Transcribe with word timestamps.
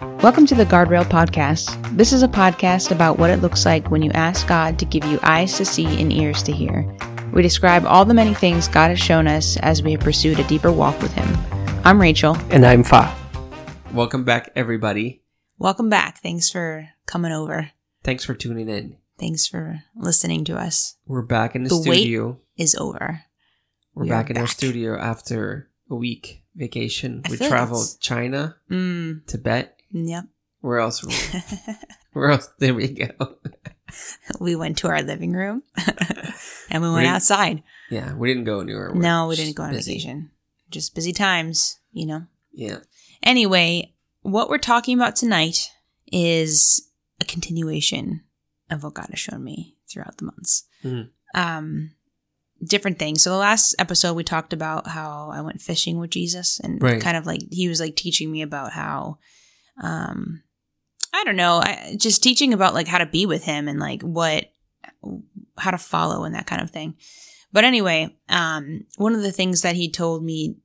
Welcome 0.00 0.46
to 0.46 0.54
the 0.54 0.64
Guardrail 0.64 1.04
Podcast. 1.04 1.94
This 1.94 2.12
is 2.14 2.22
a 2.22 2.28
podcast 2.28 2.90
about 2.90 3.18
what 3.18 3.28
it 3.28 3.38
looks 3.42 3.66
like 3.66 3.90
when 3.90 4.00
you 4.00 4.10
ask 4.12 4.46
God 4.48 4.78
to 4.78 4.86
give 4.86 5.04
you 5.04 5.18
eyes 5.22 5.58
to 5.58 5.64
see 5.66 6.00
and 6.00 6.10
ears 6.10 6.42
to 6.44 6.52
hear. 6.52 6.90
We 7.34 7.42
describe 7.42 7.84
all 7.84 8.06
the 8.06 8.14
many 8.14 8.32
things 8.32 8.66
God 8.66 8.88
has 8.88 8.98
shown 8.98 9.26
us 9.26 9.58
as 9.58 9.82
we 9.82 9.92
have 9.92 10.00
pursued 10.00 10.38
a 10.38 10.44
deeper 10.44 10.72
walk 10.72 11.00
with 11.02 11.12
Him. 11.12 11.28
I'm 11.84 12.00
Rachel. 12.00 12.34
And 12.50 12.64
I'm 12.64 12.82
Fa. 12.82 13.14
Welcome 13.92 14.24
back, 14.24 14.50
everybody. 14.56 15.22
Welcome 15.58 15.90
back. 15.90 16.18
Thanks 16.22 16.48
for 16.48 16.88
coming 17.04 17.32
over. 17.32 17.70
Thanks 18.02 18.24
for 18.24 18.32
tuning 18.32 18.70
in. 18.70 18.96
Thanks 19.18 19.46
for 19.46 19.82
listening 19.94 20.44
to 20.46 20.56
us. 20.56 20.96
We're 21.06 21.20
back 21.22 21.54
in 21.54 21.64
the, 21.64 21.68
The 21.68 21.76
wait- 21.90 21.98
studio. 22.00 22.40
Is 22.56 22.74
over. 22.74 23.22
We're 23.94 24.04
we 24.04 24.08
back 24.08 24.30
in 24.30 24.38
our 24.38 24.46
studio 24.46 24.98
after 24.98 25.68
a 25.90 25.94
week 25.94 26.42
vacation. 26.54 27.20
I 27.26 27.30
we 27.30 27.36
feel 27.36 27.46
like 27.48 27.50
traveled 27.50 27.96
China, 28.00 28.56
Mm, 28.70 29.26
Tibet. 29.26 29.76
Yep. 29.92 30.24
Where 30.60 30.78
else? 30.78 31.02
Where 32.12 32.30
else 32.30 32.48
did 32.58 32.72
we 32.76 32.88
go? 32.88 33.36
we 34.40 34.54
went 34.56 34.78
to 34.78 34.88
our 34.88 35.02
living 35.02 35.32
room 35.32 35.62
and 36.70 36.82
we 36.82 36.88
We 36.88 36.94
went 36.94 37.04
didn't- 37.04 37.14
outside. 37.16 37.62
yeah, 37.90 38.14
we 38.14 38.28
didn't 38.28 38.44
go 38.44 38.60
anywhere. 38.60 38.92
We're 38.94 39.00
No, 39.00 39.26
we 39.28 39.36
didn't 39.36 39.56
go 39.56 39.62
on 39.64 39.72
busy. 39.72 39.92
vacation. 39.94 40.30
Just 40.70 40.94
busy 40.94 41.12
times, 41.12 41.78
you 41.92 42.06
know. 42.06 42.26
Yeah. 42.52 42.78
Anyway, 43.22 43.94
what 44.22 44.48
we're 44.48 44.58
talking 44.58 44.96
about 44.98 45.16
tonight 45.16 45.70
is 46.12 46.88
a 47.20 47.24
continuation 47.24 48.22
of 48.70 48.82
what 48.84 48.94
God 48.94 49.06
has 49.10 49.18
shown 49.18 49.42
me 49.42 49.76
throughout 49.90 50.18
the 50.18 50.24
months. 50.26 50.64
Mhm. 50.84 51.08
Um, 51.34 51.92
different 52.64 52.98
things. 52.98 53.22
So 53.22 53.30
the 53.30 53.36
last 53.36 53.74
episode 53.78 54.14
we 54.14 54.24
talked 54.24 54.52
about 54.52 54.86
how 54.88 55.30
I 55.32 55.40
went 55.40 55.60
fishing 55.62 55.98
with 55.98 56.10
Jesus 56.10 56.60
and 56.60 56.80
Right. 56.82 57.00
kind 57.00 57.16
of 57.16 57.26
like 57.26 57.40
he 57.50 57.68
was 57.68 57.80
like 57.80 57.96
teaching 57.96 58.30
me 58.30 58.42
about 58.42 58.72
how 58.72 59.18
um 59.80 60.42
I 61.12 61.24
don't 61.24 61.36
know, 61.36 61.60
I, 61.62 61.96
just 61.98 62.22
teaching 62.22 62.54
about 62.54 62.74
like 62.74 62.86
how 62.86 62.98
to 62.98 63.06
be 63.06 63.26
with 63.26 63.42
him 63.42 63.66
and 63.66 63.80
like 63.80 64.02
what 64.02 64.52
how 65.58 65.70
to 65.70 65.78
follow 65.78 66.24
and 66.24 66.34
that 66.34 66.46
kind 66.46 66.62
of 66.62 66.70
thing. 66.70 66.96
But 67.52 67.64
anyway, 67.64 68.16
um 68.28 68.86
one 68.96 69.14
of 69.14 69.22
the 69.22 69.32
things 69.32 69.62
that 69.62 69.76
he 69.76 69.90
told 69.90 70.22
me 70.22 70.56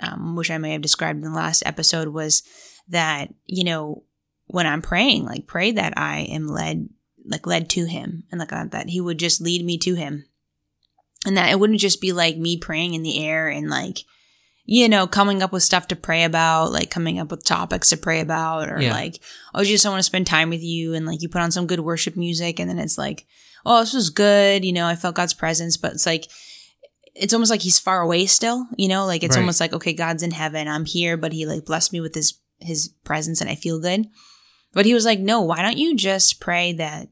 um, 0.00 0.36
which 0.36 0.50
I 0.50 0.58
may 0.58 0.72
have 0.72 0.82
described 0.82 1.18
in 1.18 1.30
the 1.30 1.36
last 1.36 1.62
episode, 1.64 2.08
was 2.08 2.42
that, 2.88 3.32
you 3.46 3.64
know, 3.64 4.04
when 4.46 4.66
I'm 4.66 4.82
praying, 4.82 5.24
like 5.24 5.46
pray 5.46 5.72
that 5.72 5.94
I 5.96 6.20
am 6.20 6.48
led, 6.48 6.88
like 7.24 7.46
led 7.46 7.68
to 7.70 7.84
him 7.84 8.24
and 8.30 8.38
like 8.38 8.48
that, 8.48 8.72
that 8.72 8.88
he 8.88 9.00
would 9.00 9.18
just 9.18 9.40
lead 9.40 9.64
me 9.64 9.78
to 9.78 9.94
him. 9.94 10.26
And 11.26 11.36
that 11.36 11.50
it 11.50 11.60
wouldn't 11.60 11.80
just 11.80 12.00
be 12.00 12.12
like 12.12 12.38
me 12.38 12.56
praying 12.56 12.94
in 12.94 13.02
the 13.02 13.24
air 13.24 13.48
and 13.48 13.68
like, 13.68 13.98
you 14.72 14.88
know, 14.88 15.04
coming 15.04 15.42
up 15.42 15.50
with 15.50 15.64
stuff 15.64 15.88
to 15.88 15.96
pray 15.96 16.22
about, 16.22 16.70
like 16.70 16.90
coming 16.90 17.18
up 17.18 17.28
with 17.32 17.42
topics 17.42 17.88
to 17.88 17.96
pray 17.96 18.20
about, 18.20 18.68
or 18.70 18.80
Yeah. 18.80 18.92
like, 18.92 19.18
oh, 19.52 19.64
just 19.64 19.84
I 19.84 19.88
want 19.88 19.98
to 19.98 20.04
spend 20.04 20.28
time 20.28 20.48
with 20.48 20.62
you. 20.62 20.94
And 20.94 21.04
like 21.06 21.22
you 21.22 21.28
put 21.28 21.40
on 21.42 21.50
some 21.50 21.66
good 21.66 21.80
worship 21.80 22.16
music 22.16 22.60
and 22.60 22.70
then 22.70 22.78
it's 22.78 22.96
like, 22.96 23.26
oh, 23.66 23.80
this 23.80 23.92
was 23.92 24.10
good. 24.10 24.64
You 24.64 24.72
know, 24.72 24.86
I 24.86 24.94
felt 24.94 25.16
God's 25.16 25.34
presence, 25.34 25.76
but 25.76 25.92
it's 25.94 26.06
like, 26.06 26.30
it's 27.16 27.34
almost 27.34 27.50
like 27.50 27.62
he's 27.62 27.80
far 27.80 28.00
away 28.00 28.26
still, 28.26 28.68
you 28.76 28.86
know, 28.86 29.06
like 29.06 29.24
it's 29.24 29.34
Right. 29.34 29.40
almost 29.42 29.58
like, 29.58 29.72
okay, 29.72 29.92
God's 29.92 30.22
in 30.22 30.30
heaven. 30.30 30.68
I'm 30.68 30.84
here, 30.84 31.16
but 31.16 31.32
he 31.32 31.46
like 31.46 31.64
blessed 31.64 31.92
me 31.92 32.00
with 32.00 32.14
his, 32.14 32.38
his 32.60 32.90
presence 33.02 33.40
and 33.40 33.50
I 33.50 33.56
feel 33.56 33.80
good. 33.80 34.06
But 34.72 34.86
he 34.86 34.94
was 34.94 35.04
like, 35.04 35.18
no, 35.18 35.40
why 35.40 35.62
don't 35.62 35.78
you 35.78 35.96
just 35.96 36.38
pray 36.40 36.74
that 36.74 37.08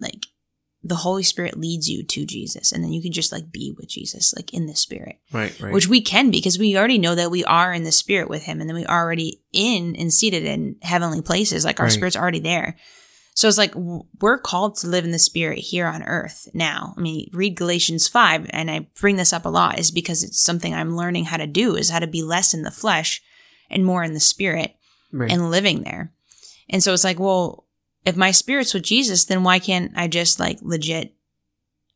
like 0.00 0.26
the 0.82 0.96
Holy 0.96 1.22
Spirit 1.24 1.58
leads 1.58 1.88
you 1.88 2.04
to 2.04 2.24
Jesus 2.24 2.70
and 2.72 2.84
then 2.84 2.92
you 2.92 3.02
can 3.02 3.12
just 3.12 3.32
like 3.32 3.50
be 3.50 3.74
with 3.76 3.88
Jesus, 3.88 4.32
like 4.34 4.54
in 4.54 4.66
the 4.66 4.76
spirit, 4.76 5.16
Right. 5.32 5.58
Right. 5.60 5.72
which 5.72 5.88
we 5.88 6.00
can 6.00 6.30
because 6.30 6.58
we 6.58 6.76
already 6.76 6.98
know 6.98 7.14
that 7.16 7.30
we 7.32 7.44
are 7.44 7.72
in 7.72 7.82
the 7.82 7.92
spirit 7.92 8.28
with 8.30 8.44
him 8.44 8.60
and 8.60 8.68
then 8.70 8.76
we 8.76 8.86
already 8.86 9.40
in 9.52 9.96
and 9.96 10.12
seated 10.12 10.44
in 10.44 10.76
heavenly 10.82 11.20
places. 11.20 11.64
Like 11.64 11.80
our 11.80 11.86
Right. 11.86 11.92
spirit's 11.92 12.16
already 12.16 12.40
there. 12.40 12.76
So 13.34 13.46
it's 13.46 13.58
like 13.58 13.72
we're 13.74 14.38
called 14.38 14.76
to 14.78 14.88
live 14.88 15.04
in 15.04 15.12
the 15.12 15.18
spirit 15.18 15.58
here 15.58 15.86
on 15.86 16.02
earth 16.02 16.48
now. 16.54 16.94
I 16.96 17.00
mean, 17.00 17.28
read 17.32 17.56
Galatians 17.56 18.08
5 18.08 18.46
and 18.50 18.70
I 18.70 18.88
bring 19.00 19.16
this 19.16 19.32
up 19.32 19.44
a 19.44 19.48
lot 19.48 19.78
is 19.78 19.90
because 19.92 20.22
it's 20.24 20.40
something 20.40 20.74
I'm 20.74 20.96
learning 20.96 21.26
how 21.26 21.36
to 21.36 21.46
do 21.46 21.76
is 21.76 21.90
how 21.90 22.00
to 22.00 22.06
be 22.08 22.22
less 22.22 22.52
in 22.54 22.62
the 22.62 22.70
flesh 22.72 23.22
and 23.70 23.84
more 23.84 24.02
in 24.02 24.12
the 24.14 24.20
spirit 24.20 24.74
right. 25.12 25.30
and 25.30 25.50
living 25.52 25.82
there. 25.82 26.12
And 26.68 26.82
so 26.82 26.92
it's 26.92 27.04
like, 27.04 27.18
well, 27.20 27.64
if 28.08 28.16
my 28.16 28.30
spirit's 28.32 28.74
with 28.74 28.82
Jesus, 28.84 29.24
then 29.24 29.44
why 29.44 29.58
can't 29.58 29.92
I 29.96 30.08
just 30.08 30.40
like 30.40 30.58
legit 30.62 31.14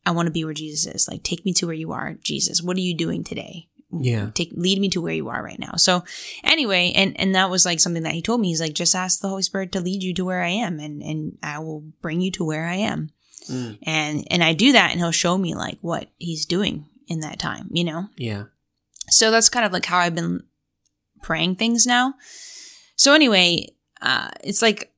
I 0.05 0.11
want 0.11 0.27
to 0.27 0.31
be 0.33 0.43
where 0.43 0.53
Jesus 0.53 0.85
is. 0.93 1.07
Like 1.07 1.23
take 1.23 1.45
me 1.45 1.53
to 1.53 1.65
where 1.65 1.75
you 1.75 1.91
are, 1.93 2.15
Jesus. 2.21 2.61
What 2.61 2.77
are 2.77 2.81
you 2.81 2.95
doing 2.95 3.23
today? 3.23 3.67
yeah. 4.01 4.31
take 4.33 4.51
lead 4.53 4.79
me 4.79 4.89
to 4.89 5.01
where 5.01 5.13
you 5.13 5.29
are 5.29 5.43
right 5.43 5.59
now. 5.59 5.73
So 5.77 6.03
anyway, 6.43 6.91
and 6.95 7.19
and 7.19 7.35
that 7.35 7.49
was 7.49 7.65
like 7.65 7.79
something 7.79 8.03
that 8.03 8.13
he 8.13 8.21
told 8.21 8.41
me. 8.41 8.47
He's 8.49 8.61
like, 8.61 8.73
just 8.73 8.95
ask 8.95 9.19
the 9.21 9.29
Holy 9.29 9.43
Spirit 9.43 9.71
to 9.73 9.81
lead 9.81 10.01
you 10.01 10.13
to 10.15 10.25
where 10.25 10.41
I 10.41 10.49
am, 10.49 10.79
and 10.79 11.01
and 11.03 11.37
I 11.43 11.59
will 11.59 11.81
bring 12.01 12.19
you 12.21 12.31
to 12.31 12.43
where 12.43 12.65
I 12.65 12.75
am. 12.75 13.11
Mm, 13.49 13.77
And 13.83 14.27
and 14.31 14.43
I 14.43 14.53
do 14.53 14.71
that, 14.71 14.91
and 14.91 14.99
he'll 14.99 15.11
show 15.11 15.37
me 15.37 15.53
like 15.53 15.77
what 15.81 16.09
he's 16.17 16.45
doing 16.45 16.85
in 17.07 17.19
that 17.19 17.39
time. 17.39 17.69
You 17.71 17.83
know. 17.83 18.07
yeah. 18.17 18.45
So 19.09 19.31
that's 19.31 19.49
kind 19.49 19.65
of 19.65 19.71
like 19.73 19.85
how 19.85 19.99
I've 19.99 20.15
been 20.15 20.43
praying 21.21 21.55
things 21.57 21.85
now. 21.85 22.15
So 22.95 23.13
anyway, 23.13 23.67
uh, 24.01 24.31
it's 24.43 24.61
like 24.61 24.92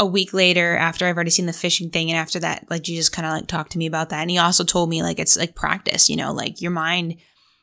a 0.00 0.06
week 0.06 0.32
later 0.32 0.76
after 0.76 1.06
I've 1.06 1.14
already 1.14 1.30
seen 1.30 1.44
the 1.44 1.52
fishing 1.52 1.90
thing, 1.90 2.10
and 2.10 2.18
after 2.18 2.40
that, 2.40 2.66
like 2.70 2.82
Jesus 2.82 3.10
kind 3.10 3.26
of 3.26 3.32
like 3.32 3.46
talked 3.46 3.72
to 3.72 3.78
me 3.78 3.86
about 3.86 4.08
that, 4.08 4.22
and 4.22 4.30
he 4.30 4.38
also 4.38 4.64
told 4.64 4.88
me 4.88 5.02
like 5.02 5.18
it's 5.18 5.36
like 5.36 5.54
practice. 5.54 6.08
You 6.08 6.16
know, 6.16 6.32
like 6.32 6.62
your 6.62 6.70
mind 6.70 7.16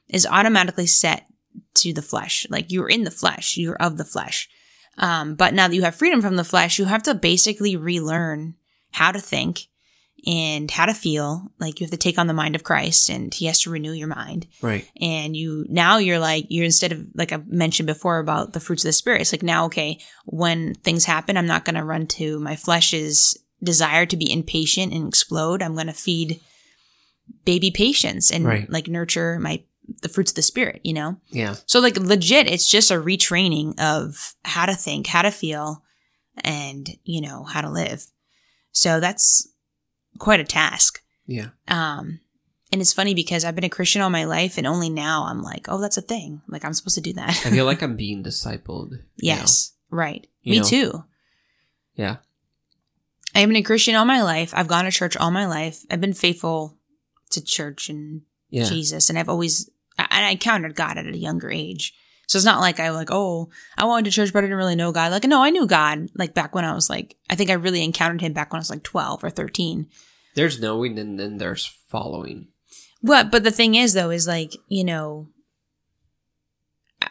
is 0.07 0.27
automatically 0.27 0.85
set 0.85 1.25
to 1.75 1.93
the 1.93 2.03
flesh. 2.03 2.45
Like 2.49 2.71
you're 2.71 2.87
in 2.87 3.03
the 3.03 3.11
flesh, 3.11 3.57
you're 3.57 3.81
of 3.81 3.97
the 3.97 4.05
flesh. 4.05 4.47
Um, 4.99 5.35
but 5.35 5.55
now 5.55 5.67
that 5.67 5.75
you 5.75 5.81
have 5.81 5.95
freedom 5.95 6.21
from 6.21 6.35
the 6.35 6.43
flesh, 6.43 6.77
you 6.77 6.85
have 6.85 7.03
to 7.03 7.15
basically 7.15 7.75
relearn 7.75 8.55
how 8.91 9.11
to 9.11 9.19
think 9.19 9.67
and 10.27 10.69
how 10.69 10.85
to 10.85 10.93
feel. 10.93 11.49
Like 11.57 11.79
you 11.79 11.85
have 11.85 11.91
to 11.91 11.97
take 11.97 12.19
on 12.19 12.27
the 12.27 12.33
mind 12.33 12.55
of 12.55 12.63
Christ, 12.63 13.09
and 13.09 13.33
He 13.33 13.45
has 13.45 13.61
to 13.61 13.69
renew 13.71 13.93
your 13.93 14.07
mind 14.09 14.45
Right. 14.61 14.85
and 15.01 15.35
you 15.35 15.65
now 15.69 15.97
you're 15.97 16.19
like 16.19 16.45
you're 16.49 16.65
instead 16.65 16.91
of 16.91 17.05
like 17.15 17.31
I 17.31 17.37
mentioned 17.47 17.87
before 17.87 18.19
about 18.19 18.51
the 18.53 18.59
fruits 18.59 18.83
of 18.83 18.89
the 18.89 18.93
spirit. 18.93 19.21
It's 19.21 19.31
like 19.31 19.41
now 19.43 19.65
okay, 19.65 19.99
when 20.25 20.75
things 20.75 21.05
happen, 21.05 21.37
I'm 21.37 21.47
not 21.47 21.63
going 21.65 21.75
to 21.77 21.83
run 21.83 22.05
to 22.07 22.39
my 22.39 22.55
flesh's 22.57 23.37
desire 23.63 24.05
to 24.05 24.17
be 24.17 24.31
impatient 24.31 24.93
and 24.93 25.07
explode. 25.07 25.63
I'm 25.63 25.73
going 25.73 25.87
to 25.87 25.93
feed 25.93 26.39
baby 27.45 27.71
patience 27.71 28.29
and 28.31 28.45
Right. 28.45 28.69
like 28.69 28.87
nurture 28.87 29.39
my 29.39 29.63
the 30.01 30.09
fruits 30.09 30.31
of 30.31 30.35
the 30.35 30.41
spirit. 30.41 30.81
You 30.83 30.93
know, 30.93 31.17
Yeah. 31.29 31.55
so 31.65 31.79
like 31.79 31.97
legit, 31.97 32.47
it's 32.51 32.69
just 32.69 32.91
a 32.91 32.95
retraining 32.95 33.79
of 33.79 34.35
how 34.43 34.65
to 34.65 34.75
think, 34.75 35.07
how 35.07 35.21
to 35.21 35.31
feel, 35.31 35.81
and 36.43 36.89
you 37.05 37.21
know 37.21 37.43
how 37.45 37.61
to 37.61 37.69
live. 37.69 38.05
So 38.73 38.99
that's 38.99 39.47
quite 40.19 40.39
a 40.39 40.43
task. 40.45 41.01
Yeah. 41.25 41.47
Um, 41.67 42.19
and 42.71 42.81
it's 42.81 42.93
funny 42.93 43.13
because 43.13 43.45
I've 43.45 43.55
been 43.55 43.63
a 43.63 43.69
Christian 43.69 44.01
all 44.01 44.09
my 44.09 44.25
life, 44.25 44.57
and 44.57 44.67
only 44.67 44.89
now 44.89 45.25
I'm 45.25 45.41
like, 45.41 45.67
oh, 45.69 45.79
that's 45.79 45.97
a 45.97 46.01
thing. 46.01 46.41
Like 46.47 46.65
I'm 46.65 46.73
supposed 46.73 46.95
to 46.95 47.01
do 47.01 47.13
that. 47.13 47.29
I 47.29 47.49
feel 47.49 47.65
like 47.71 47.81
I'm 47.81 47.95
being 47.95 48.23
discipled. 48.23 48.93
yes, 49.17 49.73
right. 49.89 50.25
You 50.41 50.51
Me 50.51 50.59
know. 50.59 50.65
too. 50.65 51.03
Yeah. 51.95 52.17
I've 53.35 53.47
been 53.47 53.57
a 53.57 53.61
Christian 53.63 53.95
all 53.95 54.05
my 54.05 54.21
life. 54.21 54.53
I've 54.55 54.67
gone 54.67 54.85
to 54.85 54.91
church 54.91 55.15
all 55.17 55.31
my 55.31 55.45
life. 55.45 55.83
I've 55.91 56.01
been 56.01 56.13
faithful 56.13 56.77
to 57.31 57.43
church 57.43 57.89
and 57.89 58.21
Yeah. 58.49 58.63
Jesus, 58.65 59.09
and 59.09 59.17
I've 59.19 59.29
always 59.29 59.69
and 59.99 60.07
I 60.25 60.29
encountered 60.31 60.75
God 60.75 60.97
at 60.97 61.05
a 61.07 61.17
younger 61.17 61.49
age. 61.51 61.93
So 62.27 62.37
it's 62.37 62.45
not 62.45 62.59
like 62.59 62.79
I 62.81 62.89
like, 62.89 63.09
oh, 63.09 63.49
I 63.77 63.85
went 63.85 64.05
to 64.05 64.11
church, 64.11 64.33
but 64.33 64.39
I 64.39 64.41
didn't 64.41 64.57
really 64.57 64.75
know 64.75 64.91
God. 64.91 65.11
Like, 65.11 65.23
no, 65.23 65.41
I 65.41 65.49
knew 65.49 65.65
God 65.65 66.09
like 66.13 66.33
back 66.33 66.53
when 66.53 66.65
I 66.65 66.73
was 66.73 66.89
like, 66.89 67.15
I 67.29 67.35
think 67.35 67.49
I 67.49 67.53
really 67.53 67.83
encountered 67.83 68.21
Him 68.21 68.33
back 68.33 68.51
when 68.51 68.59
I 68.59 68.61
was 68.61 68.69
like 68.69 68.83
twelve 68.83 69.23
or 69.23 69.29
thirteen. 69.29 69.87
There's 70.35 70.59
knowing 70.59 70.99
and 70.99 71.17
then 71.17 71.37
there's 71.37 71.65
following. 71.87 72.49
But 73.01 73.31
but 73.31 73.43
the 73.43 73.51
thing 73.51 73.75
is 73.75 73.93
though 73.93 74.09
is 74.09 74.27
like 74.27 74.53
you 74.67 74.83
know, 74.83 75.29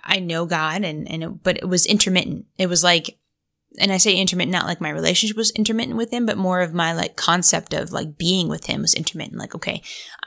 I- 0.05 0.21
know 0.21 0.45
God 0.45 0.85
and 0.85 1.11
and 1.11 1.25
it, 1.25 1.43
but 1.43 1.57
it 1.57 1.69
was 1.69 1.87
intermittent. 1.87 2.45
It 2.59 2.69
was 2.69 2.85
like, 2.85 3.19
and 3.79 3.91
I 3.93 3.97
say 3.97 4.17
intermittent 4.17 4.53
not 4.53 4.67
like 4.67 4.83
my 4.83 4.91
relationship 4.91 5.37
was 5.37 5.51
intermittent 5.53 5.97
with 5.97 6.11
Him, 6.11 6.27
but 6.27 6.37
more 6.37 6.61
of 6.61 6.75
my 6.75 6.93
like 6.93 7.17
concept 7.17 7.73
of 7.73 7.91
like 7.91 8.19
being 8.19 8.49
with 8.49 8.67
Him 8.67 8.83
was 8.83 8.93
intermittent. 8.95 9.39
Like 9.39 9.55
okay, 9.55 9.81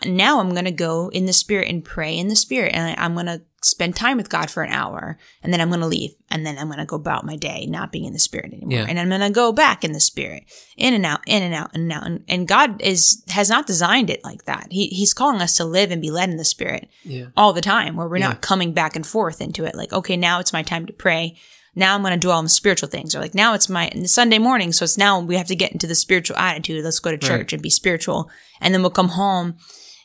now 0.03 0.39
I'm 0.39 0.55
gonna 0.55 0.71
go 0.71 1.09
in 1.09 1.27
the 1.27 1.33
Spirit 1.33 1.69
and 1.69 1.85
pray 1.85 2.17
in 2.17 2.27
the 2.27 2.35
Spirit, 2.35 2.73
and 2.73 2.99
I, 2.99 3.03
I'm 3.03 3.13
gonna 3.13 3.41
spend 3.61 3.95
time 3.95 4.17
with 4.17 4.29
God 4.29 4.49
for 4.49 4.63
an 4.63 4.71
hour, 4.71 5.17
and 5.43 5.51
then 5.53 5.59
I'm 5.61 5.69
gonna 5.69 5.87
leave, 5.87 6.11
and 6.31 6.45
then 6.45 6.57
I'm 6.57 6.69
gonna 6.69 6.85
go 6.85 6.95
about 6.95 7.25
my 7.25 7.35
day 7.35 7.65
not 7.65 7.91
being 7.91 8.05
in 8.05 8.13
the 8.13 8.19
Spirit 8.19 8.53
anymore, 8.53 8.71
Yeah. 8.79 8.85
and 8.87 8.99
I'm 8.99 9.09
gonna 9.09 9.29
go 9.29 9.51
back 9.51 9.83
in 9.83 9.91
the 9.91 9.99
Spirit, 9.99 10.43
in 10.77 10.93
and 10.93 11.05
out, 11.05 11.21
in 11.27 11.43
and 11.43 11.53
out, 11.53 11.73
in 11.75 11.81
and 11.81 11.91
out, 11.91 12.05
and, 12.05 12.23
and 12.27 12.47
God 12.47 12.81
is 12.81 13.23
has 13.29 13.49
not 13.49 13.67
designed 13.67 14.09
it 14.09 14.23
like 14.23 14.45
that. 14.45 14.67
He 14.71 14.87
He's 14.87 15.13
calling 15.13 15.41
us 15.41 15.55
to 15.57 15.65
live 15.65 15.91
and 15.91 16.01
be 16.01 16.11
led 16.11 16.29
in 16.29 16.37
the 16.37 16.45
Spirit 16.45 16.89
Yeah. 17.03 17.25
all 17.35 17.53
the 17.53 17.61
time 17.61 17.95
where 17.95 18.07
we're 18.07 18.17
Yeah. 18.17 18.29
not 18.29 18.41
coming 18.41 18.73
back 18.73 18.95
and 18.95 19.05
forth 19.05 19.41
into 19.41 19.65
it. 19.65 19.75
Like, 19.75 19.91
okay, 19.93 20.17
now 20.17 20.39
it's 20.39 20.53
my 20.53 20.63
time 20.63 20.85
to 20.85 20.93
pray. 20.93 21.35
Now 21.75 21.93
I'm 21.95 22.01
going 22.01 22.11
to 22.13 22.17
dwell 22.19 22.39
on 22.39 22.43
the 22.45 22.49
spiritual 22.49 22.89
things. 22.89 23.15
Or 23.15 23.19
like, 23.19 23.35
now 23.35 23.53
it's 23.53 23.69
my 23.69 23.89
Sunday 24.05 24.39
morning. 24.39 24.73
So 24.73 24.83
it's 24.83 24.97
now 24.97 25.19
we 25.19 25.37
have 25.37 25.47
to 25.47 25.55
get 25.55 25.71
into 25.71 25.85
the 25.87 25.95
spiritual 25.95 26.35
attitude. 26.35 26.83
Let's 26.83 26.99
go 26.99 27.11
to 27.11 27.17
church 27.17 27.29
Right. 27.29 27.53
and 27.53 27.61
be 27.61 27.69
spiritual. 27.69 28.29
And 28.59 28.73
then 28.73 28.81
we'll 28.81 28.89
come 28.89 29.09
home 29.09 29.55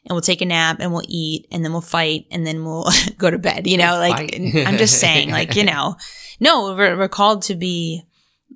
and 0.07 0.15
we'll 0.15 0.21
take 0.21 0.41
a 0.41 0.47
nap 0.47 0.79
and 0.81 0.93
we'll 0.93 1.05
eat 1.09 1.47
and 1.51 1.65
then 1.65 1.73
we'll 1.73 1.81
fight 1.81 2.27
and 2.31 2.47
then 2.47 2.65
we'll 2.65 2.89
go 3.19 3.31
to 3.31 3.39
bed. 3.39 3.67
You 3.67 3.79
know, 3.79 3.99
like 3.99 4.35
I'm 4.35 4.77
just 4.77 5.01
saying, 5.01 5.31
like, 5.31 5.57
you 5.57 5.65
know, 5.65 5.97
no, 6.41 6.75
we're, 6.75 6.97
we're 6.97 7.09
called 7.09 7.43
to 7.43 7.55
be 7.55 8.03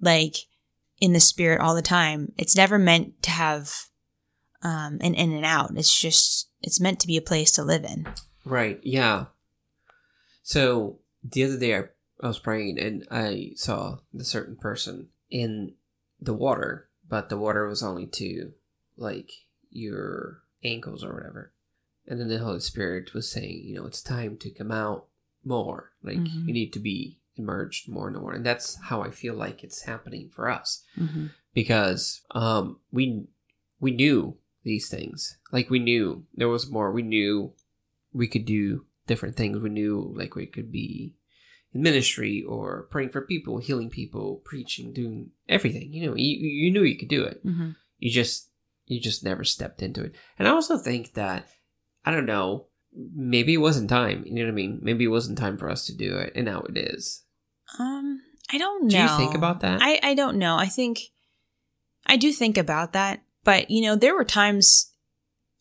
like 0.00 0.36
in 1.00 1.12
the 1.12 1.20
spirit 1.20 1.60
all 1.60 1.74
the 1.74 1.82
time. 1.82 2.32
It's 2.36 2.56
never 2.56 2.78
meant 2.78 3.22
to 3.22 3.30
have 3.30 3.72
um, 4.62 4.98
an 5.00 5.14
in 5.14 5.32
and 5.32 5.44
out. 5.44 5.70
It's 5.76 5.98
just 5.98 6.50
it's 6.60 6.80
meant 6.80 7.00
to 7.00 7.06
be 7.06 7.16
a 7.16 7.22
place 7.22 7.52
to 7.52 7.62
live 7.62 7.84
in. 7.84 8.06
Right. 8.44 8.80
Yeah. 8.82 9.26
So 10.42 10.98
the 11.22 11.44
other 11.44 11.58
day 11.58 11.76
I, 11.76 11.82
I 12.22 12.26
was 12.26 12.38
praying 12.38 12.78
and 12.78 13.06
I 13.10 13.52
saw 13.56 13.98
the 14.12 14.24
certain 14.24 14.56
person 14.56 15.08
in 15.30 15.74
the 16.20 16.34
water, 16.34 16.88
but 17.08 17.28
the 17.28 17.38
water 17.38 17.66
was 17.68 17.82
only 17.82 18.06
to 18.06 18.52
like 18.96 19.30
your 19.70 20.42
ankles 20.64 21.04
or 21.04 21.14
whatever. 21.14 21.52
And 22.06 22.18
then 22.18 22.28
the 22.28 22.38
Holy 22.38 22.60
Spirit 22.60 23.12
was 23.14 23.30
saying, 23.30 23.62
you 23.64 23.74
know, 23.76 23.86
it's 23.86 24.02
time 24.02 24.36
to 24.38 24.50
come 24.50 24.70
out 24.72 25.06
more. 25.44 25.92
Like 26.02 26.18
Mhm. 26.18 26.46
you 26.46 26.52
need 26.54 26.72
to 26.72 26.80
be 26.80 27.18
emerged 27.36 27.88
more 27.88 28.08
and 28.08 28.16
more. 28.16 28.32
And 28.32 28.44
that's 28.44 28.76
how 28.88 29.02
I 29.02 29.10
feel 29.10 29.34
like 29.34 29.62
it's 29.62 29.82
happening 29.82 30.28
for 30.30 30.48
us. 30.48 30.82
because 31.54 32.20
um 32.32 32.78
we 32.92 33.24
we 33.80 33.90
knew 33.90 34.36
these 34.64 34.88
things 34.88 35.38
like 35.52 35.70
we 35.70 35.78
knew 35.78 36.24
there 36.34 36.48
was 36.48 36.70
more 36.70 36.92
we 36.92 37.02
knew 37.02 37.52
we 38.12 38.26
could 38.28 38.44
do 38.44 38.86
different 39.06 39.34
things 39.36 39.58
we 39.58 39.70
knew 39.70 40.12
like 40.16 40.34
we 40.34 40.46
could 40.46 40.70
be 40.70 41.14
in 41.72 41.82
ministry 41.82 42.42
or 42.42 42.86
praying 42.90 43.08
for 43.08 43.22
people 43.22 43.58
healing 43.58 43.88
people 43.90 44.42
preaching 44.44 44.92
doing 44.92 45.30
everything 45.48 45.92
you 45.92 46.06
know 46.06 46.14
you, 46.14 46.36
you 46.36 46.70
knew 46.70 46.82
you 46.82 46.96
could 46.98 47.08
do 47.08 47.24
it 47.24 47.44
Mm-hmm. 47.44 47.70
you 47.98 48.10
just 48.10 48.47
you 48.88 49.00
just 49.00 49.22
never 49.24 49.44
stepped 49.44 49.82
into 49.82 50.02
it 50.02 50.12
and 50.38 50.48
i 50.48 50.50
also 50.50 50.76
think 50.78 51.14
that 51.14 51.46
i 52.04 52.10
don't 52.10 52.26
know 52.26 52.66
maybe 53.14 53.54
it 53.54 53.58
wasn't 53.58 53.88
time 53.88 54.22
you 54.26 54.34
know 54.34 54.42
what 54.42 54.48
i 54.48 54.54
mean 54.54 54.78
maybe 54.82 55.04
it 55.04 55.08
wasn't 55.08 55.36
time 55.38 55.56
for 55.58 55.70
us 55.70 55.86
to 55.86 55.94
do 55.96 56.16
it 56.16 56.32
and 56.34 56.46
now 56.46 56.60
it 56.62 56.76
is 56.76 57.22
Um, 57.78 58.20
I 58.50 58.56
don't 58.58 58.84
know. 58.84 58.88
Do 58.88 58.96
you 59.12 59.18
think 59.18 59.34
about 59.34 59.60
that? 59.60 59.80
I 59.82 60.00
I 60.02 60.14
don't 60.14 60.38
know. 60.38 60.56
I 60.56 60.66
think 60.66 61.00
I 62.06 62.16
do 62.16 62.32
think 62.32 62.56
about 62.56 62.94
that, 62.94 63.20
but 63.44 63.70
you 63.70 63.82
know, 63.82 63.94
there 63.94 64.14
were 64.14 64.24
times. 64.24 64.90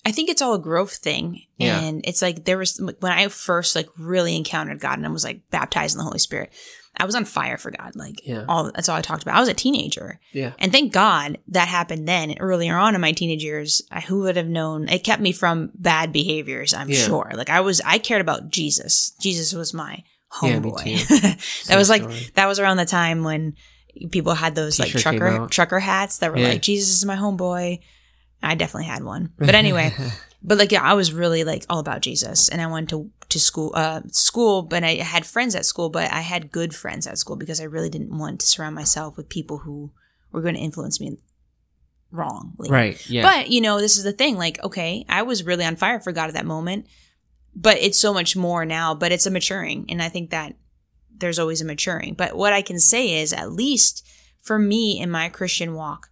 I 0.06 0.14
think 0.14 0.30
it's 0.30 0.42
all 0.42 0.54
a 0.54 0.60
growth 0.60 0.96
thing, 0.96 1.42
Yeah. 1.58 1.82
and 1.82 2.02
it's 2.08 2.22
like 2.22 2.46
there 2.46 2.58
was 2.58 2.80
when 2.80 3.12
I 3.12 3.28
first 3.28 3.76
like 3.76 3.90
really 4.00 4.38
encountered 4.38 4.80
God 4.80 4.98
and 4.98 5.06
I 5.06 5.10
was 5.10 5.26
like 5.26 5.42
baptized 5.52 5.96
in 5.96 5.98
the 5.98 6.06
Holy 6.06 6.20
Spirit. 6.20 6.54
I 7.00 7.06
was 7.06 7.16
on 7.16 7.26
fire 7.26 7.58
for 7.58 7.72
God. 7.72 7.96
Like 7.96 8.26
Yeah. 8.26 8.46
all 8.50 8.72
that's 8.74 8.90
all 8.90 8.96
I 8.98 9.02
talked 9.02 9.22
about. 9.24 9.36
I 9.36 9.40
was 9.40 9.50
a 9.50 9.54
teenager, 9.54 10.20
yeah 10.34 10.54
and 10.60 10.72
thank 10.72 10.92
God 10.94 11.38
that 11.50 11.68
happened 11.68 12.08
then. 12.08 12.36
Earlier 12.40 12.76
on 12.76 12.96
in 12.96 13.02
my 13.02 13.12
teenage 13.12 13.44
years, 13.44 13.82
I, 13.92 14.02
who 14.02 14.22
would 14.22 14.36
have 14.38 14.48
known? 14.48 14.90
It 14.90 15.04
kept 15.04 15.22
me 15.22 15.32
from 15.32 15.72
bad 15.76 16.12
behaviors. 16.12 16.74
I'm 16.74 16.90
Yeah. 16.90 17.00
sure. 17.06 17.32
Like 17.36 17.50
I 17.50 17.62
was, 17.62 17.82
I 17.86 18.00
cared 18.00 18.22
about 18.22 18.50
Jesus. 18.50 19.12
Jesus 19.22 19.54
was 19.54 19.74
my 19.74 20.04
homeboy. 20.34 20.84
too. 20.84 21.16
that 21.22 21.40
Same 21.42 21.78
was 21.78 21.90
like 21.90 22.02
story. 22.02 22.32
that 22.36 22.48
was 22.48 22.60
around 22.60 22.78
the 22.78 22.86
time 22.86 23.24
when 23.24 23.56
people 24.12 24.34
had 24.34 24.56
those 24.56 24.80
like 24.80 24.92
T-shirt 24.92 25.04
came 25.12 25.20
trucker 25.20 25.48
trucker 25.48 25.80
hats 25.80 26.20
that 26.20 26.32
were 26.32 26.38
Yeah. 26.40 26.50
like 26.50 26.62
Jesus 26.62 26.90
is 26.90 27.06
my 27.06 27.16
homeboy. 27.16 27.80
I 28.44 28.56
definitely 28.56 28.86
had 28.86 29.04
one, 29.04 29.32
but 29.40 29.56
anyway, 29.56 29.92
but 30.48 30.58
like 30.58 30.72
yeah, 30.72 30.82
I 30.82 30.94
was 30.94 31.12
really 31.12 31.44
like 31.44 31.66
all 31.70 31.80
about 31.80 32.02
Jesus, 32.02 32.48
and 32.48 32.62
I 32.62 32.68
went 32.68 32.90
to 32.90 33.12
to 33.30 33.40
school 33.40 33.74
uh 33.76 34.02
school, 34.12 34.64
but 34.64 34.84
I 34.84 34.96
had 34.96 35.26
friends 35.26 35.54
at 35.56 35.66
school, 35.66 35.90
but 35.90 36.10
I 36.12 36.22
had 36.22 36.52
good 36.52 36.74
friends 36.74 37.06
at 37.06 37.18
school 37.18 37.36
because 37.36 37.60
I 37.60 37.66
really 37.66 37.90
didn't 37.90 38.18
want 38.18 38.40
to 38.40 38.48
surround 38.48 38.74
myself 38.74 39.18
with 39.18 39.28
people 39.28 39.60
who 39.60 39.92
were 40.32 40.42
going 40.42 40.56
to 40.56 40.62
influence 40.62 41.02
me 41.02 41.18
wrongly. 42.12 42.70
right 42.70 43.10
yeah 43.10 43.24
But 43.24 43.50
you 43.50 43.60
know, 43.60 43.80
this 43.82 43.98
is 43.98 44.06
the 44.06 44.14
thing. 44.14 44.38
Like, 44.38 44.64
okay, 44.64 45.06
I 45.10 45.24
was 45.24 45.44
really 45.44 45.66
on 45.66 45.76
fire 45.76 46.00
for 46.00 46.14
God 46.14 46.30
at 46.30 46.36
that 46.36 46.46
moment, 46.46 46.88
but 47.54 47.78
it's 47.80 48.00
so 48.00 48.14
much 48.14 48.38
more 48.38 48.66
now. 48.66 48.96
But 48.96 49.12
it's 49.12 49.26
a 49.26 49.32
maturing, 49.32 49.86
and 49.90 50.02
I 50.02 50.08
think 50.08 50.30
that 50.30 50.56
there's 51.14 51.40
always 51.40 51.60
a 51.60 51.66
maturing. 51.66 52.14
But 52.14 52.38
what 52.38 52.54
I 52.54 52.62
can 52.62 52.80
say 52.80 53.22
is, 53.22 53.34
at 53.34 53.52
least 53.52 54.08
for 54.40 54.58
me 54.58 54.98
in 54.98 55.12
my 55.12 55.28
Christian 55.28 55.74
walk, 55.74 56.10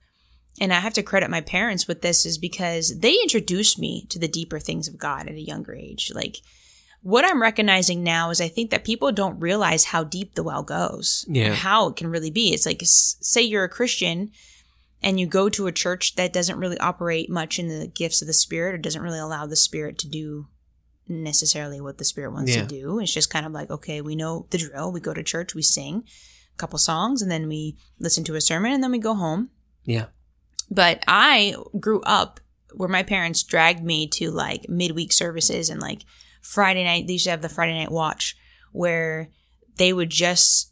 and 0.59 0.73
I 0.73 0.79
have 0.79 0.93
to 0.93 1.03
credit 1.03 1.29
my 1.29 1.41
parents 1.41 1.87
with 1.87 2.01
this, 2.01 2.25
is 2.25 2.37
because 2.37 2.99
they 2.99 3.13
introduced 3.13 3.77
me 3.79 4.05
to 4.09 4.19
the 4.19 4.27
deeper 4.27 4.59
things 4.59 4.87
of 4.87 4.97
God 4.97 5.27
at 5.27 5.35
a 5.35 5.41
younger 5.41 5.75
age. 5.75 6.11
Like. 6.13 6.37
What 7.01 7.23
I'm 7.23 7.39
recognizing 7.39 8.01
now 8.03 8.31
is 8.31 8.41
I 8.41 8.47
think 8.47 8.71
that 8.71 8.83
people 8.83 9.11
don't 9.11 9.39
realize 9.39 9.83
how 9.85 10.03
deep 10.03 10.33
the 10.33 10.41
well 10.41 10.63
goes. 10.63 11.23
Yeah. 11.29 11.53
How 11.53 11.89
it 11.89 11.95
can 11.97 12.07
really 12.07 12.31
be. 12.31 12.51
It's 12.51 12.65
like, 12.65 12.81
say 12.83 13.43
you're 13.43 13.63
a 13.63 13.69
Christian 13.69 14.31
and 15.03 15.19
you 15.19 15.27
go 15.27 15.47
to 15.49 15.67
a 15.67 15.71
church 15.71 16.15
that 16.15 16.33
doesn't 16.33 16.57
really 16.57 16.79
operate 16.79 17.29
much 17.29 17.59
in 17.59 17.67
the 17.67 17.85
gifts 17.85 18.23
of 18.23 18.27
the 18.27 18.33
spirit 18.33 18.73
or 18.73 18.79
doesn't 18.79 19.03
really 19.03 19.19
allow 19.19 19.45
the 19.45 19.55
spirit 19.55 19.99
to 19.99 20.07
do 20.07 20.47
necessarily 21.07 21.79
what 21.79 21.99
the 21.99 22.05
spirit 22.05 22.31
wants 22.33 22.55
Yeah. 22.55 22.61
to 22.63 22.67
do 22.67 22.99
it's 22.99 23.13
just 23.13 23.29
kind 23.29 23.45
of 23.45 23.51
like 23.51 23.69
okay 23.69 24.01
we 24.01 24.15
know 24.15 24.47
the 24.49 24.57
drill 24.57 24.91
we 24.91 24.99
go 24.99 25.13
to 25.13 25.21
church 25.21 25.53
we 25.53 25.61
sing 25.61 26.03
a 26.53 26.57
couple 26.57 26.79
songs 26.79 27.21
and 27.21 27.29
then 27.29 27.47
we 27.47 27.77
listen 27.99 28.23
to 28.23 28.33
a 28.35 28.41
sermon 28.41 28.71
and 28.73 28.83
then 28.83 28.89
we 28.91 28.97
go 28.97 29.13
home 29.13 29.49
yeah 29.83 30.05
but 30.69 31.03
i 31.07 31.55
grew 31.79 32.01
up 32.01 32.39
where 32.75 32.89
my 32.89 33.03
parents 33.03 33.43
dragged 33.43 33.83
me 33.83 34.07
to 34.07 34.31
like 34.31 34.67
midweek 34.69 35.11
services 35.13 35.69
and 35.69 35.81
like 35.81 36.03
friday 36.41 36.83
night 36.83 37.07
they 37.07 37.13
used 37.13 37.25
to 37.25 37.31
have 37.31 37.41
the 37.41 37.49
friday 37.49 37.73
night 37.73 37.91
watch 37.91 38.35
where 38.71 39.29
they 39.77 39.93
would 39.93 40.09
just 40.09 40.71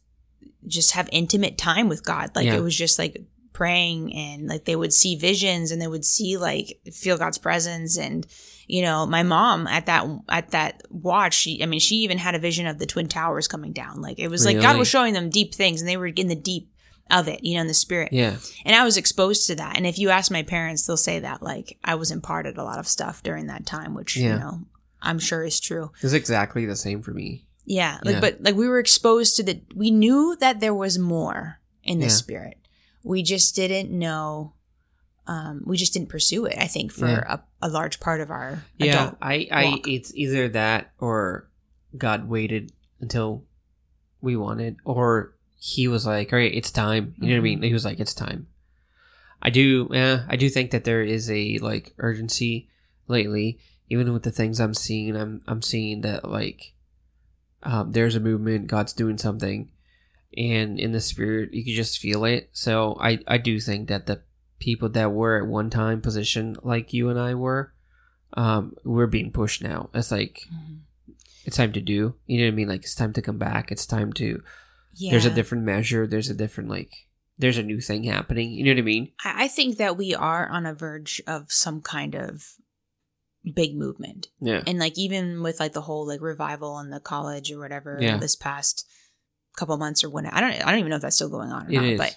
just 0.68 0.92
have 0.92 1.10
intimate 1.12 1.57
time 1.57 1.90
with 1.90 2.06
god. 2.06 2.31
Like 2.36 2.45
Yeah. 2.45 2.56
it 2.56 2.62
was 2.62 2.75
just 2.78 2.98
like 2.98 3.22
praying 3.51 4.13
and 4.16 4.48
like 4.48 4.66
they 4.66 4.75
would 4.75 4.94
see 4.94 5.16
visions 5.16 5.72
and 5.72 5.81
they 5.81 5.88
would 5.88 6.06
see 6.06 6.38
like 6.38 6.80
feel 6.94 7.18
god's 7.18 7.38
presence. 7.38 7.98
And 7.98 8.25
you 8.68 8.81
know 8.81 9.06
my 9.06 9.24
mom 9.24 9.68
at 9.68 9.86
that 9.88 10.06
at 10.30 10.51
that 10.51 10.84
watch 10.89 11.34
she 11.34 11.62
i 11.62 11.66
mean 11.66 11.81
she 11.81 11.96
even 11.96 12.18
had 12.18 12.34
a 12.34 12.39
vision 12.39 12.66
of 12.66 12.80
the 12.80 12.86
twin 12.86 13.07
towers 13.07 13.48
coming 13.48 13.74
down. 13.74 14.01
Like 14.01 14.19
it 14.19 14.30
was 14.30 14.46
like 14.46 14.62
god 14.62 14.78
was 14.78 14.88
showing 14.88 15.13
them 15.13 15.30
deep 15.30 15.54
things 15.54 15.81
and 15.81 15.89
they 15.89 15.98
were 15.98 16.07
in 16.07 16.28
the 16.28 16.36
deep 16.36 16.69
of 17.11 17.27
it 17.27 17.44
you 17.44 17.55
know 17.55 17.61
in 17.61 17.67
the 17.67 17.73
spirit 17.73 18.11
yeah 18.13 18.38
and 18.65 18.75
I 18.75 18.83
was 18.85 18.97
exposed 18.97 19.45
to 19.47 19.55
that. 19.55 19.75
And 19.77 19.85
if 19.85 20.00
you 20.00 20.09
ask 20.09 20.31
my 20.31 20.44
parents, 20.44 20.85
they'll 20.88 20.97
say 20.97 21.19
that 21.19 21.44
like 21.44 21.77
I 21.83 21.95
was 21.95 22.11
imparted 22.11 22.57
a 22.57 22.63
lot 22.63 22.79
of 22.79 22.88
stuff 22.88 23.21
during 23.23 23.47
that 23.47 23.65
time, 23.65 23.94
which 23.94 24.15
Yeah. 24.17 24.33
you 24.33 24.39
know 24.39 24.59
I'm 25.01 25.19
sure 25.19 25.44
is 25.44 25.59
true. 25.59 25.91
It's 26.01 26.13
exactly 26.13 26.65
the 26.65 26.77
same 26.77 27.01
for 27.01 27.11
me. 27.11 27.45
Yeah, 27.65 28.00
like 28.03 28.15
Yeah. 28.15 28.19
but 28.21 28.38
like 28.41 28.55
we 28.55 28.67
were 28.69 28.79
exposed 28.79 29.35
to 29.38 29.44
the. 29.44 29.61
We 29.75 29.91
knew 29.91 30.35
that 30.39 30.59
there 30.61 30.73
was 30.73 30.97
more 30.97 31.59
in 31.83 32.00
the 32.00 32.05
Yeah. 32.05 32.11
spirit. 32.11 32.57
We 33.03 33.21
just 33.21 33.53
didn't 33.55 33.91
know. 33.91 34.53
Um, 35.27 35.61
we 35.65 35.75
just 35.77 35.94
didn't 35.94 36.09
pursue 36.09 36.45
it. 36.45 36.57
I 36.57 36.67
think 36.67 36.91
for 36.94 37.05
a, 37.07 37.44
a 37.61 37.69
large 37.69 38.00
part 38.00 38.19
of 38.21 38.29
our 38.31 38.63
Yeah, 38.77 39.03
adult. 39.03 39.17
I, 39.21 39.47
I, 39.51 39.65
walk. 39.65 39.88
it's 39.88 40.13
either 40.15 40.50
that 40.50 40.91
or 41.00 41.50
God 41.97 42.27
waited 42.27 42.71
until 43.01 43.45
we 44.21 44.35
wanted, 44.38 44.77
or 44.85 45.32
He 45.65 45.88
was 45.88 46.06
like, 46.06 46.33
"All 46.33 46.39
right, 46.39 46.54
it's 46.54 46.71
time." 46.71 47.15
You 47.19 47.27
know 47.30 47.33
what 47.36 47.39
I 47.39 47.42
mean? 47.42 47.62
Mhm. 47.62 47.68
He 47.68 47.74
was 47.74 47.86
like, 47.86 48.01
"It's 48.01 48.13
time." 48.13 48.48
I 49.41 49.50
do, 49.50 49.88
yeah, 49.91 50.25
I 50.27 50.36
do 50.36 50.50
think 50.50 50.72
that 50.72 50.84
there 50.84 51.01
is 51.01 51.29
a 51.32 51.58
like 51.60 51.93
urgency 51.98 52.67
lately, 53.08 53.60
even 53.89 54.12
with 54.12 54.24
the 54.24 54.32
things 54.32 54.60
I'm 54.60 54.74
seeing. 54.74 55.15
I'm, 55.15 55.41
I'm 55.48 55.62
seeing 55.62 56.01
that 56.01 56.27
like, 56.29 56.74
um, 57.63 57.93
there's 57.93 58.15
a 58.15 58.20
movement. 58.20 58.67
God's 58.67 58.91
doing 58.91 59.17
something, 59.17 59.70
and 60.38 60.77
in 60.79 60.91
the 60.91 61.00
spirit, 61.00 61.53
you 61.53 61.63
can 61.63 61.74
just 61.74 61.98
feel 61.98 62.25
it. 62.25 62.50
So 62.51 62.98
I, 63.00 63.20
I 63.25 63.38
do 63.38 63.60
think 63.62 63.88
that 63.88 64.05
the 64.05 64.22
people 64.60 64.89
that 64.89 65.12
were 65.13 65.38
at 65.41 65.48
one 65.48 65.70
time 65.70 66.01
position 66.01 66.58
like 66.62 66.91
you 66.91 67.08
and 67.10 67.17
I 67.20 67.36
were, 67.36 67.74
um, 68.36 68.75
we're 68.84 69.08
being 69.08 69.32
pushed 69.32 69.62
now. 69.63 69.89
It's 69.93 70.12
like 70.12 70.46
Mhm. 70.53 70.79
it's 71.46 71.55
time 71.58 71.72
to 71.72 71.82
do. 71.82 72.15
You 72.27 72.39
know 72.39 72.46
what 72.48 72.51
I 72.53 72.55
mean? 72.55 72.67
Like 72.67 72.82
it's 72.84 72.96
time 72.96 73.13
to 73.13 73.22
come 73.22 73.38
back. 73.38 73.72
It's 73.72 73.86
time 73.86 74.12
to. 74.13 74.43
Yeah. 74.95 75.12
There's 75.12 75.25
a 75.25 75.29
different 75.31 75.63
measure. 75.65 76.05
There's 76.07 76.29
a 76.29 76.33
different 76.35 76.69
like. 76.69 76.91
There's 77.38 77.57
a 77.57 77.63
new 77.63 77.81
thing 77.81 78.03
happening. 78.03 78.51
You 78.51 78.63
know 78.63 78.71
what 78.71 78.77
I 78.79 78.83
mean? 78.83 79.12
I 79.23 79.45
I 79.45 79.47
think 79.47 79.77
that 79.77 79.97
we 79.97 80.13
are 80.13 80.47
on 80.47 80.65
a 80.65 80.73
verge 80.73 81.21
of 81.27 81.51
some 81.51 81.81
kind 81.81 82.13
of 82.15 82.43
big 83.55 83.75
movement. 83.75 84.27
Yeah. 84.39 84.62
and 84.65 84.79
like 84.79 84.97
even 84.97 85.41
with 85.43 85.59
like 85.59 85.73
the 85.73 85.81
whole 85.81 86.07
like 86.07 86.21
revival 86.21 86.79
in 86.79 86.91
the 86.91 87.00
college 87.00 87.51
or 87.51 87.59
whatever 87.59 87.97
Yeah. 88.00 88.17
this 88.17 88.35
past 88.38 88.88
couple 89.57 89.75
months 89.77 90.03
or 90.03 90.09
when 90.09 90.25
I 90.25 90.39
don't 90.39 90.51
I 90.65 90.69
don't 90.71 90.79
even 90.79 90.89
know 90.91 90.95
if 90.95 91.01
that's 91.01 91.15
still 91.17 91.29
going 91.29 91.51
on 91.51 91.67
or 91.67 91.69
It 91.71 91.75
not, 91.75 91.85
is. 91.85 91.97
but 92.00 92.15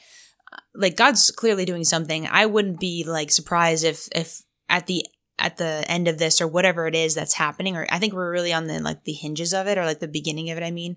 uh, 0.53 0.57
like 0.75 0.97
God's 0.97 1.31
clearly 1.33 1.65
doing 1.65 1.83
something. 1.85 2.27
I 2.29 2.47
wouldn't 2.47 2.79
be 2.79 3.05
like 3.07 3.31
surprised 3.33 3.85
if 3.85 4.09
if 4.15 4.43
at 4.69 4.87
the 4.87 5.05
at 5.39 5.57
the 5.57 5.85
end 5.89 6.07
of 6.09 6.19
this 6.19 6.41
or 6.41 6.47
whatever 6.47 6.87
it 6.87 6.95
is 6.95 7.15
that's 7.15 7.35
happening 7.35 7.77
or 7.77 7.87
I 7.91 7.99
think 7.99 8.13
we're 8.15 8.31
really 8.31 8.53
on 8.53 8.67
the 8.69 8.79
like 8.81 9.03
the 9.05 9.13
hinges 9.13 9.53
of 9.53 9.67
it 9.67 9.79
or 9.79 9.85
like 9.85 9.99
the 10.01 10.09
beginning 10.09 10.51
of 10.51 10.59
it 10.59 10.63
I 10.65 10.71
mean 10.71 10.97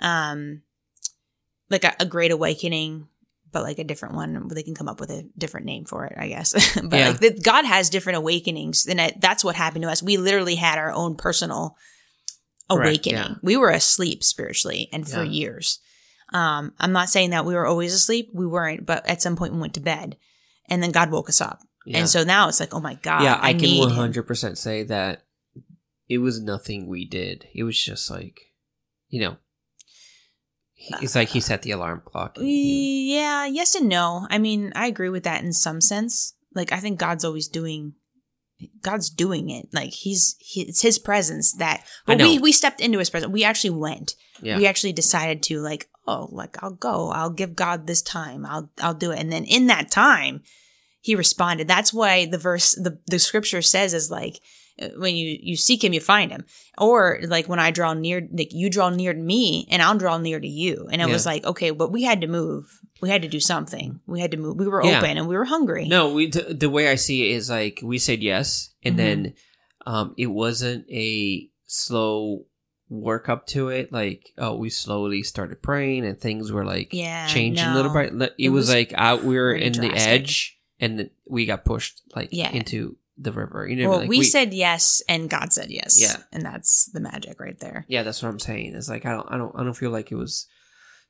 um 0.00 0.62
like 1.70 1.84
a, 1.84 1.94
a 2.00 2.06
great 2.06 2.30
awakening 2.30 3.08
but 3.50 3.62
like 3.62 3.78
a 3.78 3.84
different 3.84 4.14
one 4.14 4.48
they 4.48 4.62
can 4.62 4.74
come 4.74 4.88
up 4.88 5.00
with 5.00 5.10
a 5.10 5.24
different 5.38 5.66
name 5.66 5.84
for 5.84 6.04
it 6.04 6.14
I 6.18 6.28
guess 6.28 6.52
but 6.82 6.98
Yeah. 6.98 7.08
like 7.08 7.20
the, 7.20 7.40
God 7.40 7.64
has 7.64 7.88
different 7.90 8.18
awakenings 8.18 8.86
and 8.86 9.00
I, 9.00 9.12
that's 9.18 9.42
what 9.44 9.56
happened 9.56 9.82
to 9.82 9.90
us 9.90 10.02
we 10.02 10.16
literally 10.16 10.54
had 10.56 10.78
our 10.78 10.92
own 10.92 11.16
personal 11.16 11.76
Correct, 12.70 12.86
awakening 12.86 13.16
yeah. 13.18 13.34
we 13.42 13.56
were 13.56 13.70
asleep 13.70 14.22
spiritually 14.22 14.88
and 14.92 15.08
for 15.08 15.22
Yeah. 15.24 15.30
years 15.30 15.80
um 16.34 16.74
I'm 16.78 16.92
not 16.92 17.08
saying 17.08 17.30
that 17.30 17.46
we 17.46 17.54
were 17.54 17.66
always 17.66 17.94
asleep 17.94 18.30
we 18.34 18.46
weren't 18.46 18.84
but 18.84 19.08
at 19.08 19.22
some 19.22 19.36
point 19.36 19.54
we 19.54 19.60
went 19.60 19.74
to 19.74 19.80
bed 19.80 20.16
and 20.68 20.82
then 20.82 20.90
God 20.92 21.10
woke 21.10 21.28
us 21.30 21.40
up 21.40 21.60
and 21.90 22.06
so 22.06 22.22
now 22.24 22.48
it's 22.48 22.60
like 22.60 22.74
oh 22.74 22.80
my 22.80 22.94
God 22.94 23.22
yeah, 23.22 23.34
I, 23.40 23.48
I, 23.48 23.52
can 23.54 23.62
need 23.62 23.78
one 23.78 23.88
him. 23.90 23.96
hundred 23.96 24.24
percent 24.26 24.58
say 24.58 24.82
that 24.82 25.22
it 26.06 26.18
was 26.18 26.40
nothing 26.40 26.86
we 26.86 27.04
did. 27.04 27.46
It 27.54 27.64
was 27.64 27.78
just 27.82 28.10
like, 28.10 28.40
you 29.10 29.20
know, 29.20 29.36
He- 30.80 30.94
It's 31.02 31.14
like 31.16 31.30
he 31.30 31.40
set 31.40 31.62
the 31.62 31.72
alarm 31.72 32.02
clock. 32.04 32.38
he- 32.38 33.14
Yeah, 33.16 33.46
yes 33.46 33.74
and 33.74 33.88
no. 33.88 34.26
I 34.30 34.38
mean, 34.38 34.72
I 34.76 34.86
agree 34.86 35.08
with 35.10 35.24
that 35.24 35.42
in 35.42 35.52
some 35.52 35.80
sense. 35.80 36.34
Like, 36.54 36.70
I 36.72 36.78
think 36.78 36.98
God's 37.00 37.24
always 37.24 37.48
doing, 37.48 37.94
God's 38.82 39.10
doing 39.10 39.50
it. 39.50 39.68
Like, 39.72 39.90
he's, 39.90 40.36
he, 40.38 40.62
it's 40.62 40.82
his 40.82 40.98
presence 40.98 41.52
that, 41.54 41.84
but 42.06 42.18
we, 42.28 42.38
we 42.38 42.52
stepped 42.52 42.80
into 42.80 42.98
his 42.98 43.10
presence. 43.10 43.32
We 43.32 43.42
actually 43.44 43.70
went. 43.70 44.14
yeah. 44.40 44.56
We 44.56 44.66
actually 44.66 44.92
decided 44.92 45.42
to, 45.44 45.60
like, 45.60 45.88
oh, 46.06 46.28
like, 46.30 46.62
I'll 46.62 46.70
go. 46.74 47.10
I'll 47.10 47.30
give 47.30 47.54
God 47.56 47.86
this 47.86 48.00
time. 48.02 48.46
I'll, 48.46 48.70
I'll 48.80 48.94
do 48.94 49.10
it. 49.10 49.18
And 49.18 49.32
then 49.32 49.44
in 49.44 49.66
that 49.66 49.90
time, 49.90 50.42
he 51.00 51.14
responded. 51.16 51.66
That's 51.68 51.92
why 51.92 52.26
the 52.26 52.38
verse, 52.38 52.72
the, 52.74 52.98
the 53.06 53.18
scripture 53.18 53.62
says 53.62 53.94
is 53.94 54.10
like, 54.10 54.40
when 54.96 55.16
you, 55.16 55.38
you 55.42 55.56
seek 55.56 55.82
him, 55.82 55.92
you 55.92 56.00
find 56.00 56.30
him. 56.30 56.44
Or 56.78 57.18
like 57.26 57.48
when 57.48 57.58
I 57.58 57.70
draw 57.70 57.94
near, 57.94 58.26
like 58.32 58.52
you 58.52 58.70
draw 58.70 58.90
near 58.90 59.12
to 59.12 59.18
me 59.18 59.66
and 59.70 59.82
I'll 59.82 59.98
draw 59.98 60.18
near 60.18 60.38
to 60.38 60.46
you. 60.46 60.88
And 60.92 61.00
it 61.02 61.08
was 61.08 61.26
like, 61.26 61.44
okay, 61.44 61.70
but 61.70 61.90
we 61.92 62.04
had 62.04 62.20
to 62.20 62.26
move. 62.28 62.80
We 63.00 63.08
had 63.10 63.22
to 63.22 63.28
do 63.28 63.40
something. 63.40 64.00
We 64.06 64.20
had 64.20 64.30
to 64.32 64.36
move. 64.36 64.56
We 64.56 64.68
were 64.68 64.84
Yeah. 64.84 64.98
open 64.98 65.16
and 65.18 65.26
we 65.28 65.36
were 65.36 65.44
hungry. 65.44 65.88
No, 65.88 66.12
we 66.12 66.28
the, 66.28 66.54
the 66.54 66.70
way 66.70 66.88
I 66.88 66.96
see 66.96 67.30
it 67.30 67.36
is 67.36 67.48
like 67.50 67.80
we 67.82 67.98
said 67.98 68.22
yes, 68.22 68.70
and 68.84 68.94
Mhm. 68.94 68.98
then 68.98 69.34
um, 69.86 70.14
it 70.18 70.26
wasn't 70.26 70.84
a 70.90 71.48
slow 71.66 72.44
work 72.90 73.28
up 73.28 73.46
to 73.48 73.68
it. 73.68 73.92
Like 73.92 74.32
oh, 74.38 74.56
we 74.56 74.70
slowly 74.70 75.22
started 75.22 75.62
praying, 75.62 76.04
and 76.04 76.20
things 76.20 76.52
were 76.52 76.64
like 76.64 76.90
Yeah, 76.92 77.26
changing 77.26 77.64
a 77.64 77.70
no. 77.70 77.76
little 77.76 77.92
bit. 77.92 78.12
It, 78.12 78.34
It 78.46 78.48
was, 78.50 78.66
was 78.68 78.74
like 78.74 78.92
out. 78.96 79.24
We 79.24 79.36
were 79.36 79.52
in 79.54 79.72
the 79.72 79.92
edge, 79.94 80.58
and 80.80 81.10
we 81.26 81.46
got 81.46 81.64
pushed 81.64 82.02
like 82.14 82.28
Yeah. 82.32 82.50
into 82.50 82.96
the 83.18 83.32
river. 83.32 83.66
You 83.66 83.82
know, 83.82 83.90
Well, 83.90 83.98
like, 84.00 84.08
we, 84.08 84.22
said 84.22 84.54
yes 84.54 85.02
and 85.08 85.28
God 85.28 85.52
said 85.52 85.70
yes. 85.70 86.00
Yeah. 86.00 86.22
And 86.32 86.44
that's 86.44 86.88
the 86.92 87.00
magic 87.00 87.40
right 87.40 87.58
there. 87.58 87.84
Yeah, 87.88 88.02
that's 88.04 88.22
what 88.22 88.28
I'm 88.28 88.38
saying. 88.38 88.74
It's 88.74 88.88
like 88.88 89.04
I 89.06 89.12
don't, 89.12 89.26
I 89.30 89.36
don't, 89.36 89.54
I 89.58 89.64
don't 89.64 89.74
feel 89.76 89.90
like 89.90 90.12
it 90.12 90.16
was 90.16 90.46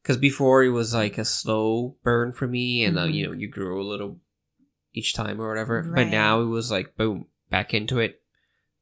because 0.03 0.17
before 0.17 0.65
it 0.65 0.71
was 0.71 0.95
like 0.95 1.19
a 1.19 1.25
slow 1.25 1.97
burn 2.03 2.33
for 2.33 2.47
me, 2.49 2.85
and 2.85 2.99
uh, 2.99 3.03
Mhm. 3.07 3.15
you 3.15 3.27
know, 3.27 3.33
you 3.33 3.49
grew 3.49 3.81
a 3.83 3.87
little 3.87 4.21
each 4.95 5.13
time 5.15 5.41
or 5.41 5.49
whatever. 5.49 5.83
But 5.95 6.09
now 6.09 6.41
it 6.41 6.47
was 6.47 6.71
like 6.71 6.97
boom, 6.97 7.27
back 7.51 7.75
into 7.75 7.99
it, 7.99 8.21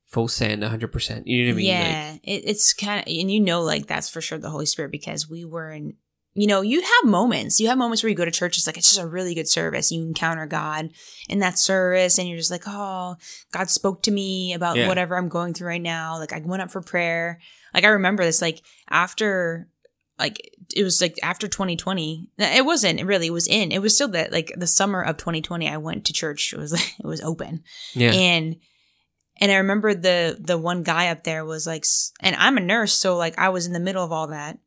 full 0.06 0.28
send, 0.28 0.62
100. 0.62 0.92
percent 0.92 1.26
You 1.26 1.47
know 1.47 1.49
what 1.50 1.54
I 1.54 1.56
mean? 1.56 1.66
yeah. 1.66 2.14
it, 2.23 2.42
it's 2.47 2.73
kind 2.73 3.00
of, 3.00 3.06
and 3.12 3.30
you 3.30 3.40
know, 3.40 3.62
like 3.62 3.87
that's 3.87 4.09
for 4.09 4.21
sure 4.21 4.38
the 4.38 4.50
Holy 4.50 4.66
Spirit 4.66 4.92
because 4.92 5.28
we 5.28 5.45
were 5.45 5.71
in, 5.73 5.95
you 6.36 6.46
know, 6.46 6.60
you 6.60 6.82
have 6.82 7.04
moments. 7.10 7.58
You 7.60 7.68
have 7.68 7.78
moments 7.78 8.02
where 8.02 8.10
you 8.10 8.16
go 8.16 8.24
to 8.26 8.30
church. 8.30 8.58
It's 8.58 8.66
like, 8.66 8.76
it's 8.76 8.88
just 8.88 9.00
a 9.00 9.06
really 9.06 9.34
good 9.34 9.48
service. 9.48 9.90
You 9.90 10.02
encounter 10.02 10.46
God 10.46 10.90
in 11.28 11.38
that 11.38 11.58
service 11.58 12.18
and 12.18 12.28
you're 12.28 12.36
just 12.36 12.50
like, 12.50 12.64
oh, 12.66 13.16
God 13.52 13.70
spoke 13.70 14.02
to 14.02 14.10
me 14.10 14.52
about 14.52 14.76
Yeah. 14.76 14.86
whatever 14.86 15.16
I'm 15.16 15.28
going 15.28 15.54
through 15.54 15.68
right 15.68 15.80
now. 15.82 16.18
Like 16.18 16.32
I 16.32 16.40
went 16.44 16.62
up 16.62 16.70
for 16.70 16.82
prayer. 16.82 17.40
Like 17.72 17.84
I 17.84 17.88
remember 17.88 18.22
this, 18.22 18.42
like 18.42 18.60
after, 18.90 19.68
like 20.18 20.50
it 20.74 20.82
was 20.82 21.00
like 21.00 21.16
after 21.22 21.48
2020. 21.48 22.28
It 22.38 22.64
wasn't 22.64 23.02
really, 23.04 23.26
it 23.28 23.32
was 23.32 23.46
in, 23.48 23.72
it 23.72 23.80
was 23.82 23.94
still 23.94 24.08
that 24.08 24.32
like 24.32 24.52
the 24.56 24.66
summer 24.66 25.02
of 25.02 25.16
2020. 25.16 25.68
I 25.68 25.76
went 25.78 26.04
to 26.06 26.12
church. 26.12 26.52
It 26.52 26.58
was, 26.58 26.72
it 26.98 27.04
was 27.06 27.20
open. 27.20 27.62
yeah, 27.94 28.12
and 28.12 28.56
and 29.38 29.52
I 29.52 29.56
remember 29.56 29.92
the 29.94 30.36
the 30.40 30.56
one 30.56 30.82
guy 30.82 31.08
up 31.08 31.24
there 31.24 31.44
was 31.44 31.66
like, 31.66 31.84
and 32.20 32.34
I'm 32.36 32.56
a 32.56 32.60
nurse, 32.60 32.94
so 32.94 33.16
like 33.16 33.38
I 33.38 33.50
was 33.50 33.66
in 33.66 33.74
the 33.74 33.80
middle 33.80 34.02
of 34.02 34.10
all 34.12 34.28
that 34.28 34.58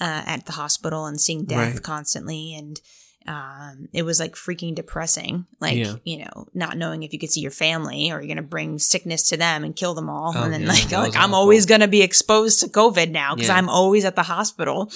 uh, 0.00 0.22
at 0.26 0.46
the 0.46 0.52
hospital 0.52 1.06
and 1.06 1.20
seeing 1.20 1.44
death 1.44 1.74
Right. 1.74 1.82
constantly, 1.82 2.54
and 2.54 2.80
um, 3.28 3.88
it 3.92 4.02
was 4.04 4.20
like 4.20 4.34
freaking 4.34 4.74
depressing. 4.74 5.46
Like 5.60 5.76
Yeah. 5.78 5.96
you 6.04 6.18
know, 6.18 6.46
not 6.54 6.76
knowing 6.76 7.02
if 7.02 7.12
you 7.12 7.18
could 7.18 7.30
see 7.32 7.40
your 7.40 7.50
family 7.50 8.10
or 8.12 8.20
you're 8.20 8.28
gonna 8.28 8.42
bring 8.46 8.78
sickness 8.78 9.28
to 9.30 9.36
them 9.36 9.64
and 9.64 9.74
kill 9.74 9.94
them 9.94 10.08
all, 10.08 10.32
Oh, 10.36 10.42
and 10.44 10.52
then 10.52 10.62
yeah, 10.62 10.68
like 10.68 10.90
like 10.92 11.16
I'm 11.16 11.30
awful. 11.30 11.34
always 11.34 11.66
gonna 11.66 11.88
be 11.88 12.02
exposed 12.02 12.60
to 12.60 12.66
COVID 12.68 13.10
now 13.10 13.34
because 13.34 13.48
Yeah. 13.48 13.56
I'm 13.56 13.68
always 13.68 14.04
at 14.04 14.14
the 14.16 14.22
hospital. 14.22 14.92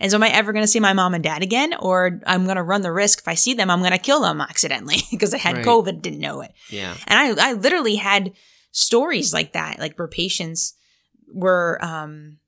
And 0.00 0.10
so, 0.10 0.16
am 0.16 0.24
I 0.24 0.28
ever 0.30 0.52
going 0.52 0.64
to 0.64 0.68
see 0.68 0.80
my 0.80 0.92
mom 0.92 1.14
and 1.14 1.22
dad 1.22 1.42
again? 1.44 1.72
Or 1.78 2.20
I'm 2.26 2.44
going 2.46 2.56
to 2.56 2.64
run 2.64 2.82
the 2.82 2.90
risk 2.90 3.20
if 3.20 3.28
I 3.28 3.34
see 3.34 3.54
them, 3.54 3.70
I'm 3.70 3.78
going 3.78 3.92
to 3.92 3.98
kill 3.98 4.20
them 4.22 4.40
accidentally 4.40 4.96
because 5.10 5.32
I 5.32 5.38
had 5.38 5.54
Right. 5.58 5.64
COVID, 5.64 6.02
didn't 6.02 6.18
know 6.18 6.40
it. 6.40 6.50
yeah, 6.68 6.96
And 7.06 7.38
I, 7.40 7.50
I 7.50 7.52
literally 7.52 7.94
had 7.94 8.32
stories 8.72 9.32
like 9.32 9.52
that, 9.52 9.78
like 9.78 9.96
where 9.96 10.08
patients 10.08 10.74
were, 11.32 11.78
um, 11.80 12.38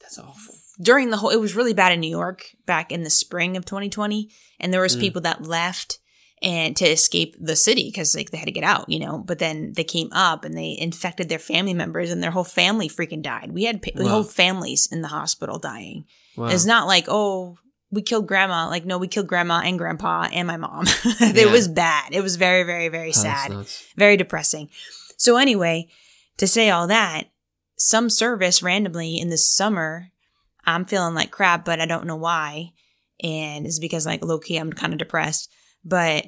that's 0.00 0.18
awful. 0.18 0.56
During 0.80 1.10
the 1.10 1.16
whole, 1.18 1.30
it 1.30 1.40
was 1.40 1.54
really 1.56 1.74
bad 1.74 1.92
in 1.92 2.00
New 2.00 2.10
York 2.10 2.44
back 2.66 2.90
in 2.92 3.02
the 3.02 3.10
spring 3.10 3.56
of 3.56 3.64
2020. 3.64 4.30
And 4.58 4.72
there 4.72 4.80
was 4.80 4.96
Mm. 4.96 5.00
people 5.00 5.22
that 5.22 5.42
left 5.46 5.98
and 6.42 6.74
to 6.76 6.86
escape 6.86 7.36
the 7.38 7.54
city 7.56 7.88
because 7.90 8.14
like 8.14 8.30
they 8.30 8.38
had 8.38 8.46
to 8.46 8.52
get 8.52 8.64
out, 8.64 8.88
you 8.88 8.98
know, 8.98 9.18
but 9.18 9.38
then 9.38 9.72
they 9.76 9.84
came 9.84 10.08
up 10.12 10.44
and 10.44 10.56
they 10.56 10.74
infected 10.78 11.28
their 11.28 11.38
family 11.38 11.74
members 11.74 12.10
and 12.10 12.22
their 12.22 12.30
whole 12.30 12.44
family 12.44 12.88
freaking 12.88 13.20
died. 13.22 13.52
We 13.52 13.64
had 13.64 13.82
pa- 13.82 13.90
Wow. 13.96 14.08
whole 14.08 14.24
families 14.24 14.88
in 14.90 15.02
the 15.02 15.08
hospital 15.08 15.58
dying. 15.58 16.06
Wow. 16.36 16.46
It's 16.46 16.64
not 16.64 16.86
like, 16.86 17.04
oh, 17.08 17.58
we 17.90 18.00
killed 18.00 18.26
grandma. 18.26 18.68
Like, 18.68 18.86
no, 18.86 18.96
we 18.96 19.08
killed 19.08 19.26
grandma 19.26 19.60
and 19.64 19.76
grandpa 19.76 20.28
and 20.32 20.46
my 20.46 20.56
mom. 20.56 20.86
Yeah. 21.20 21.32
it 21.34 21.50
was 21.50 21.68
bad. 21.68 22.14
It 22.14 22.22
was 22.22 22.36
very, 22.36 22.62
very, 22.62 22.88
very 22.88 23.10
Oh, 23.10 23.12
sad 23.12 23.52
very 23.96 24.16
depressing. 24.16 24.70
So 25.18 25.36
anyway, 25.36 25.88
to 26.38 26.46
say 26.46 26.70
all 26.70 26.86
that, 26.86 27.24
some 27.76 28.08
service 28.08 28.62
randomly 28.62 29.18
in 29.18 29.28
the 29.28 29.36
summer, 29.36 30.10
I'm 30.64 30.84
feeling 30.84 31.14
like 31.14 31.30
crap, 31.30 31.64
but 31.64 31.80
I 31.80 31.86
don't 31.86 32.06
know 32.06 32.16
why. 32.16 32.72
And 33.22 33.66
it's 33.66 33.78
because 33.78 34.06
like 34.06 34.24
low 34.24 34.38
key, 34.38 34.56
I'm 34.56 34.72
kind 34.72 34.92
of 34.92 34.98
depressed. 34.98 35.52
But 35.84 36.26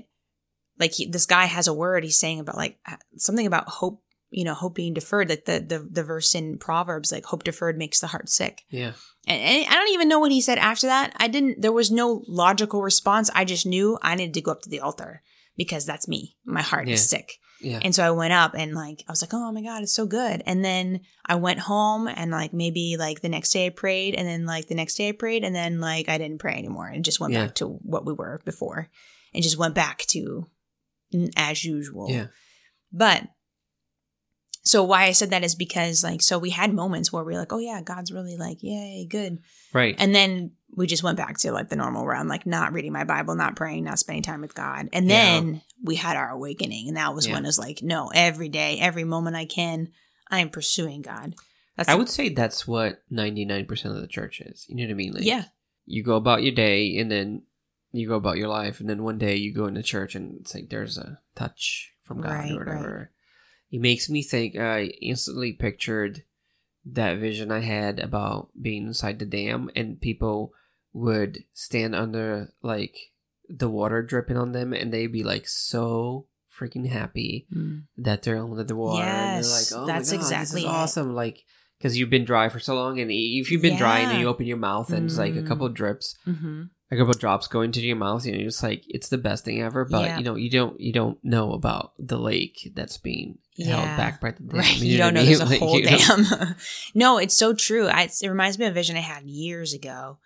like 0.78 0.92
he, 0.92 1.06
this 1.06 1.26
guy 1.26 1.44
has 1.46 1.68
a 1.68 1.74
word 1.74 2.04
he's 2.04 2.18
saying 2.18 2.40
about 2.40 2.56
like 2.56 2.78
uh, 2.86 2.96
something 3.16 3.46
about 3.46 3.68
hope, 3.68 4.02
you 4.30 4.44
know, 4.44 4.54
hope 4.54 4.74
being 4.74 4.94
deferred. 4.94 5.28
Like 5.28 5.44
the 5.44 5.60
the 5.60 5.78
the 5.90 6.02
verse 6.04 6.34
in 6.34 6.58
Proverbs, 6.58 7.12
like 7.12 7.24
hope 7.24 7.44
deferred 7.44 7.78
makes 7.78 8.00
the 8.00 8.06
heart 8.08 8.28
sick. 8.28 8.62
Yeah, 8.70 8.92
And, 9.26 9.40
and 9.40 9.66
I 9.68 9.74
don't 9.74 9.92
even 9.92 10.08
know 10.08 10.18
what 10.20 10.32
he 10.32 10.40
said 10.40 10.58
after 10.58 10.86
that. 10.86 11.14
I 11.18 11.28
didn't, 11.28 11.60
there 11.60 11.72
was 11.72 11.90
no 11.90 12.24
logical 12.26 12.82
response. 12.82 13.30
I 13.34 13.44
just 13.44 13.66
knew 13.66 13.98
I 14.02 14.14
needed 14.14 14.34
to 14.34 14.40
go 14.40 14.52
up 14.52 14.62
to 14.62 14.70
the 14.70 14.80
altar 14.80 15.22
because 15.56 15.84
that's 15.86 16.08
me. 16.08 16.36
My 16.44 16.62
heart 16.62 16.88
Yeah. 16.88 16.94
is 16.94 17.08
sick. 17.08 17.34
Yeah, 17.62 17.78
And 17.82 17.94
so 17.94 18.04
I 18.04 18.10
went 18.10 18.32
up 18.32 18.54
and 18.54 18.74
like, 18.74 19.04
I 19.08 19.12
was 19.12 19.22
like, 19.22 19.32
oh 19.32 19.52
my 19.52 19.62
God, 19.62 19.82
it's 19.82 19.92
so 19.94 20.06
good. 20.06 20.42
And 20.46 20.64
then 20.64 21.00
I 21.24 21.36
went 21.36 21.60
home 21.60 22.08
and 22.08 22.30
like 22.30 22.52
maybe 22.52 22.96
like 22.98 23.20
the 23.20 23.28
next 23.28 23.50
day 23.50 23.66
I 23.66 23.70
prayed 23.70 24.14
and 24.14 24.26
then 24.26 24.44
like 24.46 24.68
the 24.68 24.74
next 24.74 24.94
day 24.96 25.08
I 25.08 25.12
prayed 25.12 25.44
and 25.44 25.54
then 25.54 25.80
like 25.80 26.08
I 26.08 26.18
didn't 26.18 26.38
pray 26.38 26.54
anymore 26.54 26.88
and 26.88 27.04
just 27.04 27.20
went 27.20 27.32
Yeah. 27.32 27.46
back 27.46 27.54
to 27.56 27.68
what 27.68 28.04
we 28.04 28.12
were 28.12 28.40
before 28.44 28.88
and 29.32 29.42
just 29.42 29.58
went 29.58 29.74
back 29.74 29.98
to 30.08 30.46
as 31.36 31.64
usual. 31.64 32.10
yeah, 32.10 32.26
But 32.92 33.22
so 34.64 34.84
why 34.84 35.04
I 35.04 35.12
said 35.12 35.30
that 35.30 35.42
is 35.44 35.54
because 35.56 36.04
like, 36.04 36.22
so 36.22 36.38
we 36.38 36.50
had 36.50 36.72
moments 36.72 37.12
where 37.12 37.24
we 37.24 37.34
are 37.34 37.38
like, 37.38 37.52
oh 37.52 37.58
yeah, 37.58 37.80
God's 37.82 38.12
really 38.12 38.36
like, 38.36 38.58
yay, 38.62 39.06
good. 39.10 39.38
right. 39.72 39.96
And 39.98 40.14
then 40.14 40.52
we 40.74 40.86
just 40.86 41.02
went 41.02 41.16
back 41.18 41.38
to 41.38 41.52
like 41.52 41.68
the 41.68 41.76
normal 41.76 42.04
where 42.04 42.14
I'm 42.14 42.28
like 42.28 42.46
not 42.46 42.72
reading 42.72 42.92
my 42.92 43.04
Bible, 43.04 43.34
not 43.34 43.56
praying, 43.56 43.84
not 43.84 43.98
spending 43.98 44.22
time 44.22 44.40
with 44.40 44.54
God. 44.54 44.88
And 44.92 45.06
Yeah. 45.08 45.40
then 45.40 45.62
we 45.82 45.96
had 45.96 46.16
our 46.16 46.30
awakening. 46.30 46.88
And 46.88 46.96
that 46.96 47.14
was 47.14 47.26
Yeah. 47.26 47.34
when 47.34 47.44
it 47.44 47.48
was 47.48 47.58
like, 47.58 47.82
no, 47.82 48.10
every 48.14 48.48
day, 48.48 48.78
every 48.80 49.04
moment 49.04 49.36
I 49.36 49.44
can, 49.44 49.88
I 50.30 50.40
am 50.40 50.48
pursuing 50.48 51.02
God. 51.02 51.34
That's 51.76 51.88
I 51.88 51.94
would 51.94 52.08
say 52.08 52.28
that's 52.30 52.66
what 52.66 53.02
99% 53.10 53.94
of 53.94 54.00
the 54.00 54.06
church 54.06 54.40
is. 54.40 54.64
You 54.68 54.76
know 54.76 54.84
what 54.84 54.90
I 54.90 54.94
mean? 54.94 55.12
Like, 55.14 55.24
yeah. 55.24 55.44
You 55.84 56.02
go 56.02 56.16
about 56.16 56.42
your 56.42 56.54
day, 56.54 56.96
and 56.98 57.10
then 57.10 57.42
you 57.92 58.06
go 58.06 58.14
about 58.14 58.36
your 58.36 58.48
life, 58.48 58.78
and 58.78 58.88
then 58.88 59.02
one 59.02 59.18
day 59.18 59.36
you 59.36 59.52
go 59.52 59.66
into 59.66 59.82
church, 59.82 60.14
and 60.14 60.40
it's 60.40 60.54
like 60.54 60.68
there's 60.70 60.96
a 60.96 61.18
touch 61.34 61.92
from 62.02 62.20
God 62.20 62.30
Right, 62.30 62.52
or 62.52 62.58
whatever. 62.58 63.10
It 63.70 63.80
makes 63.80 64.08
me 64.08 64.22
think. 64.22 64.56
I 64.56 64.84
instantly 65.02 65.52
pictured 65.52 66.22
that 66.84 67.18
vision 67.18 67.50
I 67.50 67.60
had 67.60 67.98
about 67.98 68.50
being 68.60 68.86
inside 68.86 69.18
the 69.18 69.26
dam, 69.26 69.70
and 69.74 70.00
people 70.00 70.52
would 70.92 71.44
stand 71.52 71.94
under 71.94 72.52
like 72.62 72.96
the 73.48 73.68
water 73.68 74.02
dripping 74.02 74.36
on 74.36 74.52
them, 74.52 74.72
and 74.72 74.92
they'd 74.92 75.06
be 75.12 75.24
like 75.24 75.46
so 75.48 76.26
freaking 76.58 76.88
happy 76.88 77.46
Mm. 77.54 77.84
that 77.96 78.22
they're 78.22 78.38
under 78.42 78.62
the 78.64 78.76
water 78.76 79.04
and 79.08 79.36
Yes, 79.36 79.70
they're 79.70 79.80
like, 79.80 79.84
oh 79.84 79.86
that's 79.86 80.10
God, 80.10 80.16
exactly 80.18 80.60
this 80.60 80.64
it. 80.64 80.66
is 80.68 80.72
awesome. 80.72 81.14
Like, 81.14 81.44
because 81.78 81.98
you've 81.98 82.10
been 82.10 82.24
dry 82.24 82.48
for 82.48 82.60
so 82.60 82.74
long, 82.74 83.00
and 83.00 83.10
if 83.10 83.50
you've 83.50 83.62
been 83.62 83.76
dry 83.76 84.00
and 84.00 84.20
you 84.20 84.28
open 84.28 84.46
your 84.46 84.56
mouth 84.58 84.90
and 84.92 85.06
it's 85.06 85.18
like 85.18 85.34
a 85.34 85.42
Mm. 85.42 85.46
couple 85.46 85.66
of 85.66 85.74
drips, 85.74 86.14
hmm 86.24 86.64
a 86.90 86.94
couple 86.96 87.10
of 87.10 87.18
drops 87.18 87.46
go 87.48 87.62
into 87.62 87.80
your 87.80 87.96
mouth, 87.96 88.26
you 88.26 88.32
know, 88.36 88.46
it's 88.46 88.62
like 88.62 88.82
it's 88.86 89.08
the 89.08 89.16
best 89.16 89.46
thing 89.46 89.62
ever. 89.62 89.82
But 89.86 90.04
Yeah. 90.04 90.18
you 90.18 90.24
know, 90.24 90.36
you 90.36 90.50
don't 90.50 90.78
you 90.78 90.92
don't 90.92 91.18
know 91.24 91.52
about 91.54 91.92
the 91.98 92.18
lake 92.18 92.70
that's 92.74 92.98
being 92.98 93.38
held 93.56 93.84
Yeah. 93.86 93.96
back 93.96 94.20
by 94.20 94.32
the 94.32 94.42
dam. 94.42 94.58
Right. 94.58 94.76
You, 94.76 94.98
know 94.98 95.04
don't 95.04 95.14
know 95.14 95.24
there's 95.24 95.40
a 95.40 95.44
Like, 95.46 95.58
whole 95.58 95.80
dam. 95.80 96.54
no, 96.94 97.16
it's 97.16 97.34
so 97.34 97.54
true. 97.54 97.88
I, 97.88 98.02
it 98.20 98.28
reminds 98.28 98.58
me 98.58 98.66
of 98.66 98.72
a 98.72 98.74
vision 98.74 98.96
I 98.98 99.00
had 99.00 99.24
years 99.24 99.72
ago 99.72 100.18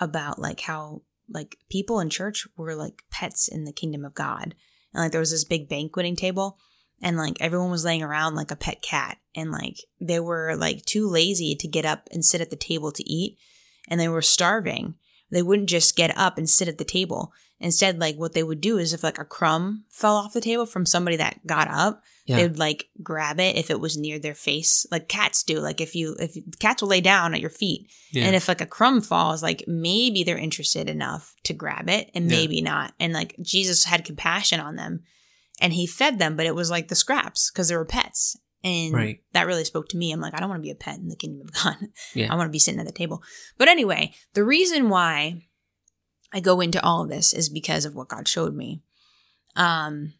about 0.00 0.38
like 0.38 0.60
how 0.60 1.02
like 1.28 1.56
people 1.70 2.00
in 2.00 2.10
church 2.10 2.46
were 2.56 2.74
like 2.74 3.02
pets 3.10 3.48
in 3.48 3.64
the 3.64 3.72
kingdom 3.72 4.04
of 4.04 4.14
God. 4.14 4.54
And 4.92 5.02
like 5.02 5.12
there 5.12 5.20
was 5.20 5.30
this 5.30 5.44
big 5.44 5.68
banqueting 5.68 6.16
table 6.16 6.58
and 7.02 7.16
like 7.16 7.36
everyone 7.40 7.70
was 7.70 7.84
laying 7.84 8.02
around 8.02 8.34
like 8.34 8.50
a 8.50 8.56
pet 8.56 8.82
cat 8.82 9.18
and 9.34 9.52
like 9.52 9.76
they 10.00 10.18
were 10.18 10.56
like 10.56 10.84
too 10.84 11.08
lazy 11.08 11.54
to 11.54 11.68
get 11.68 11.84
up 11.84 12.08
and 12.10 12.24
sit 12.24 12.40
at 12.40 12.50
the 12.50 12.56
table 12.56 12.90
to 12.92 13.08
eat 13.08 13.38
and 13.88 14.00
they 14.00 14.08
were 14.08 14.22
starving 14.22 14.94
they 15.30 15.42
wouldn't 15.42 15.68
just 15.68 15.96
get 15.96 16.16
up 16.16 16.38
and 16.38 16.48
sit 16.48 16.68
at 16.68 16.78
the 16.78 16.84
table. 16.84 17.32
Instead, 17.58 17.98
like 17.98 18.16
what 18.16 18.32
they 18.32 18.42
would 18.42 18.60
do 18.60 18.78
is 18.78 18.92
if 18.92 19.04
like 19.04 19.18
a 19.18 19.24
crumb 19.24 19.84
fell 19.90 20.16
off 20.16 20.32
the 20.32 20.40
table 20.40 20.66
from 20.66 20.86
somebody 20.86 21.16
that 21.16 21.46
got 21.46 21.68
up, 21.68 22.02
Yeah. 22.30 22.36
they 22.36 22.42
would 22.44 22.58
like 22.58 22.88
grab 23.02 23.38
it 23.40 23.56
if 23.56 23.70
it 23.70 23.80
was 23.80 23.96
near 23.96 24.18
their 24.18 24.34
face, 24.34 24.86
like 24.90 25.08
cats 25.08 25.42
do. 25.42 25.58
Like 25.60 25.80
if 25.80 25.94
you 25.94 26.16
if 26.18 26.34
cats 26.58 26.80
will 26.82 26.88
lay 26.88 27.00
down 27.00 27.34
at 27.34 27.40
your 27.40 27.50
feet, 27.50 27.90
yeah. 28.12 28.24
and 28.24 28.34
if 28.36 28.48
like 28.48 28.60
a 28.60 28.66
crumb 28.66 29.00
falls, 29.00 29.42
like 29.42 29.64
maybe 29.66 30.24
they're 30.24 30.38
interested 30.38 30.88
enough 30.88 31.34
to 31.44 31.52
grab 31.52 31.88
it 31.88 32.10
and 32.14 32.30
Yeah. 32.30 32.36
maybe 32.36 32.62
not. 32.62 32.94
And 32.98 33.12
like 33.12 33.36
Jesus 33.42 33.84
had 33.84 34.04
compassion 34.04 34.60
on 34.60 34.76
them 34.76 35.00
and 35.60 35.72
he 35.72 35.86
fed 35.86 36.18
them, 36.18 36.36
but 36.36 36.46
it 36.46 36.54
was 36.54 36.70
like 36.70 36.88
the 36.88 36.94
scraps 36.94 37.50
because 37.50 37.68
they 37.68 37.76
were 37.76 37.84
pets. 37.84 38.36
And 38.62 38.92
Right. 38.92 39.20
that 39.32 39.46
really 39.46 39.64
spoke 39.64 39.88
to 39.88 39.96
me. 39.96 40.12
I'm 40.12 40.20
like, 40.20 40.34
I 40.34 40.40
don't 40.40 40.50
want 40.50 40.60
to 40.60 40.66
be 40.66 40.70
a 40.70 40.74
pet 40.74 40.98
in 40.98 41.08
the 41.08 41.16
kingdom 41.16 41.46
of 41.48 41.52
God. 41.64 41.76
Yeah. 42.14 42.30
I 42.32 42.36
want 42.36 42.48
to 42.48 42.52
be 42.52 42.58
sitting 42.58 42.78
at 42.80 42.86
the 42.86 42.92
table. 42.92 43.22
But 43.58 43.68
anyway, 43.68 44.12
the 44.34 44.44
reason 44.44 44.88
why 44.90 45.42
I 46.32 46.40
go 46.40 46.60
into 46.60 46.82
all 46.84 47.02
of 47.02 47.08
this 47.08 47.32
is 47.32 47.48
because 47.48 47.84
of 47.86 47.94
what 47.94 48.08
God 48.08 48.28
showed 48.28 48.54
me. 48.54 48.82
Um, 49.56 50.12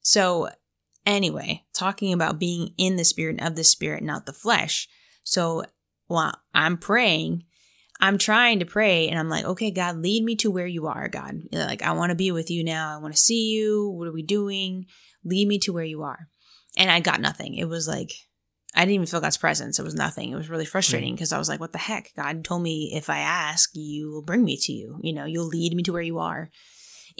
so 0.00 0.48
anyway, 1.06 1.64
talking 1.72 2.12
about 2.12 2.38
being 2.38 2.74
in 2.76 2.96
the 2.96 3.04
spirit 3.04 3.38
and 3.38 3.48
of 3.48 3.56
the 3.56 3.64
spirit, 3.64 4.02
not 4.02 4.26
the 4.26 4.32
flesh. 4.32 4.88
So 5.22 5.64
while 6.08 6.34
I'm 6.52 6.76
praying, 6.76 7.44
I'm 8.00 8.18
trying 8.18 8.58
to 8.58 8.66
pray 8.66 9.08
and 9.08 9.18
I'm 9.18 9.30
like, 9.30 9.44
okay, 9.44 9.70
God, 9.70 9.96
lead 9.96 10.22
me 10.22 10.36
to 10.36 10.50
where 10.50 10.66
you 10.66 10.86
are, 10.86 11.08
God. 11.08 11.40
Like, 11.52 11.82
I 11.82 11.92
want 11.92 12.10
to 12.10 12.16
be 12.16 12.30
with 12.30 12.50
you 12.50 12.62
now. 12.62 12.94
I 12.94 13.00
want 13.00 13.14
to 13.14 13.20
see 13.20 13.50
you. 13.52 13.88
What 13.90 14.08
are 14.08 14.12
we 14.12 14.22
doing? 14.22 14.86
Lead 15.24 15.48
me 15.48 15.58
to 15.60 15.72
where 15.72 15.84
you 15.84 16.02
are. 16.02 16.26
And 16.76 16.90
I 16.90 17.00
got 17.00 17.20
nothing. 17.20 17.54
It 17.54 17.68
was 17.68 17.88
like, 17.88 18.12
I 18.74 18.80
didn't 18.80 18.96
even 18.96 19.06
feel 19.06 19.22
God's 19.22 19.38
presence. 19.38 19.78
It 19.78 19.84
was 19.84 19.94
nothing. 19.94 20.30
It 20.30 20.36
was 20.36 20.50
really 20.50 20.66
frustrating 20.66 21.14
because 21.14 21.32
I 21.32 21.38
was 21.38 21.48
like, 21.48 21.60
what 21.60 21.72
the 21.72 21.78
heck? 21.78 22.12
God 22.14 22.44
told 22.44 22.62
me 22.62 22.92
if 22.94 23.08
I 23.08 23.20
ask, 23.20 23.70
you 23.72 24.10
will 24.10 24.22
bring 24.22 24.44
me 24.44 24.58
to 24.58 24.72
you. 24.72 25.00
You 25.02 25.14
know, 25.14 25.24
you'll 25.24 25.46
lead 25.46 25.72
me 25.72 25.82
to 25.84 25.92
where 25.94 26.02
you 26.02 26.18
are. 26.18 26.50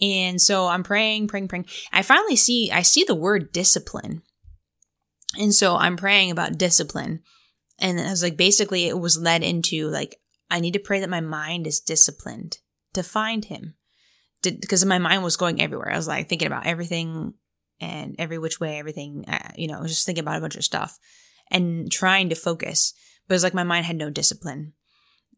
And 0.01 0.41
so 0.41 0.67
I'm 0.67 0.83
praying, 0.83 1.29
praying, 1.29 1.49
praying. 1.49 1.67
I 1.93 2.03
finally 2.03 2.37
see, 2.37 2.71
I 2.71 2.83
see 2.83 3.05
the 3.05 3.15
word 3.15 3.53
discipline. 3.53 4.23
And 5.39 5.55
so 5.55 5.77
I'm 5.77 5.97
praying 5.97 6.31
about 6.31 6.59
discipline. 6.59 7.23
And 7.79 8.01
I 8.01 8.11
was 8.11 8.23
like, 8.23 8.37
basically, 8.37 8.87
it 8.87 8.99
was 8.99 9.19
led 9.19 9.43
into 9.43 9.89
like, 9.89 10.17
I 10.51 10.61
need 10.61 10.73
to 10.73 10.79
pray 10.81 11.01
that 11.01 11.11
my 11.11 11.21
mind 11.21 11.67
is 11.67 11.81
disciplined 11.81 12.59
to 12.95 13.03
find 13.03 13.45
him. 13.45 13.75
Because 14.43 14.85
my 14.85 14.99
mind 14.99 15.25
was 15.25 15.37
going 15.37 15.61
everywhere. 15.61 15.91
I 15.91 15.97
was 15.97 16.07
like 16.07 16.29
thinking 16.29 16.47
about 16.47 16.67
everything 16.67 17.35
and 17.81 18.15
every 18.19 18.39
which 18.39 18.61
way, 18.61 18.79
everything, 18.79 19.25
uh, 19.27 19.51
you 19.57 19.67
know, 19.67 19.85
just 19.87 20.07
thinking 20.07 20.23
about 20.23 20.37
a 20.39 20.41
bunch 20.41 20.57
of 20.57 20.65
stuff 20.65 20.99
and 21.51 21.91
trying 21.91 22.29
to 22.29 22.35
focus. 22.35 22.93
But 23.27 23.35
it's 23.35 23.45
like 23.45 23.55
my 23.55 23.65
mind 23.65 23.87
had 23.87 23.97
no 23.97 24.11
discipline. 24.11 24.75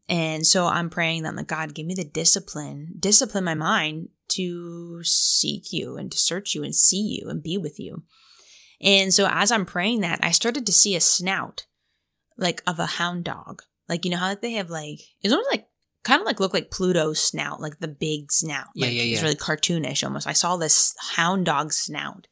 And 0.07 0.45
so 0.45 0.65
I'm 0.65 0.89
praying 0.89 1.23
that, 1.23 1.35
like, 1.35 1.47
God, 1.47 1.73
give 1.73 1.85
me 1.85 1.95
the 1.95 2.03
discipline, 2.03 2.95
discipline 2.99 3.43
my 3.43 3.55
mind 3.55 4.09
to 4.29 5.03
seek 5.03 5.71
you 5.71 5.97
and 5.97 6.11
to 6.11 6.17
search 6.17 6.55
you 6.55 6.63
and 6.63 6.75
see 6.75 7.19
you 7.21 7.29
and 7.29 7.43
be 7.43 7.57
with 7.57 7.79
you. 7.79 8.03
And 8.81 9.13
so 9.13 9.27
as 9.29 9.51
I'm 9.51 9.65
praying 9.65 10.01
that, 10.01 10.19
I 10.23 10.31
started 10.31 10.65
to 10.65 10.71
see 10.71 10.95
a 10.95 11.01
snout, 11.01 11.65
like 12.37 12.63
of 12.65 12.79
a 12.79 12.85
hound 12.85 13.25
dog. 13.25 13.63
Like, 13.87 14.05
you 14.05 14.11
know 14.11 14.17
how 14.17 14.35
they 14.35 14.53
have 14.53 14.69
like, 14.69 14.99
it's 15.21 15.33
almost 15.33 15.51
like, 15.51 15.67
kind 16.03 16.21
of 16.21 16.25
like 16.25 16.39
look 16.39 16.53
like 16.53 16.71
Pluto's 16.71 17.21
snout, 17.21 17.59
like 17.59 17.79
the 17.79 17.87
big 17.87 18.31
snout. 18.31 18.67
Yeah, 18.73 18.87
Like, 18.87 18.95
yeah, 18.95 19.03
It's 19.03 19.21
really 19.21 19.35
cartoonish 19.35 20.03
almost. 20.03 20.27
I 20.27 20.33
saw 20.33 20.55
this 20.55 20.95
hound 21.15 21.45
dog 21.45 21.73
snout. 21.73 22.27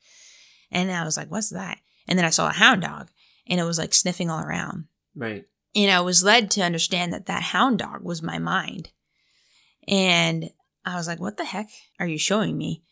And 0.71 0.91
I 0.91 1.03
was 1.03 1.17
like, 1.17 1.31
what's 1.31 1.49
that? 1.49 1.79
And 2.07 2.17
then 2.17 2.25
I 2.25 2.29
saw 2.29 2.47
a 2.47 2.53
hound 2.53 2.81
dog 2.81 3.09
and 3.47 3.59
it 3.59 3.63
was 3.63 3.77
like 3.77 3.93
sniffing 3.93 4.29
all 4.29 4.41
around. 4.41 4.85
right. 5.15 5.45
And 5.75 5.91
I 5.91 6.01
was 6.01 6.23
led 6.23 6.49
to 6.51 6.61
understand 6.61 7.13
that 7.13 7.27
that 7.27 7.43
hound 7.43 7.79
dog 7.79 8.01
was 8.01 8.23
my 8.23 8.39
mind. 8.39 8.89
And 9.87 10.49
I 10.87 10.95
was 10.95 11.07
like, 11.07 11.19
what 11.19 11.37
the 11.37 11.45
heck 11.45 11.69
are 11.99 12.07
you 12.07 12.17
showing 12.17 12.57
me? 12.57 12.83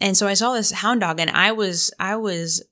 And 0.00 0.16
so 0.16 0.26
I 0.26 0.34
saw 0.34 0.52
this 0.52 0.72
hound 0.72 1.00
dog 1.00 1.20
and 1.20 1.30
I 1.30 1.52
was, 1.52 1.92
I 2.00 2.16
was, 2.16 2.64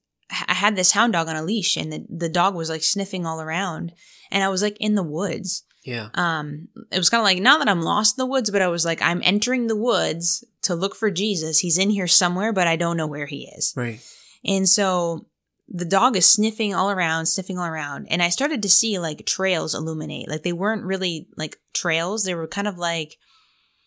I 0.49 0.55
had 0.55 0.77
this 0.77 0.93
hound 0.93 1.13
dog 1.13 1.29
on 1.29 1.37
a 1.37 1.43
leash 1.43 1.77
and 1.77 1.93
the, 1.93 2.07
the 2.09 2.29
dog 2.29 2.55
was 2.55 2.69
like 2.69 2.83
sniffing 2.83 3.27
all 3.27 3.41
around 3.41 3.93
and 4.31 4.43
I 4.43 4.49
was 4.49 4.63
like 4.63 4.77
in 4.81 4.95
the 4.95 5.03
woods. 5.03 5.65
Yeah. 5.85 6.09
Um, 6.15 6.69
it 6.91 6.99
was 6.99 7.11
kind 7.11 7.21
of 7.21 7.25
like, 7.25 7.41
not 7.41 7.59
that 7.59 7.69
I'm 7.69 7.83
lost 7.83 8.19
in 8.19 8.23
the 8.23 8.31
woods, 8.31 8.51
but 8.51 8.63
I 8.63 8.69
was 8.69 8.85
like, 8.85 9.03
I'm 9.03 9.21
entering 9.25 9.67
the 9.67 9.77
woods 9.77 10.45
to 10.63 10.75
look 10.75 10.95
for 10.95 11.11
Jesus. 11.11 11.59
He's 11.59 11.79
in 11.79 11.91
here 11.91 12.07
somewhere, 12.07 12.53
but 12.53 12.67
I 12.67 12.77
don't 12.77 12.97
know 12.97 13.07
where 13.07 13.27
he 13.27 13.49
is. 13.57 13.75
Right. 13.77 14.01
And 14.45 14.69
so 14.69 15.27
the 15.69 15.85
dog 15.85 16.17
is 16.17 16.29
sniffing 16.29 16.75
all 16.75 16.91
around, 16.91 17.27
sniffing 17.27 17.59
all 17.59 17.67
around. 17.67 18.07
And 18.11 18.23
I 18.23 18.29
started 18.29 18.63
to 18.63 18.69
see 18.69 18.99
like 18.99 19.27
trails 19.27 19.75
illuminate. 19.75 20.29
Like 20.29 20.43
they 20.43 20.53
weren't 20.53 20.85
really 20.85 21.29
like 21.37 21.57
trails. 21.73 22.25
They 22.25 22.35
were 22.35 22.49
kind 22.49 22.69
of 22.69 22.79
like, 22.79 23.17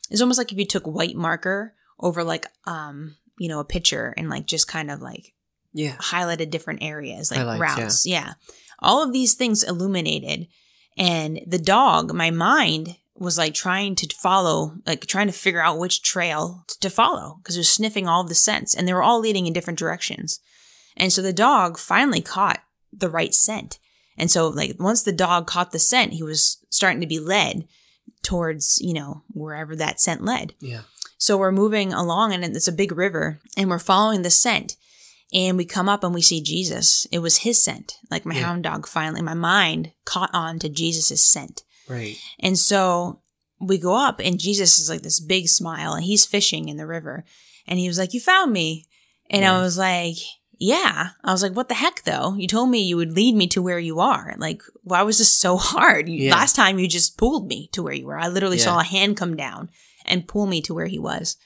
it's 0.10 0.22
almost 0.22 0.38
like 0.38 0.52
if 0.52 0.58
you 0.58 0.66
took 0.66 0.86
white 0.86 1.16
marker 1.16 1.74
over 2.00 2.24
like, 2.24 2.46
um, 2.66 3.16
you 3.40 3.48
know, 3.50 3.60
a 3.60 3.66
picture 3.66 4.14
and 4.18 4.30
like 4.30 4.46
just 4.46 4.68
kind 4.68 4.92
of 4.92 5.02
like 5.02 5.34
Yeah. 5.74 5.96
highlighted 5.98 6.50
different 6.52 6.84
areas, 6.84 7.32
like 7.32 7.40
Highlights, 7.40 7.62
routes. 7.80 8.06
Yeah. 8.06 8.34
All 8.80 9.04
of 9.04 9.14
these 9.14 9.34
things 9.36 9.64
illuminated. 9.64 10.48
And 10.98 11.42
the 11.48 11.58
dog, 11.60 12.14
my 12.14 12.32
mind 12.32 12.96
was 13.18 13.38
like 13.38 13.54
trying 13.54 13.96
to 13.96 14.14
follow, 14.16 14.76
like 14.86 15.06
trying 15.06 15.28
to 15.28 15.34
figure 15.34 15.62
out 15.62 15.80
which 15.80 16.02
trail 16.04 16.66
to 16.82 16.90
follow 16.90 17.38
because 17.42 17.56
it 17.56 17.60
was 17.62 17.70
sniffing 17.70 18.08
all 18.08 18.24
the 18.26 18.36
scents 18.36 18.76
and 18.76 18.88
they 18.88 18.94
were 18.94 19.04
all 19.04 19.20
leading 19.20 19.48
in 19.48 19.54
different 19.54 19.80
directions. 19.80 20.40
And 20.98 21.12
so 21.12 21.22
the 21.22 21.34
dog 21.34 21.78
finally 21.78 22.22
caught 22.22 22.60
the 22.92 23.10
right 23.10 23.34
scent. 23.34 23.80
And 24.18 24.32
so, 24.32 24.48
like, 24.48 24.76
once 24.80 25.04
the 25.04 25.12
dog 25.12 25.46
caught 25.46 25.72
the 25.74 25.80
scent, 25.80 26.14
he 26.14 26.24
was 26.24 26.60
starting 26.70 27.02
to 27.02 27.08
be 27.08 27.20
led 27.20 27.68
towards, 28.26 28.80
you 28.82 28.94
know, 28.94 29.24
wherever 29.30 29.76
that 29.76 30.02
scent 30.02 30.24
led. 30.26 30.54
Yeah. 30.60 30.82
So 31.18 31.38
we're 31.38 31.52
moving 31.52 31.94
along 31.94 32.34
and 32.34 32.44
it's 32.44 32.68
a 32.68 32.72
big 32.74 32.92
river 32.92 33.40
and 33.56 33.70
we're 33.70 33.80
following 33.80 34.24
the 34.24 34.30
scent. 34.30 34.76
And 35.34 35.58
we 35.58 35.66
come 35.66 35.88
up 35.90 36.04
and 36.04 36.14
we 36.14 36.22
see 36.22 36.42
Jesus. 36.42 37.08
It 37.12 37.20
was 37.20 37.38
his 37.40 37.64
scent. 37.64 37.98
Like 38.12 38.26
my 38.26 38.36
Yeah. 38.36 38.42
hound 38.44 38.64
dog 38.64 38.88
finally, 38.88 39.22
my 39.22 39.34
mind 39.34 39.92
caught 40.06 40.30
on 40.34 40.60
to 40.60 40.70
Jesus' 40.70 41.24
scent. 41.24 41.64
Right. 41.88 42.18
And 42.40 42.58
so 42.58 43.22
we 43.60 43.78
go 43.78 43.96
up 43.96 44.20
and 44.20 44.40
Jesus 44.40 44.80
is 44.80 44.90
like 44.90 45.02
this 45.02 45.20
big 45.20 45.48
smile 45.48 45.94
and 45.94 46.04
he's 46.04 46.26
fishing 46.26 46.68
in 46.70 46.78
the 46.78 46.88
river. 46.88 47.26
And 47.68 47.80
he 47.80 47.88
was 47.88 47.98
like, 47.98 48.14
You 48.14 48.20
found 48.20 48.52
me. 48.52 48.86
And 49.30 49.44
I 49.46 49.60
was 49.62 49.78
like, 49.78 50.18
Yeah. 50.60 51.10
I 51.24 51.32
was 51.32 51.44
like, 51.44 51.54
What 51.56 51.68
the 51.70 51.76
heck 51.76 52.04
though? 52.04 52.36
You 52.36 52.48
told 52.48 52.70
me 52.70 52.82
you 52.82 52.98
would 52.98 53.14
lead 53.14 53.36
me 53.36 53.48
to 53.48 53.62
where 53.62 53.80
you 53.80 54.00
are. 54.00 54.36
Like, 54.38 54.62
why 54.84 55.02
was 55.04 55.18
this 55.18 55.32
so 55.32 55.58
hard? 55.72 56.08
You- 56.10 56.24
Yeah. 56.26 56.32
Last 56.36 56.56
time 56.56 56.80
you 56.80 56.88
just 56.88 57.18
pulled 57.18 57.48
me 57.48 57.68
to 57.74 57.84
where 57.84 57.94
you 57.94 58.06
were. 58.08 58.18
I 58.20 58.28
literally 58.28 58.58
Yeah. 58.58 58.64
saw 58.66 58.80
a 58.80 58.84
hand 58.84 59.18
come 59.18 59.36
down 59.36 59.70
and 60.06 60.28
pull 60.28 60.46
me 60.46 60.62
to 60.62 60.74
where 60.74 60.88
he 60.88 61.00
was. 61.00 61.38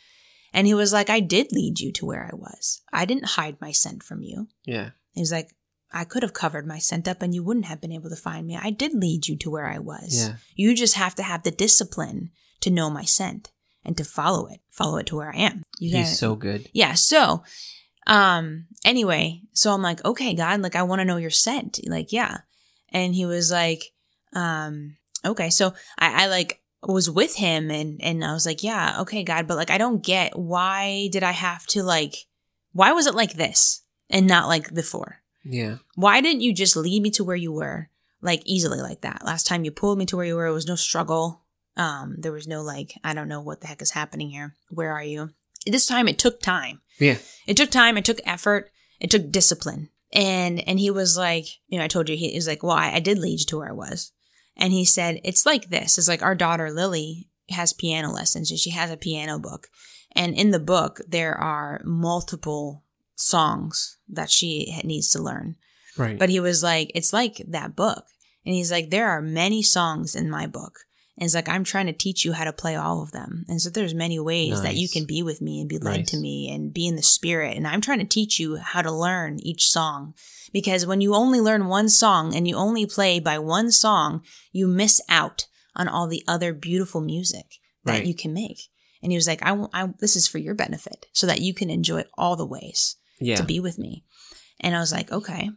And 0.54 0.66
he 0.68 0.74
was 0.74 0.92
like, 0.92 1.10
I 1.10 1.20
did 1.20 1.52
lead 1.52 1.80
you 1.80 1.92
to 1.94 2.06
where 2.06 2.26
I 2.32 2.36
was. 2.36 2.82
I 2.92 3.06
didn't 3.06 3.26
hide 3.38 3.58
my 3.62 3.72
scent 3.72 4.02
from 4.04 4.22
you. 4.24 4.48
Yeah. 4.66 4.90
He 5.14 5.22
was 5.22 5.32
like, 5.32 5.50
I 5.92 6.04
could 6.04 6.24
have 6.24 6.34
covered 6.34 6.68
my 6.68 6.78
scent 6.80 7.08
up 7.08 7.22
and 7.22 7.34
you 7.34 7.44
wouldn't 7.44 7.66
have 7.66 7.82
been 7.82 7.92
able 7.92 8.10
to 8.10 8.16
find 8.16 8.46
me. 8.48 8.58
I 8.62 8.70
did 8.72 8.94
lead 8.94 9.28
you 9.28 9.36
to 9.38 9.50
where 9.50 9.68
I 9.68 9.80
was. 9.80 10.16
Yeah. 10.28 10.36
You 10.56 10.76
just 10.76 10.96
have 10.96 11.16
to 11.16 11.24
have 11.24 11.44
the 11.44 11.52
discipline 11.52 12.32
to 12.62 12.70
know 12.70 12.90
my 12.90 13.04
scent 13.04 13.52
and 13.86 13.96
to 13.98 14.04
follow 14.04 14.48
it, 14.48 14.60
follow 14.70 14.98
it 14.98 15.06
to 15.08 15.16
where 15.16 15.32
I 15.34 15.38
am. 15.38 15.64
You 15.80 15.96
He's 15.98 16.06
gotta- 16.08 16.16
so 16.16 16.36
good. 16.36 16.70
yeah. 16.74 16.94
So, 16.94 17.44
um, 18.08 18.66
anyway, 18.86 19.42
so 19.54 19.72
I'm 19.72 19.82
like, 19.82 20.04
okay, 20.06 20.34
God, 20.34 20.62
like 20.62 20.76
I 20.76 20.84
want 20.84 21.00
to 21.00 21.06
know 21.06 21.18
your 21.18 21.30
scent. 21.30 21.80
Like, 21.86 22.12
yeah. 22.12 22.40
And 22.90 23.14
he 23.14 23.26
was 23.26 23.52
like, 23.52 23.84
um, 24.34 24.98
okay. 25.26 25.50
So 25.50 25.74
I, 25.98 26.26
I 26.26 26.28
like 26.28 26.62
was 26.82 27.10
with 27.10 27.36
him 27.36 27.70
and, 27.70 28.02
and 28.02 28.24
I 28.24 28.34
was 28.34 28.46
like, 28.46 28.64
yeah, 28.64 28.98
okay, 29.02 29.24
God, 29.24 29.48
but 29.48 29.58
like, 29.58 29.70
I 29.70 29.78
don't 29.78 30.04
get 30.04 30.38
why 30.38 31.10
did 31.12 31.24
I 31.24 31.32
have 31.32 31.66
to 31.68 31.84
like, 31.84 32.16
why 32.72 32.94
was 32.94 33.08
it 33.08 33.16
like 33.16 33.34
this 33.34 33.82
and 34.10 34.28
not 34.28 34.48
like 34.48 34.74
before? 34.74 35.22
Yeah. 35.44 35.78
Why 35.96 36.22
didn't 36.22 36.42
you 36.42 36.54
just 36.54 36.76
lead 36.76 37.02
me 37.02 37.12
to 37.12 37.24
where 37.24 37.36
you 37.36 37.52
were 37.52 37.90
like 38.22 38.42
easily 38.46 38.82
like 38.82 39.02
that? 39.02 39.26
Last 39.26 39.46
time 39.46 39.66
you 39.66 39.72
pulled 39.72 39.98
me 39.98 40.06
to 40.08 40.18
where 40.18 40.26
you 40.26 40.36
were, 40.36 40.46
it 40.46 40.54
was 40.54 40.68
no 40.68 40.76
struggle. 40.76 41.44
Um, 41.78 42.16
there 42.18 42.32
was 42.32 42.48
no 42.48 42.62
like, 42.62 42.94
I 43.04 43.14
don't 43.14 43.30
know 43.30 43.42
what 43.42 43.62
the 43.62 43.68
heck 43.68 43.82
is 43.82 43.92
happening 43.92 44.30
here. 44.30 44.56
Where 44.70 44.92
are 44.92 45.04
you? 45.04 45.32
This 45.70 45.88
time 45.88 46.08
it 46.08 46.18
took 46.18 46.42
time. 46.42 46.82
Yeah. 47.00 47.18
It 47.48 47.58
took 47.58 47.72
time, 47.72 47.98
it 47.98 48.06
took 48.06 48.20
effort, 48.26 48.72
it 49.00 49.10
took 49.10 49.32
discipline. 49.32 49.90
And 50.12 50.68
and 50.68 50.80
he 50.80 50.92
was 50.92 51.18
like, 51.18 51.46
you 51.68 51.78
know, 51.78 51.86
I 51.86 51.88
told 51.88 52.10
you 52.10 52.16
he, 52.16 52.30
he 52.30 52.38
was 52.38 52.48
like, 52.48 52.64
Well, 52.64 52.76
I, 52.76 52.94
I 52.94 53.00
did 53.00 53.20
lead 53.20 53.40
you 53.40 53.46
to 53.46 53.58
where 53.58 53.70
I 53.70 53.74
was. 53.74 54.12
And 54.58 54.74
he 54.74 54.86
said, 54.86 55.22
It's 55.24 55.46
like 55.46 55.70
this. 55.70 55.98
It's 55.98 56.08
like 56.08 56.24
our 56.24 56.36
daughter 56.36 56.72
Lily 56.72 57.30
has 57.50 57.74
piano 57.74 58.12
lessons 58.12 58.52
and 58.52 58.60
she 58.60 58.72
has 58.72 58.92
a 58.92 58.98
piano 58.98 59.40
book. 59.40 59.68
And 60.16 60.34
in 60.34 60.52
the 60.52 60.60
book, 60.60 61.00
there 61.08 61.38
are 61.38 61.82
multiple 61.84 62.84
songs 63.16 63.98
that 64.08 64.30
she 64.30 64.80
needs 64.84 65.10
to 65.12 65.22
learn. 65.22 65.56
Right. 65.98 66.18
But 66.18 66.30
he 66.30 66.40
was 66.40 66.64
like, 66.64 66.92
it's 66.96 67.14
like 67.14 67.42
that 67.48 67.76
book. 67.76 68.06
And 68.46 68.56
he's 68.56 68.72
like, 68.72 68.90
there 68.90 69.10
are 69.10 69.22
many 69.22 69.62
songs 69.62 70.16
in 70.16 70.30
my 70.30 70.48
book. 70.48 70.80
And 71.20 71.26
it's 71.26 71.36
like, 71.36 71.50
I'm 71.50 71.66
trying 71.66 71.88
to 71.88 71.92
teach 71.94 72.24
you 72.24 72.32
how 72.32 72.46
to 72.46 72.54
play 72.54 72.76
all 72.78 73.04
of 73.04 73.12
them. 73.12 73.44
And 73.50 73.62
so 73.62 73.70
there's 73.70 73.94
many 73.94 74.20
ways 74.20 74.62
that 74.64 74.76
you 74.78 74.88
can 74.88 75.06
be 75.06 75.22
with 75.22 75.42
me 75.42 75.60
and 75.60 75.68
be 75.68 75.78
led 75.78 76.08
to 76.08 76.18
me 76.18 76.50
and 76.50 76.74
be 76.74 76.88
in 76.88 76.96
the 76.96 77.04
spirit. 77.04 77.58
And 77.58 77.68
I'm 77.68 77.82
trying 77.82 78.00
to 78.00 78.06
teach 78.06 78.40
you 78.40 78.56
how 78.56 78.82
to 78.82 78.92
learn 78.92 79.38
each 79.42 79.68
song. 79.70 80.14
Because 80.54 80.86
when 80.88 81.02
you 81.02 81.14
only 81.14 81.42
learn 81.42 81.68
one 81.68 81.90
song 81.90 82.34
and 82.34 82.48
you 82.48 82.56
only 82.56 82.86
play 82.86 83.20
by 83.20 83.38
one 83.38 83.70
song, 83.70 84.22
you 84.54 84.66
miss 84.66 85.02
out 85.10 85.46
on 85.76 85.90
all 85.90 86.08
the 86.08 86.24
other 86.26 86.54
beautiful 86.54 87.02
music. 87.02 87.56
that 87.84 87.92
Right. 87.92 88.06
you 88.06 88.14
can 88.14 88.34
make. 88.34 88.60
And 89.04 89.12
he 89.12 89.18
was 89.18 89.28
like, 89.28 89.42
I, 89.44 89.66
I, 89.74 89.90
this 90.00 90.16
is 90.16 90.26
for 90.28 90.38
your 90.38 90.54
benefit 90.56 91.08
so 91.14 91.28
that 91.28 91.42
you 91.42 91.54
can 91.54 91.70
enjoy 91.70 92.04
all 92.18 92.36
the 92.38 92.46
ways 92.46 92.96
Yeah. 93.20 93.36
to 93.36 93.44
be 93.44 93.60
with 93.60 93.78
me. 93.78 94.04
And 94.62 94.76
I 94.76 94.80
was 94.80 94.92
like, 94.94 95.12
okay. 95.12 95.50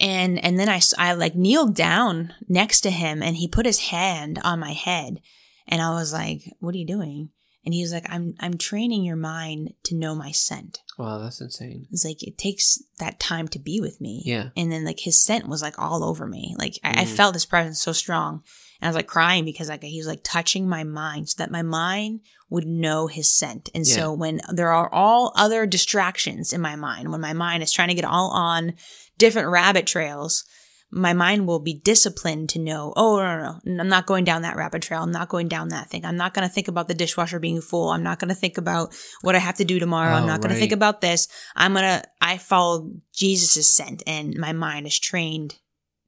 And, 0.00 0.42
and 0.44 0.58
then 0.58 0.68
I 0.68 0.80
I 0.98 1.12
like 1.12 1.34
kneeled 1.34 1.74
down 1.76 2.32
next 2.48 2.80
to 2.82 2.90
him 2.90 3.22
and 3.22 3.36
he 3.36 3.46
put 3.46 3.66
his 3.66 3.78
hand 3.90 4.38
on 4.42 4.58
my 4.58 4.72
head. 4.72 5.20
And 5.68 5.80
I 5.82 5.90
was 5.90 6.12
like, 6.12 6.42
what 6.58 6.74
are 6.74 6.78
you 6.78 6.86
doing? 6.86 7.28
And 7.64 7.74
he 7.74 7.82
was 7.82 7.92
like, 7.92 8.06
I'm, 8.08 8.34
I'm 8.40 8.56
training 8.56 9.04
your 9.04 9.16
mind 9.16 9.74
to 9.84 9.94
know 9.94 10.14
my 10.14 10.30
scent. 10.32 10.78
wow, 10.98 11.18
that's 11.18 11.40
insane. 11.42 11.86
It's 11.90 12.04
like, 12.04 12.22
it 12.22 12.38
takes 12.38 12.78
that 12.98 13.20
time 13.20 13.48
to 13.48 13.58
be 13.58 13.80
with 13.80 14.00
me. 14.00 14.22
Yeah. 14.24 14.48
And 14.56 14.72
then 14.72 14.84
like 14.84 15.00
his 15.00 15.22
scent 15.22 15.46
was 15.46 15.60
like 15.62 15.78
all 15.78 16.02
over 16.02 16.26
me. 16.26 16.54
Like 16.58 16.78
I, 16.82 17.02
I 17.02 17.04
Mhm. 17.04 17.16
felt 17.16 17.34
his 17.34 17.44
presence 17.46 17.80
so 17.82 17.92
strong. 17.92 18.42
And 18.80 18.86
I 18.86 18.88
was 18.88 18.96
like 18.96 19.06
crying 19.06 19.44
because 19.44 19.68
like 19.68 19.82
he 19.82 19.98
was 19.98 20.06
like 20.06 20.22
touching 20.24 20.66
my 20.68 20.84
mind 20.84 21.28
so 21.28 21.34
that 21.38 21.50
my 21.50 21.60
mind 21.62 22.20
would 22.48 22.66
know 22.66 23.06
his 23.06 23.30
scent. 23.30 23.68
And 23.74 23.86
Yeah. 23.86 23.94
so 23.94 24.12
when 24.14 24.40
there 24.52 24.72
are 24.72 24.92
all 24.92 25.32
other 25.36 25.66
distractions 25.66 26.52
in 26.54 26.62
my 26.62 26.76
mind, 26.76 27.10
when 27.12 27.20
my 27.20 27.34
mind 27.34 27.62
is 27.62 27.72
trying 27.72 27.88
to 27.88 27.94
get 27.94 28.04
all 28.06 28.30
on 28.30 28.72
different 29.20 29.48
rabbit 29.48 29.86
trails, 29.86 30.44
my 30.90 31.12
mind 31.12 31.46
will 31.46 31.60
be 31.60 31.74
disciplined 31.74 32.48
to 32.50 32.58
know, 32.58 32.92
oh, 32.96 33.18
no, 33.18 33.24
no, 33.24 33.60
no, 33.64 33.80
I'm 33.82 33.88
not 33.88 34.06
going 34.06 34.24
down 34.24 34.42
that 34.42 34.56
rabbit 34.56 34.82
trail. 34.82 35.02
I'm 35.04 35.12
not 35.12 35.28
going 35.28 35.46
down 35.46 35.68
that 35.68 35.88
thing. 35.88 36.04
I'm 36.04 36.16
not 36.16 36.34
going 36.34 36.48
to 36.48 36.52
think 36.52 36.66
about 36.66 36.88
the 36.88 36.94
dishwasher 36.94 37.38
being 37.38 37.60
full. 37.60 37.90
I'm 37.90 38.02
not 38.02 38.18
going 38.18 38.30
to 38.30 38.34
think 38.34 38.58
about 38.58 38.92
what 39.22 39.36
I 39.36 39.38
have 39.38 39.54
to 39.58 39.64
do 39.64 39.78
tomorrow. 39.78 40.14
I'm 40.16 40.24
Oh, 40.24 40.26
not 40.26 40.40
going 40.40 40.52
to 40.52 40.58
think 40.58 40.72
about 40.72 41.00
this. 41.00 41.28
I'm 41.54 41.74
going 41.74 41.84
to, 41.84 42.02
I 42.20 42.38
follow 42.38 42.90
Jesus' 43.14 43.70
scent 43.70 44.02
and 44.04 44.34
my 44.36 44.52
mind 44.52 44.88
is 44.88 44.98
trained 44.98 45.60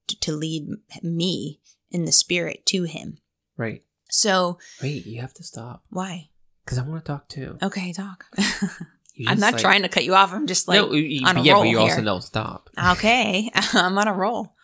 to, 0.09 0.19
to 0.21 0.33
lead 0.33 0.67
me 1.03 1.61
in 1.93 2.05
the 2.05 2.13
spirit 2.13 2.67
to 2.67 2.83
him. 2.83 3.19
Right. 3.57 3.83
So 4.11 4.59
Wait, 4.83 5.07
you 5.07 5.21
have 5.21 5.35
to 5.35 5.45
stop 5.45 5.85
why? 5.91 6.31
because 6.65 6.79
I 6.79 6.83
want 6.83 7.05
to 7.05 7.13
talk 7.13 7.29
too. 7.29 7.57
Okay, 7.63 7.93
talk. 7.93 8.25
I'm 9.29 9.39
not 9.41 9.53
like- 9.55 9.63
trying 9.63 9.83
to 9.83 9.89
cut 9.89 10.05
you 10.05 10.15
off. 10.15 10.33
I'm 10.33 10.47
just 10.47 10.69
like, 10.69 10.81
no, 10.81 10.93
you, 10.93 11.27
on 11.27 11.37
a 11.37 11.43
yeah, 11.43 11.53
roll 11.55 11.63
but 11.63 11.69
you 11.69 11.79
also 11.79 11.97
here. 11.97 12.05
don't 12.05 12.23
stop. 12.23 12.69
okay, 12.93 13.51
I'm 13.55 13.97
on 13.99 14.09
a 14.09 14.13
roll. 14.15 14.55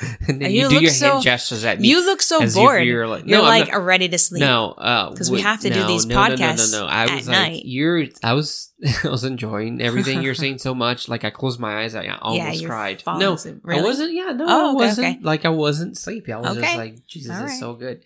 and 0.28 0.40
then 0.40 0.50
You 0.50 0.62
you, 0.62 0.68
do 0.70 0.74
look 0.76 0.82
your 0.84 0.90
so- 0.92 1.10
hand 1.12 1.22
gestures 1.24 1.62
at 1.62 1.78
me. 1.78 1.88
You 1.88 2.02
look 2.06 2.22
so 2.22 2.38
bored. 2.54 2.82
you're 2.86 3.04
You're 3.04 3.06
like- 3.06 3.26
like, 3.26 3.68
not- 3.70 3.84
ready 3.84 4.08
to 4.08 4.16
sleep. 4.16 4.40
No, 4.40 4.70
uh, 4.72 5.14
'Cause 5.14 5.30
we 5.30 5.42
have 5.42 5.60
to 5.60 5.68
do 5.68 5.86
these 5.86 6.06
no, 6.06 6.14
no, 6.14 6.34
podcasts 6.36 6.72
No, 6.72 6.78
no, 6.80 6.86
no, 6.86 6.90
I 6.90 7.14
was 7.14 7.28
like, 7.28 7.36
night. 7.36 7.62
you're. 7.66 8.04
I 8.22 8.32
was, 8.32 8.72
I 9.04 9.08
was 9.08 9.24
enjoying 9.24 9.82
everything 9.82 10.22
you're 10.22 10.34
saying 10.34 10.56
so 10.58 10.74
much. 10.74 11.06
Like 11.08 11.24
I 11.24 11.30
closed 11.30 11.60
my 11.60 11.82
eyes, 11.82 11.94
I 11.94 12.06
almost 12.22 12.62
you're 12.62 12.70
cried. 12.70 13.02
No, 13.06 13.34
asleep. 13.34 13.56
I 13.68 13.82
wasn't. 13.82 14.14
Yeah, 14.14 14.32
no, 14.32 14.46
Oh, 14.48 14.70
I 14.70 14.72
wasn't. 14.72 15.06
okay. 15.06 15.18
Like 15.22 15.44
I 15.44 15.50
wasn't 15.50 15.98
sleepy. 15.98 16.32
I 16.32 16.38
was 16.38 16.56
Okay. 16.56 16.60
just 16.62 16.76
like, 16.78 17.06
Jesus 17.06 17.36
All 17.36 17.44
is 17.44 17.58
so 17.58 17.74
good. 17.74 18.02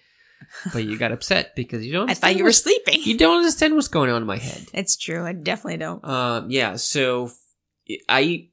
But 0.73 0.85
you 0.85 0.99
got 0.99 1.13
upset 1.13 1.55
because 1.57 1.85
you 1.85 1.93
don't. 1.93 2.11
I 2.11 2.15
thought 2.15 2.37
you 2.37 2.45
were 2.45 2.53
sleeping. 2.53 3.01
You 3.03 3.19
don't 3.19 3.39
understand 3.39 3.75
what's 3.75 3.89
going 3.89 4.11
on 4.11 4.23
in 4.23 4.27
my 4.27 4.39
head. 4.39 4.67
It's 4.73 4.97
true. 4.97 5.25
I 5.25 5.33
definitely 5.33 5.79
don't. 5.79 6.05
Um, 6.05 6.51
yeah, 6.51 6.77
so 6.77 7.31
I 8.09 8.49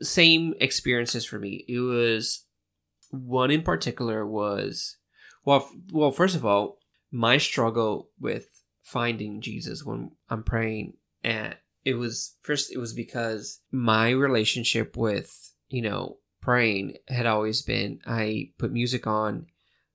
same 0.00 0.54
experiences 0.60 1.24
for 1.24 1.38
me. 1.38 1.64
It 1.68 1.80
was 1.80 2.44
one 3.10 3.50
in 3.50 3.62
particular 3.62 4.26
was 4.26 4.96
well, 5.44 5.58
f- 5.58 5.74
well. 5.92 6.10
First 6.10 6.36
of 6.36 6.44
all, 6.44 6.78
my 7.10 7.38
struggle 7.38 8.10
with 8.18 8.48
finding 8.82 9.40
Jesus 9.40 9.84
when 9.84 10.12
I'm 10.28 10.42
praying, 10.42 10.94
and 11.22 11.56
it 11.84 11.94
was 11.94 12.36
first. 12.40 12.72
It 12.72 12.78
was 12.78 12.92
because 12.92 13.60
my 13.70 14.10
relationship 14.10 14.96
with 14.96 15.52
you 15.68 15.82
know 15.82 16.18
praying 16.40 16.96
had 17.08 17.26
always 17.26 17.62
been 17.62 18.00
I 18.06 18.50
put 18.58 18.72
music 18.72 19.06
on, 19.06 19.46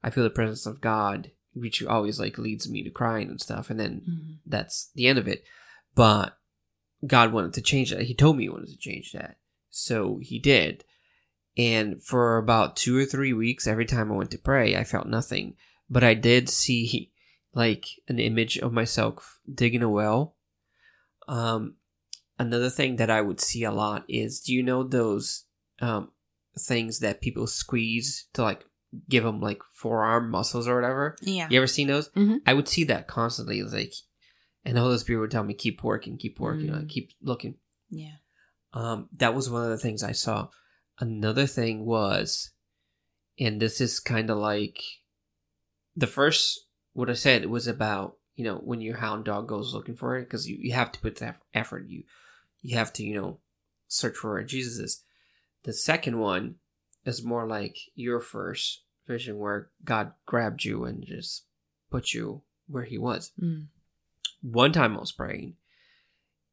I 0.03 0.09
feel 0.09 0.23
the 0.23 0.29
presence 0.29 0.65
of 0.65 0.81
God, 0.81 1.31
which 1.53 1.83
always 1.83 2.19
like 2.19 2.37
leads 2.37 2.69
me 2.69 2.83
to 2.83 2.89
crying 2.89 3.29
and 3.29 3.41
stuff, 3.41 3.69
and 3.69 3.79
then 3.79 4.01
Mhm. 4.01 4.37
that's 4.45 4.89
the 4.95 5.07
end 5.07 5.17
of 5.19 5.27
it. 5.27 5.43
But 5.95 6.37
God 7.05 7.31
wanted 7.33 7.53
to 7.53 7.61
change 7.61 7.91
that. 7.91 8.03
He 8.03 8.13
told 8.13 8.37
me 8.37 8.43
he 8.43 8.49
wanted 8.49 8.69
to 8.69 8.77
change 8.77 9.11
that. 9.13 9.37
So 9.69 10.17
he 10.21 10.39
did. 10.39 10.83
And 11.57 12.01
for 12.03 12.37
about 12.37 12.75
two 12.75 12.97
or 12.97 13.05
three 13.05 13.33
weeks, 13.33 13.67
every 13.67 13.85
time 13.85 14.11
I 14.11 14.15
went 14.15 14.31
to 14.31 14.37
pray, 14.37 14.75
I 14.75 14.83
felt 14.83 15.07
nothing. 15.07 15.55
But 15.89 16.03
I 16.03 16.13
did 16.13 16.49
see 16.49 17.11
like 17.53 17.85
an 18.07 18.19
image 18.19 18.57
of 18.57 18.71
myself 18.71 19.39
digging 19.51 19.81
a 19.81 19.89
well. 19.89 20.35
Um, 21.27 21.75
another 22.37 22.69
thing 22.69 22.95
that 22.97 23.09
I 23.09 23.21
would 23.21 23.41
see 23.41 23.63
a 23.63 23.71
lot 23.71 24.05
is 24.07 24.39
do 24.39 24.53
you 24.53 24.63
know 24.63 24.83
those 24.83 25.45
um, 25.81 26.11
things 26.57 26.99
that 26.99 27.21
people 27.21 27.47
squeeze 27.47 28.27
to 28.33 28.43
like 28.43 28.65
give 29.07 29.23
them 29.23 29.39
like 29.39 29.61
forearm 29.73 30.29
muscles 30.31 30.67
or 30.67 30.75
whatever? 30.75 31.15
Yeah. 31.21 31.47
You 31.49 31.57
ever 31.57 31.67
seen 31.67 31.87
those? 31.87 32.09
Mhm. 32.09 32.39
I 32.45 32.53
would 32.53 32.67
see 32.67 32.83
that 32.85 33.07
constantly. 33.07 33.61
Like, 33.63 33.93
and 34.65 34.75
the 34.77 34.81
Holy 34.81 34.97
Spirit 34.97 35.21
would 35.21 35.31
tell 35.31 35.43
me, 35.43 35.53
keep 35.53 35.83
working, 35.83 36.17
keep 36.17 36.39
working, 36.39 36.67
Mm. 36.69 36.79
like, 36.79 36.87
keep 36.89 37.11
looking. 37.21 37.55
Yeah. 37.89 38.15
Um, 38.73 39.09
that 39.13 39.33
was 39.33 39.49
one 39.49 39.63
of 39.63 39.69
the 39.69 39.77
things 39.77 40.03
I 40.03 40.11
saw. 40.11 40.49
Another 40.99 41.47
thing 41.47 41.85
was, 41.85 42.51
and 43.39 43.61
this 43.61 43.79
is 43.81 43.99
kind 43.99 44.29
of 44.29 44.37
like 44.37 44.81
the 45.95 46.07
first, 46.07 46.67
what 46.93 47.09
I 47.09 47.13
said 47.13 47.45
was 47.47 47.67
about, 47.67 48.17
you 48.35 48.43
know, 48.43 48.57
when 48.57 48.81
your 48.81 48.97
hound 48.97 49.25
dog 49.25 49.47
goes 49.47 49.73
looking 49.73 49.95
for 49.95 50.17
it, 50.17 50.25
because 50.25 50.47
you, 50.47 50.57
you 50.59 50.73
have 50.73 50.91
to 50.91 50.99
put 50.99 51.17
that 51.17 51.39
effort. 51.53 51.87
You, 51.87 52.03
you 52.61 52.77
have 52.77 52.91
to, 52.93 53.03
you 53.03 53.15
know, 53.15 53.39
search 53.87 54.15
for 54.17 54.33
where 54.33 54.43
Jesus 54.43 54.77
is. 54.77 55.03
The 55.63 55.73
second 55.73 56.19
one 56.19 56.55
is 57.09 57.23
more 57.23 57.45
like 57.47 57.77
your 57.95 58.19
first 58.19 58.83
vision 59.07 59.37
where 59.39 59.69
God 59.83 60.13
grabbed 60.25 60.63
you 60.63 60.85
and 60.85 61.03
just 61.05 61.43
put 61.91 62.13
you 62.13 62.43
where 62.67 62.83
he 62.85 62.97
was 62.97 63.31
Mm. 63.41 63.67
one 64.41 64.71
time 64.71 64.95
I 64.95 64.99
was 64.99 65.11
praying 65.11 65.55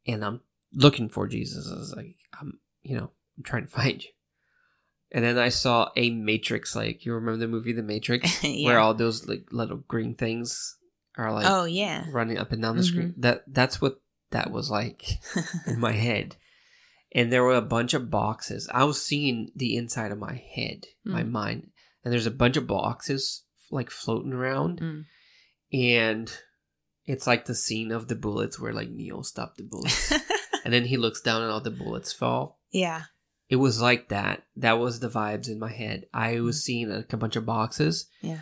and 0.07 0.25
I'm 0.25 0.41
looking 0.73 1.09
for 1.09 1.29
Jesus. 1.29 1.71
I 1.71 1.77
was 1.79 1.95
like, 1.95 2.17
I'm, 2.41 2.59
you 2.83 2.97
know, 2.97 3.11
I'm 3.37 3.45
trying 3.45 3.67
to 3.67 3.71
find 3.81 4.03
you. 4.03 4.11
And 5.13 5.25
then 5.25 5.39
I 5.39 5.51
saw 5.51 5.91
a 5.97 6.11
Matrix, 6.11 6.75
like, 6.75 7.05
you 7.07 7.13
remember 7.15 7.39
the 7.39 7.47
movie 7.49 7.73
The 7.73 7.83
Matrix? 7.83 8.43
Yeah. 8.45 8.67
Where 8.67 8.79
all 8.81 8.95
those, 8.95 9.29
like, 9.29 9.47
little 9.53 9.79
green 9.89 10.15
things 10.15 10.77
are, 11.17 11.33
like, 11.33 11.47
oh 11.47 11.65
yeah. 11.65 12.05
running 12.11 12.39
up 12.39 12.51
and 12.53 12.61
down 12.61 12.77
the 12.77 12.83
Mhm. 12.83 12.87
screen. 12.87 13.15
That 13.19 13.45
That's 13.47 13.81
what 13.81 14.01
that 14.31 14.51
was 14.51 14.71
like 14.71 15.05
in 15.67 15.79
my 15.79 15.93
head. 15.93 16.37
And 17.17 17.33
there 17.33 17.43
were 17.43 17.55
a 17.57 17.63
bunch 17.63 17.95
of 17.95 18.11
boxes. 18.11 18.69
I 18.73 18.85
was 18.85 19.03
seeing 19.05 19.51
the 19.57 19.75
inside 19.77 20.13
of 20.13 20.19
my 20.19 20.35
head, 20.55 20.85
my 21.05 21.23
Mm. 21.25 21.31
mind. 21.31 21.71
And 22.05 22.13
there's 22.13 22.27
a 22.27 22.31
bunch 22.31 22.57
of 22.57 22.67
boxes, 22.69 23.43
like, 23.73 23.91
floating 23.91 24.33
around 24.33 24.81
Mm. 24.81 25.05
and 25.73 26.31
it's 27.07 27.27
like 27.27 27.45
the 27.47 27.55
scene 27.55 27.91
of 27.93 28.09
the 28.09 28.15
bullets 28.17 28.59
where 28.61 28.73
like 28.73 28.91
Neo 28.91 29.23
stopped 29.23 29.57
the 29.59 29.63
bullets, 29.65 30.13
and 30.65 30.73
then 30.75 30.85
he 30.87 30.97
looks 30.97 31.21
down 31.21 31.43
and 31.43 31.51
all 31.51 31.61
the 31.61 31.71
bullets 31.71 32.13
fall. 32.13 32.61
yeah. 32.71 33.03
It 33.49 33.57
was 33.57 33.81
like 33.81 34.09
that. 34.09 34.43
That 34.57 34.81
was 34.81 34.99
the 34.99 35.09
vibes 35.09 35.47
in 35.49 35.61
my 35.61 35.71
head. 35.71 36.07
I 36.13 36.41
was 36.41 36.65
seeing 36.65 36.89
like 36.91 37.13
a 37.13 37.17
bunch 37.17 37.37
of 37.37 37.47
boxes, 37.47 38.07
Yeah. 38.21 38.41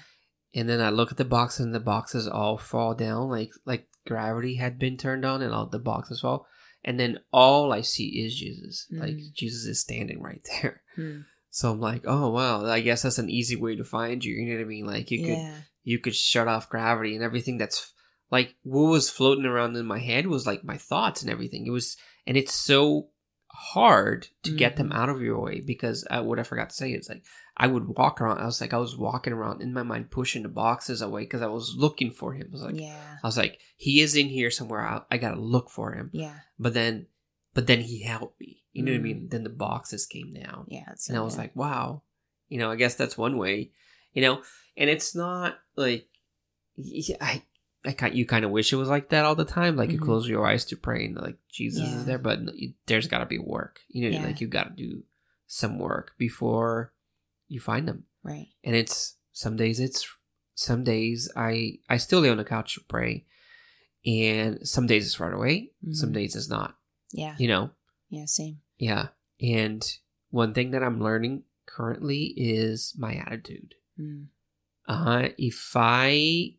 and 0.55 0.67
then 0.67 0.81
I 0.81 0.89
look 0.89 1.11
at 1.11 1.19
the 1.19 1.27
boxes, 1.27 1.67
and 1.67 1.75
the 1.75 1.79
boxes 1.81 2.27
all 2.27 2.57
fall 2.57 2.95
down, 2.95 3.29
like 3.29 3.51
like 3.67 3.87
gravity 4.07 4.55
had 4.55 4.79
been 4.79 4.97
turned 4.97 5.27
on, 5.27 5.43
and 5.43 5.53
all 5.53 5.67
the 5.67 5.79
boxes 5.79 6.21
fall. 6.21 6.47
And 6.85 7.01
then 7.01 7.21
all 7.33 7.73
I 7.73 7.81
see 7.81 8.25
is 8.25 8.37
Jesus. 8.39 8.87
Like 8.91 9.17
Mm. 9.17 9.33
Jesus 9.35 9.65
is 9.65 9.81
standing 9.81 10.21
right 10.23 10.47
there. 10.63 10.83
Mm. 10.99 11.25
So 11.51 11.71
I'm 11.71 11.81
like, 11.81 12.03
oh 12.05 12.31
wow, 12.31 12.67
I 12.67 12.81
guess 12.81 13.03
that's 13.03 13.19
an 13.21 13.31
easy 13.31 13.55
way 13.55 13.77
to 13.77 13.85
find 13.85 14.25
you. 14.25 14.35
You 14.35 14.47
know 14.51 14.57
what 14.57 14.63
I 14.65 14.67
mean? 14.67 14.87
Like 14.87 15.11
you 15.13 15.21
could 15.23 15.39
you 15.85 15.99
could 16.01 16.17
shut 16.17 16.49
off 16.49 16.69
gravity 16.69 17.15
and 17.15 17.23
everything 17.23 17.59
that's 17.59 17.93
like 18.29 18.57
what 18.65 18.91
was 18.91 19.09
floating 19.09 19.45
around 19.45 19.77
in 19.77 19.87
my 19.87 20.01
head 20.01 20.27
was 20.27 20.49
like 20.49 20.65
my 20.65 20.77
thoughts 20.77 21.23
and 21.23 21.31
everything 21.31 21.65
it 21.65 21.71
was 21.71 21.97
and 22.27 22.37
it's 22.37 22.53
so 22.55 23.09
hard 23.53 24.27
to 24.43 24.51
get 24.57 24.77
them 24.77 24.91
Mhm. 24.91 24.97
out 24.97 25.09
of 25.09 25.23
your 25.23 25.41
way 25.41 25.61
because 25.61 26.05
uh, 26.11 26.23
what 26.23 26.41
i 26.41 26.43
forgot 26.43 26.71
to 26.71 26.75
say 26.75 26.91
is 26.93 27.09
like 27.09 27.23
i 27.57 27.67
would 27.67 27.87
walk 27.97 28.21
around 28.21 28.39
i 28.39 28.45
was 28.47 28.61
like 28.61 28.73
i 28.75 28.79
was 28.79 28.97
walking 28.97 29.33
around 29.33 29.63
in 29.63 29.73
my 29.73 29.83
mind 29.83 30.11
pushing 30.11 30.43
the 30.43 30.49
boxes 30.49 31.01
away 31.03 31.23
because 31.23 31.43
i 31.43 31.47
was 31.47 31.75
looking 31.77 32.11
for 32.11 32.33
him 32.33 32.47
i 32.49 32.53
was 32.53 32.63
like 32.63 32.79
yeah. 32.81 33.19
i 33.23 33.27
was 33.27 33.37
like 33.37 33.61
he 33.77 34.01
is 34.01 34.17
in 34.17 34.27
here 34.29 34.51
somewhere 34.51 34.81
I, 34.81 35.03
I 35.11 35.17
gotta 35.19 35.41
look 35.41 35.71
for 35.71 35.93
him 35.93 36.11
Yeah. 36.13 36.35
but 36.59 36.75
then 36.75 37.07
but 37.55 37.67
then 37.67 37.81
he 37.81 38.03
helped 38.03 38.41
me 38.41 38.63
you 38.73 38.83
know 38.83 38.93
what 38.93 38.99
i 38.99 39.03
mean 39.03 39.21
Mm. 39.27 39.31
then 39.31 39.45
the 39.45 39.51
boxes 39.51 40.07
came 40.07 40.33
down 40.35 40.67
Yeah. 40.69 40.93
And 41.09 41.17
I 41.17 41.21
was 41.21 41.35
good. 41.35 41.43
like, 41.43 41.57
wow, 41.57 42.03
you 42.49 42.59
know, 42.59 42.71
I 42.71 42.77
guess 42.77 42.95
that's 42.97 43.17
one 43.17 43.37
way, 43.39 43.71
you 44.13 44.23
know, 44.23 44.43
and 44.77 44.91
it's 44.91 45.15
not 45.15 45.59
like, 45.77 46.09
I. 47.21 47.43
I 47.87 47.93
kind, 47.93 48.15
you 48.15 48.25
kind 48.25 48.47
of 48.47 48.51
wish 48.51 48.73
it 48.73 48.77
was 48.77 48.89
like 48.89 49.11
that 49.11 49.27
all 49.27 49.35
the 49.35 49.45
time. 49.45 49.77
Like 49.77 49.93
you 49.93 49.99
Mhm. 49.99 50.05
close 50.07 50.27
your 50.27 50.47
eyes 50.47 50.65
to 50.67 50.77
pray 50.77 51.05
and 51.05 51.17
like 51.17 51.37
Jesus 51.51 51.83
Yeah. 51.87 51.97
is 51.99 52.07
there, 52.07 52.17
but 52.19 52.41
you, 52.57 52.73
there's 52.87 53.07
got 53.07 53.19
to 53.19 53.27
be 53.27 53.37
work, 53.39 53.81
you 53.91 54.09
know, 54.11 54.17
Yeah. 54.17 54.25
like 54.25 54.41
you 54.41 54.47
got 54.47 54.75
to 54.75 54.83
do 54.83 55.05
some 55.47 55.79
work 55.79 56.15
before 56.17 56.94
you 57.49 57.61
find 57.61 57.87
them. 57.89 58.05
right. 58.23 58.49
And 58.63 58.75
it's 58.75 59.17
some 59.33 59.57
days 59.57 59.81
it's 59.81 60.07
some 60.55 60.85
days 60.85 61.31
I 61.37 61.79
I 61.89 61.97
still 61.99 62.21
lay 62.21 62.31
on 62.31 62.37
the 62.39 62.45
couch 62.45 62.75
to 62.75 62.81
pray, 62.81 63.27
and 64.07 64.67
some 64.67 64.87
days 64.87 65.07
it's 65.07 65.21
right 65.21 65.33
away, 65.33 65.73
some 65.93 66.11
Mhm. 66.11 66.15
days 66.15 66.37
it's 66.37 66.49
not. 66.49 66.77
Yeah. 67.13 67.37
You 67.39 67.49
know, 67.49 67.71
Yeah. 68.09 68.27
Same. 68.27 68.61
yeah. 68.79 69.09
And 69.41 69.83
one 70.31 70.55
thing 70.55 70.71
that 70.73 70.83
I'm 70.83 71.01
learning 71.03 71.45
currently 71.67 72.35
is 72.37 72.95
my 72.97 73.15
attitude. 73.15 73.75
Mm. 73.99 74.29
Uh, 74.87 75.29
if 75.39 75.73
I 75.75 76.57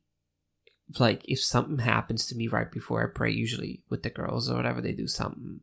like 1.00 1.24
if 1.28 1.42
something 1.42 1.80
happens 1.80 2.26
to 2.28 2.36
me 2.36 2.48
right 2.48 2.72
before 2.72 3.04
I 3.04 3.08
pray, 3.14 3.32
usually 3.32 3.84
with 3.90 4.04
the 4.04 4.10
girls 4.10 4.50
or 4.50 4.56
whatever, 4.56 4.82
they 4.82 4.94
do 4.94 5.08
something 5.08 5.62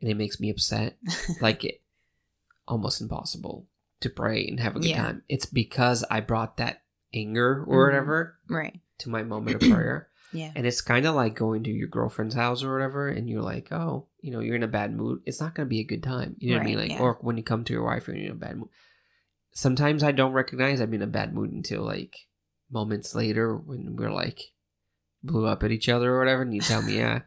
and 0.00 0.10
it 0.10 0.16
makes 0.16 0.38
me 0.40 0.50
upset. 0.50 0.98
like 1.40 1.64
it 1.64 1.82
almost 2.68 3.00
impossible 3.00 3.68
to 4.02 4.10
pray 4.10 4.46
and 4.46 4.60
have 4.60 4.76
a 4.76 4.80
good 4.80 4.90
Yeah. 4.90 5.02
time. 5.02 5.22
It's 5.28 5.46
because 5.46 6.04
I 6.10 6.20
brought 6.20 6.56
that 6.58 6.82
anger 7.14 7.64
or 7.66 7.84
Mhm. 7.84 7.88
whatever 7.88 8.38
Right. 8.48 8.80
to 8.98 9.08
my 9.10 9.22
moment 9.22 9.62
of 9.62 9.70
prayer. 9.70 10.08
Yeah. 10.34 10.50
And 10.56 10.66
it's 10.66 10.80
kind 10.80 11.04
of 11.04 11.14
like 11.14 11.34
going 11.34 11.62
to 11.64 11.70
your 11.70 11.88
girlfriend's 11.88 12.34
house 12.34 12.62
or 12.64 12.72
whatever, 12.72 13.06
and 13.06 13.28
you're 13.28 13.42
like, 13.42 13.70
oh, 13.70 14.08
you 14.22 14.30
know, 14.30 14.40
you're 14.40 14.56
in 14.56 14.62
a 14.62 14.66
bad 14.66 14.96
mood. 14.96 15.20
It's 15.26 15.42
not 15.42 15.54
going 15.54 15.66
to 15.66 15.70
be 15.70 15.80
a 15.80 15.84
good 15.84 16.02
time. 16.02 16.36
You 16.38 16.52
know 16.52 16.56
what 16.56 16.62
I 16.62 16.66
mean? 16.70 16.78
Like, 16.78 16.90
yeah. 16.92 17.00
or 17.00 17.18
when 17.20 17.36
you 17.36 17.42
come 17.42 17.64
to 17.64 17.72
your 17.74 17.84
wife 17.84 18.08
and 18.08 18.16
you're 18.16 18.28
in 18.30 18.32
a 18.32 18.34
bad 18.36 18.56
mood. 18.56 18.70
Sometimes 19.50 20.02
I 20.02 20.12
don't 20.12 20.32
recognize 20.32 20.80
I'm 20.80 20.94
in 20.94 21.02
a 21.02 21.06
bad 21.06 21.34
mood 21.34 21.52
until 21.52 21.82
like 21.82 22.16
moments 22.70 23.14
later 23.14 23.54
when 23.54 23.94
we're 23.96 24.10
like 24.10 24.40
blew 25.22 25.44
up 25.46 25.62
at 25.62 25.70
each 25.70 25.90
other 25.90 26.14
or 26.14 26.18
whatever, 26.20 26.40
and 26.40 26.54
you 26.54 26.62
tell 26.62 26.80
me, 26.80 26.96
yeah, 26.96 27.20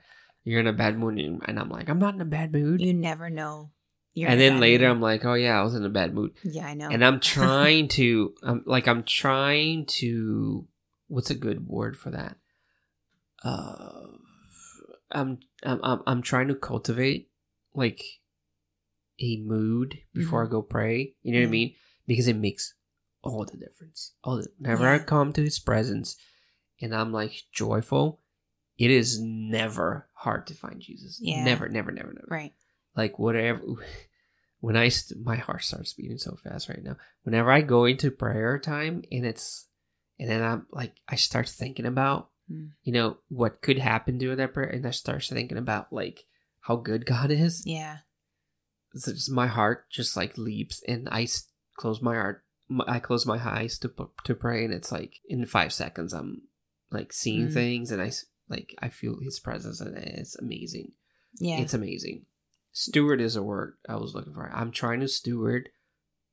you're 0.44 0.60
in 0.60 0.66
a 0.66 0.74
bad 0.74 0.98
mood, 0.98 1.20
and 1.20 1.60
I'm 1.60 1.70
like, 1.70 1.90
I'm 1.90 2.00
not 2.00 2.16
in 2.16 2.22
a 2.22 2.26
bad 2.26 2.52
mood. 2.54 2.82
You 2.82 2.96
never 2.96 3.30
know. 3.30 3.70
You're 4.16 4.30
and 4.30 4.40
then 4.40 4.62
later, 4.62 4.88
mood. 4.88 4.96
I'm 4.96 5.02
like, 5.02 5.26
oh 5.26 5.34
yeah, 5.34 5.60
I 5.60 5.64
was 5.64 5.76
in 5.76 5.84
a 5.84 5.90
bad 5.90 6.14
mood 6.14 6.32
yeah, 6.42 6.66
I 6.66 6.74
know. 6.74 6.90
and 6.90 7.04
I'm 7.04 7.20
trying 7.36 7.90
to 7.90 8.34
I'm 8.42 8.64
like 8.66 8.88
I'm 8.88 9.04
trying 9.04 9.86
to 9.98 10.68
what's 11.08 11.30
a 11.30 11.36
good 11.36 11.68
word 11.68 11.98
for 11.98 12.12
that? 12.12 12.38
Uh 13.44 14.08
I'm 15.12 15.40
I'm 15.64 15.80
I'm, 15.84 16.02
I'm 16.08 16.22
trying 16.22 16.48
to 16.48 16.56
cultivate 16.56 17.30
like 17.74 18.02
a 19.20 19.38
mood 19.38 20.00
before 20.14 20.46
I 20.46 20.50
go 20.50 20.62
pray. 20.62 21.14
You 21.22 21.34
know 21.34 21.40
what 21.40 21.48
I 21.48 21.52
mean? 21.52 21.76
Because 22.08 22.28
it 22.30 22.38
makes 22.38 22.74
all 23.22 23.44
the 23.44 23.58
difference. 23.58 24.14
All 24.24 24.38
the, 24.38 24.48
whenever 24.60 24.88
I 24.88 25.00
come 25.00 25.34
to 25.34 25.42
his 25.42 25.60
presence 25.60 26.16
and 26.82 26.96
I'm 26.96 27.12
like 27.12 27.44
joyful, 27.52 28.22
it 28.78 28.92
is 28.92 29.20
never 29.22 30.08
hard 30.14 30.48
to 30.48 30.54
find 30.54 30.80
Jesus. 30.80 31.20
Yeah. 31.22 31.44
Never, 31.44 31.68
never, 31.68 31.92
never, 31.92 32.14
never 32.14 32.28
right. 32.30 32.54
Like 32.96 33.20
whatever 33.20 33.62
when 34.60 34.76
i 34.76 34.88
st- 34.90 35.24
my 35.24 35.36
heart 35.36 35.64
starts 35.64 35.94
beating 35.94 36.18
so 36.18 36.36
fast 36.44 36.70
right 36.70 36.84
now 36.84 36.96
whenever 37.24 37.52
i 37.52 37.62
go 37.62 37.86
into 37.86 38.10
prayer 38.12 38.58
time 38.60 39.04
and 39.12 39.26
it's 39.26 39.68
and 40.20 40.30
then 40.30 40.42
i'm 40.44 40.66
like 40.72 40.94
i 41.10 41.16
start 41.16 41.48
thinking 41.50 41.86
about 41.86 42.30
Mm. 42.52 42.74
you 42.84 42.94
know 42.94 43.18
what 43.28 43.64
could 43.64 43.80
happen 43.80 44.20
during 44.20 44.38
that 44.38 44.54
prayer 44.54 44.70
and 44.70 44.86
i 44.86 44.92
start 44.92 45.24
thinking 45.24 45.58
about 45.58 45.92
like 45.92 46.26
how 46.62 46.76
good 46.76 47.04
god 47.14 47.32
is 47.32 47.64
Yeah. 47.66 47.98
it's 48.94 49.08
just 49.08 49.32
my 49.32 49.48
heart 49.48 49.90
just 49.90 50.16
like 50.16 50.38
leaps 50.38 50.84
and 50.88 51.10
i 51.12 51.24
s- 51.24 51.50
close 51.76 52.04
my 52.04 52.14
heart 52.14 52.44
I 52.88 53.00
close 53.00 53.26
my 53.26 53.40
eyes 53.44 53.80
to 53.80 53.92
to 54.26 54.36
pray 54.36 54.64
and 54.64 54.72
it's 54.72 54.92
like 54.92 55.22
in 55.28 55.44
five 55.48 55.74
seconds 55.74 56.14
i'm 56.14 56.44
like 56.92 57.12
seeing 57.14 57.48
Mm. 57.48 57.54
things 57.56 57.92
and 57.92 58.00
I 58.00 58.12
like 58.48 58.76
i 58.80 58.90
feel 58.90 59.18
his 59.22 59.40
presence 59.40 59.82
and 59.82 59.98
it's 59.98 60.38
amazing 60.38 60.92
Yeah. 61.40 61.58
it's 61.62 61.74
amazing. 61.74 62.28
Steward 62.78 63.22
is 63.22 63.38
a 63.38 63.42
word 63.42 63.78
I 63.88 63.96
was 63.96 64.14
looking 64.14 64.34
for. 64.34 64.52
I'm 64.54 64.70
trying 64.70 65.00
to 65.00 65.08
steward 65.08 65.70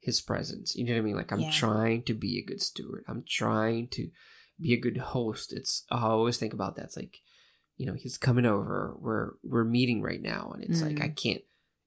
his 0.01 0.21
presence. 0.21 0.75
You 0.75 0.85
know 0.85 0.93
what 0.95 0.99
I 0.99 1.03
mean? 1.03 1.15
Like 1.15 1.31
I'm 1.31 1.39
Yeah. 1.41 1.53
trying 1.53 2.03
to 2.03 2.15
be 2.15 2.37
a 2.37 2.45
good 2.45 2.61
steward. 2.61 3.05
I'm 3.07 3.23
trying 3.25 3.87
to 3.91 4.11
be 4.61 4.73
a 4.73 4.77
good 4.81 4.97
host. 4.99 5.53
It's 5.53 5.85
I 5.89 6.01
always 6.09 6.39
think 6.39 6.53
about 6.53 6.75
that. 6.75 6.87
It's 6.87 6.97
like, 6.97 7.19
you 7.77 7.87
know, 7.87 7.95
he's 7.95 8.19
coming 8.19 8.45
over. 8.45 8.97
We're 9.01 9.35
we're 9.45 9.63
meeting 9.63 10.03
right 10.03 10.21
now, 10.21 10.51
and 10.53 10.65
it's 10.65 10.83
like 10.83 11.01
I 11.01 11.11
Mm. 11.11 11.17
can't. 11.17 11.43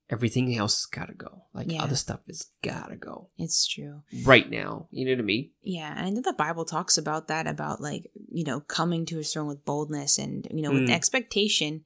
Everything 0.10 0.56
else 0.56 0.76
has 0.76 0.86
got 0.86 1.08
to 1.08 1.15
go. 1.15 1.48
Like 1.54 1.70
Yeah. 1.70 1.84
other 1.84 1.96
stuff 1.98 2.22
has 2.28 2.48
got 2.63 2.89
to 2.91 2.96
go 2.96 3.32
it's 3.38 3.68
true. 3.68 4.04
right 4.24 4.50
now. 4.50 4.88
You 4.89 5.04
know 5.04 5.12
what 5.12 5.20
I 5.20 5.24
mean? 5.24 5.52
Yeah, 5.63 5.91
and 5.98 6.06
I 6.06 6.10
know 6.12 6.22
the 6.22 6.32
Bible 6.32 6.63
talks 6.63 6.98
about 6.98 7.28
that 7.28 7.46
about 7.46 7.82
like 7.82 8.10
you 8.32 8.46
know 8.46 8.62
coming 8.62 9.06
to 9.08 9.18
his 9.18 9.34
throne 9.34 9.48
with 9.48 9.65
boldness 9.65 10.18
and 10.18 10.48
you 10.50 10.62
know 10.62 10.72
with 10.72 10.84
Mm. 10.88 10.91
expectation. 10.91 11.84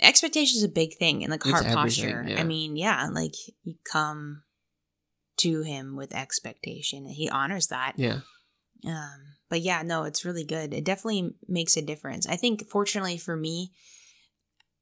Expectation 0.00 0.56
is 0.56 0.62
a 0.64 0.68
big 0.68 0.96
thing 0.96 1.22
and 1.22 1.30
like 1.30 1.42
heart 1.42 1.66
posture. 1.66 2.24
yeah. 2.26 2.40
I 2.40 2.44
mean, 2.44 2.76
yeah, 2.76 3.08
like 3.12 3.34
you 3.64 3.74
come 3.90 4.42
to 5.38 5.62
him 5.62 5.96
with 5.96 6.14
expectation, 6.14 7.04
and 7.06 7.14
he 7.14 7.28
honors 7.28 7.68
that. 7.68 7.94
Yeah. 7.96 8.20
Um, 8.86 9.20
but 9.48 9.60
yeah, 9.60 9.82
no, 9.82 10.04
it's 10.04 10.24
really 10.24 10.44
good. 10.44 10.72
It 10.72 10.84
definitely 10.84 11.34
makes 11.48 11.76
a 11.76 11.82
difference. 11.82 12.26
I 12.26 12.36
think, 12.36 12.68
fortunately 12.68 13.18
for 13.18 13.36
me, 13.36 13.72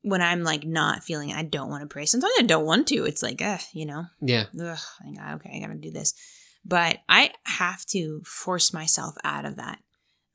when 0.03 0.23
I'm 0.23 0.43
like 0.45 0.65
not 0.65 1.03
feeling, 1.03 1.33
I 1.33 1.43
don't 1.43 1.71
want 1.71 1.83
to 1.83 1.89
pray. 1.93 2.07
Sometimes 2.07 2.33
I 2.39 2.43
don't 2.43 2.65
want 2.67 2.87
to. 2.89 3.05
It's 3.05 3.23
like, 3.23 3.43
uh, 3.43 3.59
you 3.73 3.87
know, 3.87 4.05
Yeah. 4.21 4.45
ugh, 4.61 4.79
I 5.21 5.35
okay, 5.35 5.51
I 5.57 5.61
gotta 5.67 5.79
do 5.79 5.91
this. 5.91 6.15
But 6.65 6.99
I 7.09 7.33
have 7.45 7.85
to 7.87 8.21
force 8.25 8.73
myself 8.73 9.15
out 9.25 9.45
of 9.45 9.57
that. 9.57 9.79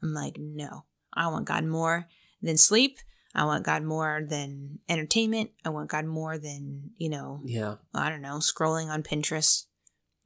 I'm 0.01 0.13
like, 0.13 0.35
no, 0.37 0.85
I 1.13 1.27
want 1.27 1.47
God 1.47 1.63
more 1.63 2.07
than 2.41 2.57
sleep. 2.57 2.97
I 3.35 3.45
want 3.45 3.65
God 3.65 3.83
more 3.83 4.21
than 4.27 4.79
entertainment. 4.87 5.51
I 5.65 5.69
want 5.69 5.89
God 5.89 6.05
more 6.05 6.37
than, 6.37 6.91
you 6.97 7.09
know, 7.09 7.41
Yeah. 7.45 7.75
I 7.93 8.09
don't 8.09 8.21
know, 8.21 8.37
scrolling 8.37 8.87
on 8.89 9.01
Pinterest, 9.03 9.65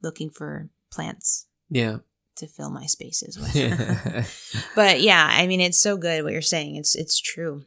looking 0.02 0.28
for 0.30 0.68
plants 0.90 1.46
Yeah. 1.70 1.98
to 2.36 2.46
fill 2.46 2.70
my 2.70 2.86
spaces 2.86 3.38
with. 3.40 3.54
Yeah. 3.56 4.24
but 4.74 5.00
yeah, 5.00 5.26
I 5.30 5.46
mean, 5.46 5.60
it's 5.60 5.78
so 5.80 5.96
good 5.96 6.22
what 6.22 6.32
you're 6.32 6.42
saying. 6.42 6.76
It's 6.76 6.94
it's 6.94 7.18
true, 7.20 7.64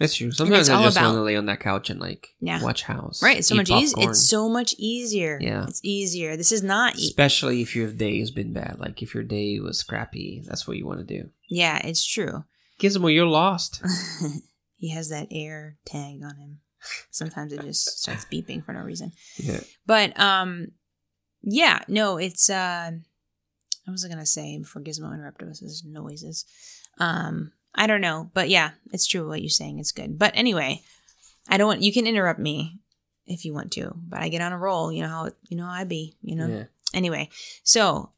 It's 0.00 0.14
true. 0.16 0.32
Sometimes 0.32 0.68
it's 0.68 0.70
I 0.70 0.82
just 0.82 1.00
want 1.00 1.14
to 1.14 1.22
lay 1.22 1.36
on 1.36 1.46
that 1.46 1.60
couch 1.60 1.88
and 1.88 2.00
like 2.00 2.34
Yeah. 2.40 2.60
watch 2.62 2.82
House. 2.82 3.22
right? 3.22 3.38
It's 3.38 3.46
so 3.48 3.54
much 3.54 3.70
easier. 3.70 4.10
It's 4.10 4.20
so 4.28 4.48
much 4.48 4.74
easier. 4.78 5.38
Yeah. 5.40 5.64
it's 5.68 5.80
easier. 5.84 6.36
This 6.36 6.50
is 6.50 6.62
not. 6.64 6.98
E- 6.98 7.06
Especially 7.06 7.62
if 7.62 7.76
your 7.76 7.90
day 7.92 8.18
has 8.18 8.32
been 8.32 8.52
bad. 8.52 8.76
Like 8.80 9.00
if 9.00 9.14
your 9.14 9.22
day 9.22 9.60
was 9.60 9.82
crappy, 9.84 10.42
that's 10.44 10.66
what 10.66 10.76
you 10.76 10.86
want 10.86 10.98
to 11.06 11.06
do. 11.18 11.30
yeah, 11.48 11.78
it's 11.86 12.04
true. 12.04 12.44
Gizmo, 12.80 13.14
you're 13.14 13.26
lost. 13.26 13.80
he 14.82 14.88
has 14.88 15.10
that 15.10 15.28
air 15.30 15.76
tag 15.86 16.22
on 16.24 16.34
him. 16.34 16.58
Sometimes 17.12 17.52
it 17.52 17.62
just 17.62 18.00
starts 18.00 18.24
beeping 18.24 18.64
for 18.64 18.72
no 18.72 18.80
reason. 18.80 19.12
Yeah. 19.36 19.60
But 19.86 20.18
um, 20.18 20.72
yeah, 21.40 21.82
no, 21.86 22.16
it's 22.16 22.50
uh, 22.50 22.90
I 22.90 23.90
was 23.90 24.04
gonna 24.04 24.26
say 24.26 24.58
before 24.58 24.82
Gizmo 24.82 25.14
interrupted 25.14 25.48
us, 25.48 25.60
his 25.60 25.84
noises. 25.84 26.44
Um, 26.98 27.52
I 27.76 27.86
don't 27.86 28.00
know, 28.00 28.28
but 28.34 28.48
yeah, 28.48 28.72
it's 28.92 29.06
true 29.06 29.28
what 29.28 29.40
you're 29.40 29.50
saying. 29.50 29.78
It's 29.78 29.92
good. 29.92 30.18
But 30.18 30.32
anyway, 30.34 30.82
I 31.48 31.58
don't 31.58 31.68
want 31.68 31.82
you 31.82 31.92
can 31.92 32.08
interrupt 32.08 32.40
me 32.40 32.80
if 33.24 33.44
you 33.44 33.54
want 33.54 33.70
to, 33.74 33.94
but 34.08 34.20
I 34.20 34.30
get 34.30 34.42
on 34.42 34.50
a 34.50 34.58
roll. 34.58 34.90
You 34.90 35.02
know 35.02 35.08
how 35.08 35.30
you 35.48 35.56
know 35.56 35.66
how 35.66 35.74
I 35.74 35.84
be. 35.84 36.16
You 36.22 36.34
know. 36.34 36.48
Yeah. 36.48 36.64
Anyway, 36.92 37.28
so 37.62 38.10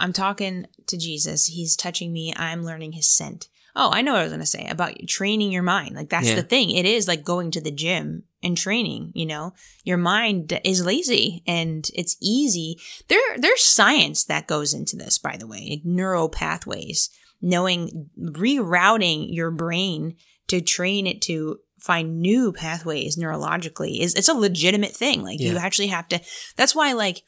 I'm 0.00 0.14
talking 0.14 0.68
to 0.86 0.96
Jesus. 0.96 1.48
He's 1.48 1.76
touching 1.76 2.14
me. 2.14 2.32
I'm 2.34 2.64
learning 2.64 2.92
his 2.92 3.10
scent. 3.10 3.48
Oh, 3.80 3.90
I 3.92 4.02
know 4.02 4.12
what 4.12 4.18
I 4.20 4.24
was 4.24 4.32
going 4.32 4.40
to 4.40 4.46
say 4.46 4.66
about 4.68 4.94
training 5.06 5.52
your 5.52 5.62
mind. 5.62 5.94
Like, 5.94 6.10
that's 6.10 6.28
Yeah. 6.28 6.34
the 6.34 6.42
thing. 6.42 6.70
It 6.72 6.84
is 6.84 7.06
like 7.06 7.22
going 7.24 7.52
to 7.52 7.60
the 7.60 7.70
gym 7.70 8.24
and 8.42 8.56
training, 8.56 9.12
you 9.14 9.24
know? 9.24 9.52
Your 9.84 9.98
mind 9.98 10.60
is 10.64 10.84
lazy 10.84 11.44
and 11.46 11.88
it's 11.94 12.16
easy. 12.20 12.78
There, 13.06 13.20
there's 13.38 13.62
science 13.62 14.24
that 14.24 14.48
goes 14.48 14.74
into 14.74 14.96
this, 14.96 15.18
by 15.18 15.36
the 15.36 15.46
way, 15.46 15.68
like 15.70 15.84
neural 15.84 16.28
pathways, 16.28 17.08
knowing, 17.40 18.10
rerouting 18.20 19.26
your 19.30 19.52
brain 19.52 20.16
to 20.48 20.60
train 20.60 21.06
it 21.06 21.22
to 21.22 21.58
find 21.80 22.20
new 22.20 22.52
pathways 22.52 23.16
neurologically 23.16 24.00
is 24.00 24.14
it's 24.14 24.28
a 24.28 24.34
legitimate 24.34 24.90
thing. 24.96 25.22
Like 25.22 25.38
you 25.38 25.56
actually 25.56 25.86
have 25.88 26.08
to 26.08 26.20
that's 26.56 26.74
why 26.74 26.92
like 26.94 27.22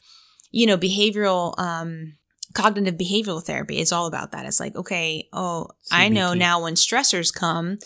you 0.51 0.65
know 0.67 0.77
behavioral 0.77 1.57
um 1.57 2.17
cognitive 2.53 2.95
behavioral 2.95 3.43
therapy 3.43 3.79
is 3.79 3.91
all 3.91 4.07
about 4.07 4.31
that. 4.31 4.45
It's 4.45 4.59
like, 4.59 4.75
okay, 4.75 5.27
oh, 5.33 5.67
I 5.91 6.09
know 6.09 6.33
now 6.33 6.63
when 6.63 6.75
stressors 6.75 7.33
come, 7.33 7.77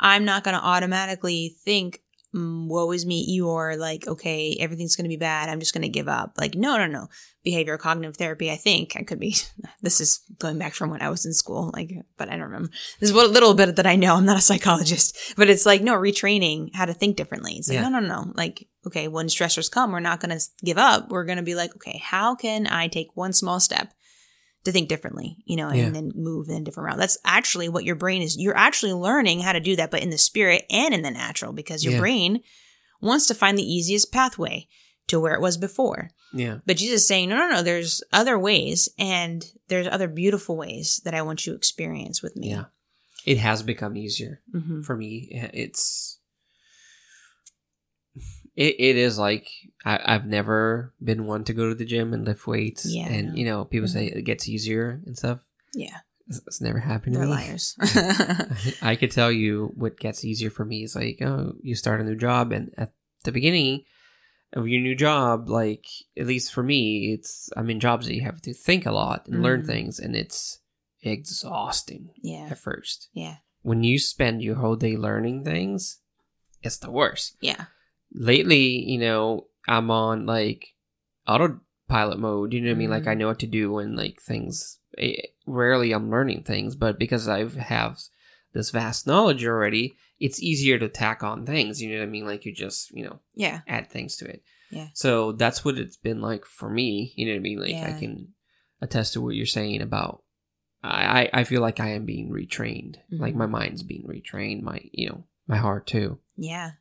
I'm 0.00 0.24
not 0.24 0.44
going 0.44 0.56
to 0.56 0.64
automatically 0.64 1.56
think, 1.64 2.00
mm, 2.34 2.66
woe 2.66 2.90
is 2.92 3.06
me, 3.06 3.24
you 3.28 3.50
are 3.50 3.76
like, 3.76 4.06
okay, 4.06 4.56
everything's 4.58 4.96
going 4.96 5.04
to 5.04 5.08
be 5.08 5.16
bad. 5.16 5.48
I'm 5.48 5.60
just 5.60 5.74
going 5.74 5.82
to 5.82 5.88
give 5.88 6.08
up. 6.08 6.34
Like, 6.38 6.54
no, 6.54 6.76
no, 6.76 6.86
no. 6.86 7.08
Behavioral 7.46 7.78
cognitive 7.78 8.16
therapy, 8.16 8.50
I 8.50 8.56
think 8.56 8.94
I 8.96 9.02
could 9.02 9.18
be, 9.20 9.36
this 9.82 10.00
is 10.00 10.20
going 10.38 10.58
back 10.58 10.74
from 10.74 10.90
when 10.90 11.02
I 11.02 11.10
was 11.10 11.26
in 11.26 11.32
school, 11.32 11.70
like, 11.74 11.92
but 12.16 12.28
I 12.28 12.32
don't 12.32 12.42
remember. 12.42 12.70
This 13.00 13.10
is 13.10 13.14
what 13.14 13.26
a 13.26 13.32
little 13.32 13.54
bit 13.54 13.76
that 13.76 13.86
I 13.86 13.96
know. 13.96 14.16
I'm 14.16 14.24
not 14.26 14.38
a 14.38 14.42
psychologist, 14.42 15.34
but 15.36 15.50
it's 15.50 15.66
like, 15.66 15.82
no, 15.82 15.94
retraining 15.94 16.74
how 16.74 16.84
to 16.84 16.94
think 16.94 17.16
differently. 17.16 17.54
It's 17.54 17.68
like, 17.68 17.76
Yeah. 17.76 17.88
no, 17.88 17.98
no, 17.98 18.06
no. 18.08 18.32
Like, 18.34 18.66
okay, 18.86 19.08
when 19.08 19.26
stressors 19.26 19.70
come, 19.70 19.92
we're 19.92 20.00
not 20.00 20.20
going 20.20 20.36
to 20.36 20.44
give 20.64 20.78
up. 20.78 21.10
We're 21.10 21.24
going 21.24 21.38
to 21.38 21.44
be 21.44 21.54
like, 21.54 21.74
okay, 21.76 22.00
how 22.02 22.34
can 22.34 22.66
I 22.66 22.88
take 22.88 23.08
one 23.14 23.32
small 23.32 23.60
step 23.60 23.92
to 24.64 24.72
think 24.72 24.88
differently, 24.88 25.38
you 25.44 25.56
know, 25.56 25.68
and 25.68 25.76
Yeah. 25.78 25.90
then 25.90 26.12
move 26.14 26.48
in 26.48 26.56
a 26.56 26.60
different 26.64 26.86
route. 26.86 26.98
That's 26.98 27.18
actually 27.24 27.68
what 27.68 27.84
your 27.84 27.96
brain 27.96 28.22
is. 28.22 28.36
You're 28.36 28.56
actually 28.56 28.92
learning 28.92 29.40
how 29.40 29.52
to 29.52 29.60
do 29.60 29.74
that, 29.76 29.90
but 29.90 30.02
in 30.02 30.10
the 30.10 30.18
spirit 30.18 30.64
and 30.70 30.94
in 30.94 31.02
the 31.02 31.10
natural, 31.10 31.52
because 31.52 31.82
your 31.84 31.94
Yeah. 31.94 31.98
brain 32.00 32.40
wants 33.00 33.26
to 33.26 33.34
find 33.34 33.58
the 33.58 33.62
easiest 33.74 34.12
pathway 34.12 34.68
to 35.08 35.18
where 35.18 35.34
it 35.34 35.40
was 35.40 35.56
before. 35.56 36.10
Yeah. 36.32 36.58
But 36.64 36.76
Jesus 36.76 37.02
is 37.02 37.08
saying, 37.08 37.28
no, 37.28 37.36
no, 37.36 37.50
no, 37.50 37.62
there's 37.62 38.02
other 38.12 38.38
ways 38.38 38.88
and 38.98 39.44
there's 39.68 39.88
other 39.88 40.06
beautiful 40.08 40.56
ways 40.56 41.00
that 41.04 41.12
I 41.14 41.22
want 41.22 41.44
you 41.44 41.52
to 41.52 41.56
experience 41.56 42.22
with 42.22 42.36
me. 42.36 42.50
Yeah. 42.50 42.66
It 43.26 43.38
has 43.38 43.62
become 43.62 43.96
easier 43.96 44.42
hmm 44.52 44.82
for 44.82 44.96
me. 44.96 45.28
It's 45.52 46.18
it, 48.54 48.76
it 48.78 48.96
is 48.96 49.18
like 49.18 49.48
I, 49.84 50.00
I've 50.14 50.26
never 50.26 50.94
been 51.02 51.26
one 51.26 51.44
to 51.44 51.52
go 51.52 51.68
to 51.68 51.74
the 51.74 51.84
gym 51.84 52.12
and 52.14 52.24
lift 52.24 52.46
weights. 52.46 52.86
Yeah, 52.86 53.08
and 53.08 53.36
you 53.36 53.44
know, 53.44 53.64
people 53.64 53.88
say 53.88 54.08
Mhm. 54.10 54.16
it 54.16 54.22
gets 54.22 54.48
easier 54.48 55.00
and 55.06 55.16
stuff. 55.18 55.40
Yeah. 55.74 55.98
It's, 56.28 56.40
it's 56.46 56.60
never 56.60 56.78
happened 56.78 57.14
to 57.14 57.18
They're 57.20 57.28
liars. 57.28 57.76
I 58.82 58.94
could 58.96 59.10
tell 59.10 59.32
you 59.32 59.72
what 59.74 59.98
gets 59.98 60.24
easier 60.24 60.50
for 60.50 60.64
me 60.64 60.84
is 60.84 60.94
like, 60.94 61.20
oh, 61.20 61.54
you 61.62 61.74
start 61.74 62.00
a 62.00 62.04
new 62.04 62.14
job, 62.16 62.52
and 62.52 62.70
at 62.78 62.92
the 63.24 63.32
beginning 63.32 63.82
of 64.52 64.68
your 64.68 64.80
new 64.80 64.94
job, 64.94 65.48
like 65.48 65.84
at 66.16 66.26
least 66.26 66.52
for 66.52 66.62
me, 66.62 67.12
it's 67.12 67.50
I'm 67.56 67.70
in 67.70 67.80
jobs 67.80 68.06
that 68.06 68.14
you 68.14 68.22
have 68.22 68.40
to 68.42 68.54
think 68.54 68.86
a 68.86 68.92
lot 68.92 69.26
and 69.26 69.42
learn 69.42 69.62
Mhm. 69.62 69.66
things, 69.66 69.98
and 69.98 70.14
it's 70.14 70.60
exhausting 71.02 72.10
yeah. 72.22 72.48
at 72.50 72.58
first. 72.58 73.08
Yeah. 73.12 73.36
When 73.62 73.84
you 73.84 73.98
spend 73.98 74.42
your 74.42 74.56
whole 74.56 74.76
day 74.76 74.96
learning 74.96 75.44
things, 75.44 75.98
it's 76.62 76.78
the 76.78 76.90
worst. 76.90 77.36
Yeah. 77.40 77.66
Lately, 78.12 78.66
you 78.90 78.98
know, 78.98 79.46
I'm 79.68 79.90
on 79.90 80.26
like 80.26 80.74
autopilot 81.26 82.18
mode. 82.18 82.52
You 82.52 82.60
know 82.60 82.68
what 82.70 82.74
I 82.76 82.78
mean? 82.78 82.90
Like 82.90 83.06
I 83.06 83.14
Mhm. 83.14 83.18
know 83.18 83.26
what 83.28 83.38
to 83.40 83.46
do 83.46 83.78
and 83.78 83.96
like 83.96 84.20
things. 84.20 84.78
eh, 84.98 85.22
Rarely 85.46 85.92
I'm 85.92 86.10
learning 86.10 86.42
things, 86.44 86.76
but 86.76 86.98
because 86.98 87.26
I 87.28 87.48
have 87.48 87.98
this 88.52 88.70
vast 88.70 89.06
knowledge 89.06 89.44
already, 89.44 89.96
it's 90.20 90.42
easier 90.42 90.78
to 90.78 90.88
tack 90.88 91.22
on 91.22 91.46
things. 91.46 91.80
You 91.80 91.90
know 91.92 91.98
what 92.00 92.08
I 92.08 92.10
mean? 92.10 92.26
Like 92.26 92.44
you 92.44 92.52
just 92.52 92.90
you 92.92 93.04
know 93.04 93.20
Yeah. 93.34 93.62
add 93.66 93.90
things 93.90 94.16
to 94.18 94.26
it. 94.26 94.42
Yeah. 94.70 94.88
So 94.94 95.32
that's 95.32 95.64
what 95.64 95.78
it's 95.78 95.96
been 95.96 96.20
like 96.20 96.44
for 96.44 96.68
me. 96.70 97.12
You 97.16 97.26
know 97.26 97.32
what 97.32 97.36
I 97.38 97.40
mean? 97.40 97.58
Like 97.60 97.74
I 97.82 97.98
can 97.98 98.34
attest 98.80 99.14
to 99.14 99.20
what 99.20 99.34
you're 99.34 99.46
saying 99.46 99.80
about. 99.82 100.22
I 100.84 101.30
I 101.32 101.44
feel 101.44 101.60
like 101.60 101.80
I 101.80 101.90
am 101.90 102.04
being 102.04 102.28
retrained. 102.30 102.96
Like 103.10 103.34
Mhm. 103.34 103.38
my 103.38 103.46
mind's 103.46 103.82
being 103.82 104.04
retrained. 104.06 104.62
My 104.62 104.80
you 104.92 105.08
know 105.08 105.24
my 105.46 105.56
heart 105.56 105.86
too. 105.86 106.18
Yeah. 106.36 106.72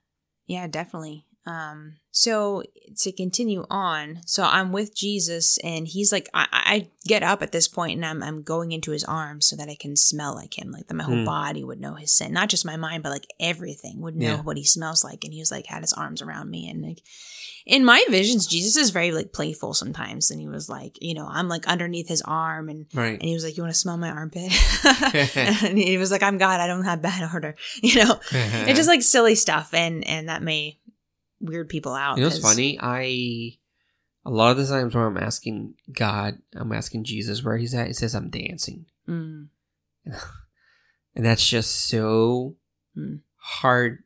Yeah, 0.47 0.67
definitely. 0.67 1.25
Um, 1.45 1.97
so 2.11 2.61
to 2.99 3.11
continue 3.11 3.65
on, 3.69 4.19
so 4.27 4.43
I'm 4.43 4.71
with 4.71 4.95
Jesus 4.95 5.57
and 5.63 5.87
he's 5.87 6.11
like 6.11 6.29
I, 6.33 6.47
I 6.51 6.87
get 7.05 7.23
up 7.23 7.41
at 7.41 7.51
this 7.51 7.67
point 7.67 7.93
and 7.95 8.05
I'm 8.05 8.21
I'm 8.21 8.43
going 8.43 8.71
into 8.73 8.91
his 8.91 9.03
arms 9.03 9.47
so 9.47 9.55
that 9.55 9.67
I 9.69 9.75
can 9.79 9.95
smell 9.95 10.35
like 10.35 10.59
him, 10.59 10.71
like 10.71 10.87
that 10.87 10.93
my 10.93 11.03
whole 11.03 11.15
Hmm. 11.15 11.25
body 11.25 11.63
would 11.63 11.79
know 11.81 11.95
his 11.95 12.11
scent. 12.15 12.33
Not 12.33 12.49
just 12.49 12.65
my 12.65 12.77
mind, 12.77 13.01
but 13.03 13.11
like 13.11 13.25
everything 13.39 14.01
would 14.01 14.15
know 14.15 14.35
Yeah. 14.35 14.41
what 14.41 14.57
he 14.57 14.65
smells 14.65 15.03
like. 15.03 15.23
And 15.23 15.33
he 15.33 15.39
was 15.39 15.51
like 15.51 15.65
had 15.65 15.81
his 15.81 15.93
arms 15.93 16.21
around 16.21 16.49
me 16.51 16.69
and 16.69 16.81
like 16.83 17.01
in 17.63 17.85
my 17.85 18.03
visions, 18.09 18.47
Jesus 18.47 18.75
is 18.75 18.89
very 18.89 19.11
like 19.11 19.31
playful 19.33 19.75
sometimes. 19.75 20.31
And 20.31 20.41
he 20.41 20.47
was 20.47 20.67
like, 20.67 20.97
you 20.99 21.13
know, 21.13 21.27
I'm 21.29 21.47
like 21.47 21.67
underneath 21.67 22.07
his 22.07 22.23
arm 22.23 22.69
and 22.69 22.87
Right. 22.93 23.13
and 23.19 23.21
he 23.23 23.33
was 23.35 23.43
like, 23.43 23.55
You 23.55 23.63
want 23.63 23.73
to 23.73 23.79
smell 23.79 23.97
my 23.97 24.09
armpit? 24.09 24.51
and 25.63 25.77
he 25.77 25.97
was 25.97 26.11
like, 26.11 26.23
I'm 26.23 26.37
God, 26.37 26.59
I 26.59 26.67
don't 26.67 26.83
have 26.83 27.01
bad 27.01 27.29
odor. 27.33 27.55
You 27.81 28.03
know? 28.03 28.19
it's 28.31 28.77
just 28.77 28.89
like 28.89 29.01
silly 29.01 29.35
stuff 29.35 29.73
and 29.73 30.05
and 30.07 30.27
that 30.29 30.41
may 30.43 30.79
weird 31.41 31.69
people 31.69 31.93
out 31.93 32.17
You 32.17 32.23
know 32.23 32.29
'cause- 32.29 32.39
funny? 32.41 32.77
I 32.81 33.57
a 34.23 34.29
lot 34.29 34.51
of 34.51 34.57
the 34.57 34.67
times 34.67 34.93
when 34.93 35.03
I'm 35.03 35.17
asking 35.17 35.75
God, 35.91 36.39
I'm 36.53 36.71
asking 36.71 37.03
Jesus 37.05 37.43
where 37.43 37.57
he's 37.57 37.73
at. 37.73 37.87
It 37.89 37.95
says 37.95 38.13
I'm 38.15 38.29
dancing, 38.29 38.85
Mm, 39.07 39.49
and 41.15 41.25
that's 41.25 41.47
just 41.47 41.71
so 41.87 42.57
Hmm. 42.93 43.15
hard 43.37 44.03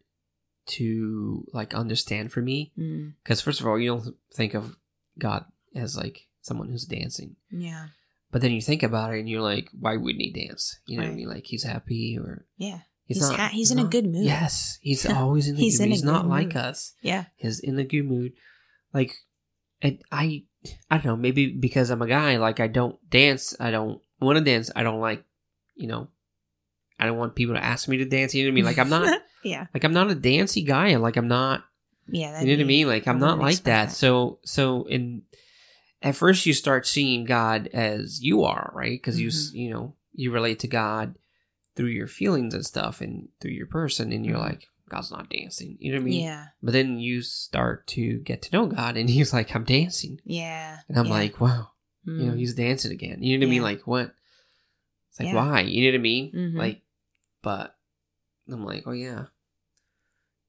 to 0.67 1.45
like 1.53 1.73
understand 1.73 2.31
for 2.31 2.41
me. 2.41 2.71
mm, 2.77 3.13
Because 3.23 3.41
first 3.41 3.59
of 3.59 3.67
all, 3.67 3.77
you 3.79 3.89
don't 3.89 4.15
think 4.33 4.53
of 4.53 4.77
God 5.19 5.45
as 5.75 5.95
like 5.97 6.27
someone 6.41 6.69
who's 6.69 6.85
dancing, 6.85 7.35
yeah 7.51 7.87
but 8.31 8.41
then 8.41 8.51
you 8.51 8.61
think 8.61 8.83
about 8.83 9.13
it 9.13 9.19
and 9.19 9.29
you're 9.29 9.41
like, 9.41 9.69
why 9.79 9.95
wouldn't 9.95 10.21
he 10.21 10.29
dance? 10.29 10.77
You 10.87 10.97
know 10.97 11.03
what 11.05 11.11
I 11.11 11.15
mean? 11.15 11.29
Like 11.29 11.45
he's 11.45 11.63
happy 11.63 12.17
or 12.19 12.45
yeah 12.57 12.81
he's, 13.05 13.17
He's 13.17 13.29
not. 13.29 13.39
ha- 13.39 13.49
he's 13.51 13.71
in 13.71 13.79
a 13.79 13.83
good 13.85 14.05
mood. 14.05 14.25
Yes, 14.25 14.77
he's 14.81 15.05
always 15.09 15.47
in 15.47 15.55
the 15.55 15.61
He's 15.61 15.77
good 15.77 15.85
mood. 15.85 15.91
He's 15.93 16.03
not 16.03 16.27
like 16.27 16.47
mood. 16.47 16.57
us. 16.57 16.93
yeah 17.01 17.25
He's 17.35 17.59
in 17.59 17.75
the 17.75 17.83
good 17.83 18.03
mood. 18.05 18.33
Like, 18.93 19.15
and 19.81 20.01
I, 20.11 20.43
I 20.89 20.97
don't 20.97 21.05
know. 21.05 21.15
Maybe 21.17 21.47
because 21.51 21.89
I'm 21.89 22.01
a 22.01 22.07
guy, 22.07 22.37
like 22.37 22.59
I 22.59 22.67
don't 22.67 22.97
dance. 23.09 23.55
I 23.59 23.71
don't 23.71 24.01
want 24.19 24.37
to 24.37 24.43
dance. 24.43 24.71
I 24.75 24.83
don't 24.83 24.99
like, 25.01 25.23
you 25.75 25.87
know, 25.87 26.07
I 26.99 27.05
don't 27.05 27.17
want 27.17 27.35
people 27.35 27.55
to 27.55 27.63
ask 27.63 27.87
me 27.87 27.97
to 27.97 28.05
dance. 28.05 28.33
You 28.33 28.43
know 28.43 28.47
what 28.49 28.53
I 28.53 28.55
mean? 28.55 28.65
Like 28.65 28.79
I'm 28.79 28.89
not, 28.89 29.21
yeah 29.43 29.67
like 29.73 29.83
I'm 29.83 29.93
not 29.93 30.09
a 30.09 30.15
dancey 30.15 30.63
guy. 30.63 30.87
and 30.89 31.01
Like 31.03 31.17
I'm 31.17 31.27
not. 31.27 31.63
yeah 32.07 32.39
You 32.41 32.47
know 32.47 32.53
what 32.53 32.61
I 32.61 32.67
mean? 32.67 32.87
Like 32.87 33.07
I'm 33.07 33.19
not 33.19 33.37
like 33.39 33.51
expect 33.55 33.65
that. 33.65 33.91
So, 33.91 34.39
so 34.45 34.85
in 34.85 35.23
at 36.01 36.15
first 36.15 36.45
you 36.45 36.53
start 36.53 36.87
seeing 36.87 37.25
God 37.25 37.67
as 37.73 38.21
you 38.21 38.43
are, 38.43 38.71
right? 38.73 38.91
Because 38.97 39.19
you, 39.19 39.27
Mm-hmm. 39.29 39.57
you 39.57 39.69
know, 39.71 39.95
you 40.13 40.31
relate 40.31 40.59
to 40.59 40.67
God 40.67 41.15
through 41.75 41.89
your 41.89 42.07
feelings 42.07 42.53
and 42.53 42.65
stuff, 42.65 43.01
and 43.01 43.29
through 43.41 43.51
your 43.51 43.67
person, 43.67 44.11
and 44.13 44.25
you're 44.25 44.37
Mhm. 44.37 44.49
like, 44.49 44.67
God's 44.87 45.11
not 45.11 45.29
dancing. 45.29 45.77
You 45.79 45.91
know 45.91 45.97
what 45.97 46.03
I 46.03 46.05
mean? 46.05 46.21
yeah 46.23 46.47
But 46.61 46.71
then 46.73 46.99
you 46.99 47.21
start 47.21 47.87
to 47.87 48.19
get 48.19 48.41
to 48.43 48.51
know 48.53 48.67
God, 48.67 48.97
and 48.97 49.09
He's 49.15 49.33
like, 49.33 49.53
I'm 49.55 49.63
dancing. 49.65 50.21
yeah 50.23 50.79
And 50.87 50.97
I'm 50.97 51.05
yeah. 51.07 51.11
like, 51.11 51.41
wow, 51.41 51.71
you 52.05 52.13
know, 52.27 52.33
Mm, 52.33 52.37
He's 52.39 52.53
dancing 52.53 52.91
again. 52.91 53.21
You 53.23 53.37
know 53.37 53.45
what 53.45 53.49
I 53.49 53.51
mean? 53.51 53.61
Like, 53.63 53.87
what? 53.87 54.13
It's 55.09 55.19
like, 55.19 55.27
Yeah. 55.29 55.35
why? 55.35 55.61
You 55.61 55.83
know 55.85 55.95
what 55.97 55.99
I 55.99 56.01
mean? 56.01 56.31
Mhm. 56.33 56.57
Like, 56.57 56.81
but 57.41 57.77
I'm 58.47 58.63
like, 58.65 58.83
oh, 58.85 58.91
yeah. 58.91 59.25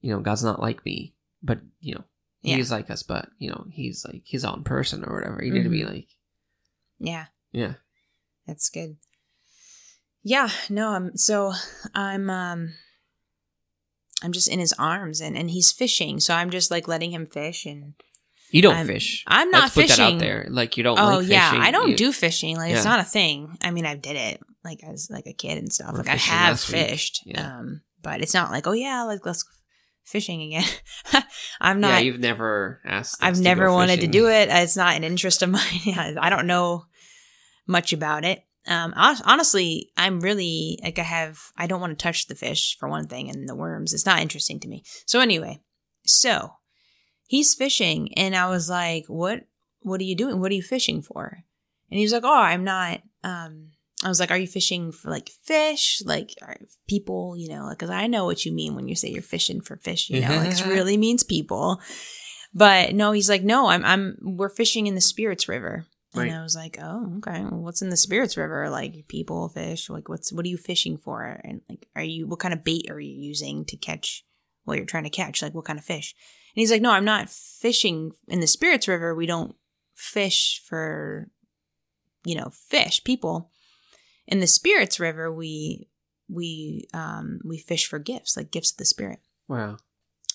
You 0.00 0.10
know, 0.12 0.20
God's 0.20 0.44
not 0.44 0.60
like 0.60 0.84
me, 0.84 1.14
but, 1.42 1.60
you 1.80 1.94
know, 1.94 2.04
Yeah. 2.42 2.56
He's 2.56 2.70
like 2.70 2.90
us, 2.90 3.02
but, 3.02 3.30
you 3.38 3.48
know, 3.50 3.66
He's 3.70 4.04
like 4.04 4.22
His 4.26 4.44
own 4.44 4.62
person 4.64 5.02
or 5.04 5.14
whatever. 5.14 5.42
You 5.42 5.52
know 5.52 5.60
what 5.60 5.66
I 5.66 5.70
mean? 5.70 5.86
Like, 5.86 6.08
yeah 6.98 7.26
yeah. 7.52 7.74
that's 8.46 8.68
good 8.70 8.96
yeah 10.28 10.48
no 10.68 10.88
i'm 10.90 11.16
so 11.16 11.52
i'm 11.94 12.28
um 12.28 12.74
i'm 14.24 14.32
just 14.32 14.48
in 14.48 14.58
his 14.58 14.72
arms 14.78 15.20
and 15.20 15.36
and 15.36 15.50
he's 15.50 15.70
fishing 15.72 16.18
so 16.20 16.34
i'm 16.34 16.50
just 16.50 16.70
like 16.70 16.88
letting 16.88 17.12
him 17.12 17.26
fish 17.26 17.64
and 17.64 17.94
You 18.50 18.62
don't 18.62 18.74
I'm- 18.76 18.86
fish. 18.86 19.22
I'm 19.26 19.50
not 19.50 19.62
Let's 19.62 19.74
put 19.74 19.80
that 19.88 19.96
fishing. 19.98 20.14
out 20.16 20.20
there. 20.20 20.46
Like, 20.48 20.76
you 20.76 20.82
don't 20.82 20.98
oh 20.98 21.18
like 21.18 21.28
yeah 21.28 21.52
i 21.54 21.70
don't 21.70 21.90
You- 21.90 21.96
do 21.96 22.12
fishing 22.12 22.56
like 22.56 22.72
it's 22.74 22.84
not 22.84 23.00
a 23.00 23.04
thing 23.04 23.56
i 23.62 23.70
mean 23.70 23.86
i 23.86 23.94
did 23.94 24.16
it 24.16 24.40
like 24.64 24.80
as 24.84 25.08
like 25.10 25.26
a 25.26 25.32
kid 25.32 25.58
and 25.58 25.72
stuff 25.72 25.92
We're 25.92 25.98
like 25.98 26.08
i 26.08 26.16
have 26.16 26.58
fished 26.60 27.22
Yeah. 27.24 27.58
um 27.58 27.82
but 28.02 28.20
it's 28.20 28.34
not 28.34 28.50
like 28.50 28.66
oh 28.66 28.72
yeah 28.72 29.04
like 29.04 29.24
let's 29.24 29.44
fishing 30.04 30.40
again 30.42 30.64
I'm 31.60 31.80
not. 31.80 31.88
Yeah, 31.94 31.98
you've 32.06 32.20
never 32.20 32.80
asked. 32.84 33.22
i've 33.22 33.40
never 33.40 33.70
wanted 33.72 34.00
to 34.02 34.06
do 34.06 34.28
it 34.28 34.48
it's 34.50 34.76
not 34.76 34.94
an 34.96 35.04
interest 35.04 35.42
of 35.42 35.50
mine 35.56 36.16
i 36.20 36.30
don't 36.30 36.46
know 36.46 36.84
much 37.66 37.92
about 37.92 38.24
it 38.24 38.42
um 38.66 38.92
honestly 38.96 39.90
i'm 39.96 40.20
really 40.20 40.78
like 40.82 40.98
i 40.98 41.02
have 41.02 41.38
i 41.56 41.66
don't 41.66 41.80
want 41.80 41.96
to 41.96 42.02
touch 42.02 42.26
the 42.26 42.34
fish 42.34 42.76
for 42.78 42.88
one 42.88 43.06
thing 43.06 43.30
and 43.30 43.48
the 43.48 43.54
worms 43.54 43.92
it's 43.92 44.06
not 44.06 44.20
interesting 44.20 44.60
to 44.60 44.68
me. 44.68 44.84
So 45.06 45.20
anyway 45.20 45.60
so 46.04 46.52
he's 47.26 47.54
fishing 47.54 48.12
and 48.14 48.34
i 48.34 48.48
was 48.48 48.68
like 48.68 49.06
what 49.06 49.44
what 49.80 50.00
are 50.00 50.04
you 50.04 50.16
doing? 50.16 50.40
What 50.40 50.50
are 50.50 50.56
you 50.56 50.62
fishing 50.62 51.00
for? 51.00 51.44
And 51.90 51.98
he 51.98 52.04
was 52.04 52.12
like 52.12 52.24
oh 52.24 52.40
i'm 52.40 52.64
not 52.64 53.00
um 53.22 53.70
i 54.04 54.08
was 54.08 54.18
like 54.18 54.30
are 54.30 54.36
you 54.36 54.48
fishing 54.48 54.92
for 54.92 55.10
like 55.10 55.30
fish? 55.44 56.02
Like 56.04 56.34
are 56.42 56.56
people 56.88 57.36
you 57.36 57.48
know 57.48 57.68
because 57.70 57.90
i 57.90 58.06
know 58.06 58.24
what 58.24 58.44
you 58.44 58.52
mean 58.52 58.74
when 58.74 58.88
you 58.88 58.96
say 58.96 59.08
you're 59.08 59.22
fishing 59.22 59.60
for 59.60 59.76
fish 59.76 60.10
you 60.10 60.20
know 60.20 60.36
like 60.36 60.52
it 60.52 60.66
really 60.66 60.96
means 60.96 61.22
people. 61.22 61.80
But 62.54 62.94
no 62.94 63.12
he's 63.12 63.28
like 63.28 63.42
no 63.42 63.68
i'm 63.68 63.84
i'm 63.84 64.16
we're 64.22 64.48
fishing 64.48 64.86
in 64.86 64.94
the 64.94 65.00
spirits 65.00 65.46
river 65.46 65.86
and 66.16 66.30
Right. 66.30 66.38
i 66.38 66.42
was 66.42 66.56
like 66.56 66.78
oh 66.80 67.16
okay. 67.18 67.42
Well, 67.42 67.60
what's 67.62 67.82
in 67.82 67.90
the 67.90 67.96
spirits 67.96 68.36
river? 68.36 68.68
Like 68.70 69.08
people 69.08 69.48
fish 69.48 69.88
like 69.90 70.08
what's 70.08 70.32
what 70.32 70.44
are 70.44 70.48
you 70.48 70.56
fishing 70.56 70.96
for? 70.96 71.40
And 71.44 71.60
like 71.68 71.86
are 71.96 72.02
you 72.02 72.26
what 72.26 72.38
kind 72.40 72.54
of 72.54 72.64
bait 72.64 72.90
are 72.90 73.00
you 73.00 73.14
using 73.14 73.64
to 73.66 73.76
catch 73.76 74.24
what 74.64 74.76
you're 74.76 74.86
trying 74.86 75.04
to 75.04 75.10
catch? 75.10 75.42
Like 75.42 75.54
what 75.54 75.64
kind 75.64 75.78
of 75.78 75.84
fish? 75.84 76.14
And 76.54 76.60
he's 76.60 76.70
like 76.70 76.82
no 76.82 76.90
i'm 76.90 77.04
not 77.04 77.28
fishing 77.30 78.12
in 78.28 78.40
the 78.40 78.46
spirits 78.46 78.88
river. 78.88 79.14
We 79.14 79.26
don't 79.26 79.54
fish 79.94 80.62
for 80.66 81.28
you 82.24 82.34
know 82.34 82.50
fish 82.50 83.02
people. 83.04 83.50
In 84.26 84.40
the 84.40 84.46
spirits 84.46 84.98
river 84.98 85.32
we 85.32 85.88
we 86.28 86.88
um 86.92 87.40
we 87.44 87.58
fish 87.58 87.86
for 87.86 87.98
gifts 87.98 88.36
like 88.36 88.50
gifts 88.50 88.72
of 88.72 88.78
the 88.78 88.84
spirit. 88.84 89.20
Wow. 89.48 89.76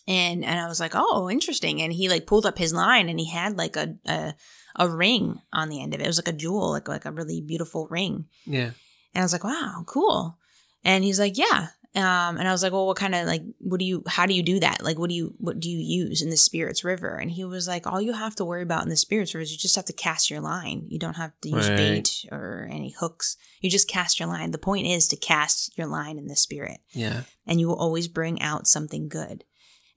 And 0.07 0.43
and 0.43 0.59
I 0.59 0.67
was 0.67 0.79
like, 0.79 0.93
oh, 0.95 1.29
interesting. 1.29 1.81
And 1.81 1.93
he 1.93 2.09
like 2.09 2.25
pulled 2.27 2.45
up 2.45 2.57
his 2.57 2.73
line, 2.73 3.09
and 3.09 3.19
he 3.19 3.29
had 3.29 3.57
like 3.57 3.75
a 3.75 3.95
a, 4.05 4.33
a 4.77 4.89
ring 4.89 5.41
on 5.53 5.69
the 5.69 5.81
end 5.81 5.93
of 5.93 5.99
it. 5.99 6.03
It 6.03 6.07
was 6.07 6.17
like 6.17 6.33
a 6.33 6.37
jewel, 6.37 6.71
like 6.71 6.87
like 6.87 7.05
a 7.05 7.11
really 7.11 7.41
beautiful 7.41 7.87
ring. 7.89 8.25
Yeah. 8.45 8.71
And 9.13 9.21
I 9.21 9.23
was 9.23 9.33
like, 9.33 9.43
wow, 9.43 9.83
cool. 9.87 10.37
And 10.83 11.03
he's 11.03 11.19
like, 11.19 11.37
yeah. 11.37 11.67
Um, 11.93 12.37
and 12.37 12.47
I 12.47 12.53
was 12.53 12.63
like, 12.63 12.71
well, 12.71 12.87
what 12.87 12.95
kind 12.95 13.13
of 13.13 13.27
like, 13.27 13.41
what 13.59 13.77
do 13.77 13.85
you, 13.85 14.01
how 14.07 14.25
do 14.25 14.33
you 14.33 14.41
do 14.41 14.61
that? 14.61 14.81
Like, 14.81 14.97
what 14.97 15.09
do 15.09 15.13
you, 15.15 15.35
what 15.39 15.59
do 15.59 15.69
you 15.69 15.77
use 15.79 16.21
in 16.21 16.29
the 16.29 16.37
spirits 16.37 16.85
river? 16.85 17.17
And 17.17 17.29
he 17.29 17.43
was 17.43 17.67
like, 17.67 17.85
all 17.85 17.99
you 17.99 18.13
have 18.13 18.33
to 18.37 18.45
worry 18.45 18.61
about 18.63 18.83
in 18.83 18.89
the 18.89 18.95
spirits 18.95 19.33
river 19.35 19.41
is 19.43 19.51
you 19.51 19.57
just 19.57 19.75
have 19.75 19.83
to 19.85 19.93
cast 19.93 20.29
your 20.29 20.39
line. 20.39 20.85
You 20.87 20.97
don't 20.97 21.17
have 21.17 21.33
to 21.41 21.49
use 21.49 21.67
Right. 21.67 21.75
bait 21.75 22.25
or 22.31 22.69
any 22.71 22.91
hooks. 22.97 23.35
You 23.59 23.69
just 23.69 23.89
cast 23.89 24.21
your 24.21 24.29
line. 24.29 24.51
The 24.51 24.57
point 24.57 24.87
is 24.87 25.09
to 25.09 25.17
cast 25.17 25.77
your 25.77 25.87
line 25.87 26.17
in 26.17 26.27
the 26.27 26.37
spirit 26.37 26.79
Yeah. 26.93 27.23
and 27.45 27.59
you 27.59 27.67
will 27.67 27.75
always 27.75 28.07
bring 28.07 28.41
out 28.41 28.65
something 28.67 29.09
good. 29.09 29.43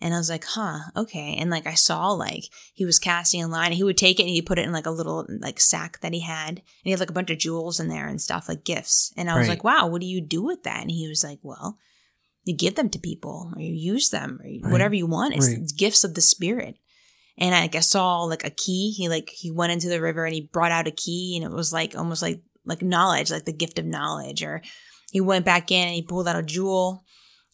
And 0.00 0.12
I 0.14 0.18
was 0.18 0.28
like, 0.28 0.44
huh, 0.44 0.78
okay. 0.96 1.36
And 1.38 1.50
like 1.50 1.66
I 1.66 1.74
saw 1.74 2.10
like 2.12 2.44
he 2.74 2.84
was 2.84 2.98
casting 2.98 3.42
a 3.42 3.48
line. 3.48 3.72
He 3.72 3.84
would 3.84 3.96
take 3.96 4.18
it 4.18 4.24
and 4.24 4.30
he'd 4.30 4.46
put 4.46 4.58
it 4.58 4.66
in 4.66 4.72
like 4.72 4.86
a 4.86 4.90
little 4.90 5.26
like 5.40 5.60
sack 5.60 6.00
that 6.00 6.12
he 6.12 6.20
had. 6.20 6.48
And 6.58 6.62
he 6.82 6.90
had 6.90 7.00
like 7.00 7.10
a 7.10 7.14
bunch 7.14 7.30
of 7.30 7.38
jewels 7.38 7.80
in 7.80 7.88
there 7.88 8.06
and 8.06 8.20
stuff, 8.20 8.48
like 8.48 8.64
gifts. 8.64 9.12
And 9.16 9.30
I 9.30 9.38
was 9.38 9.48
Right. 9.48 9.54
like, 9.54 9.64
wow, 9.64 9.86
what 9.86 10.00
do 10.00 10.06
you 10.06 10.20
do 10.20 10.42
with 10.42 10.62
that? 10.64 10.82
And 10.82 10.90
he 10.90 11.08
was 11.08 11.24
like, 11.24 11.38
well, 11.42 11.78
you 12.44 12.54
give 12.54 12.74
them 12.74 12.90
to 12.90 12.98
people 12.98 13.52
or 13.56 13.60
you 13.62 13.72
use 13.72 14.10
them 14.10 14.38
or 14.42 14.46
Right. 14.46 14.72
whatever 14.72 14.94
you 14.94 15.06
want. 15.06 15.34
It's, 15.34 15.46
Right. 15.48 15.58
it's 15.58 15.72
gifts 15.72 16.04
of 16.04 16.14
the 16.14 16.20
spirit. 16.20 16.76
And 17.38 17.54
I, 17.54 17.62
like, 17.62 17.74
I 17.74 17.80
saw 17.80 18.22
like 18.24 18.44
a 18.44 18.50
key. 18.50 18.92
He 18.92 19.08
like 19.08 19.30
he 19.30 19.50
went 19.50 19.72
into 19.72 19.88
the 19.88 20.00
river 20.00 20.24
and 20.26 20.34
he 20.34 20.42
brought 20.52 20.70
out 20.72 20.86
a 20.86 20.90
key 20.92 21.34
and 21.36 21.44
it 21.44 21.54
was 21.56 21.72
like 21.72 21.96
almost 21.96 22.20
like 22.22 22.42
like 22.66 22.82
knowledge, 22.82 23.30
like 23.30 23.44
the 23.44 23.52
gift 23.52 23.78
of 23.78 23.84
knowledge. 23.86 24.42
Or 24.42 24.62
he 25.12 25.20
went 25.20 25.44
back 25.44 25.70
in 25.70 25.86
and 25.86 25.94
he 25.94 26.02
pulled 26.02 26.28
out 26.28 26.36
a 26.38 26.42
jewel. 26.42 27.04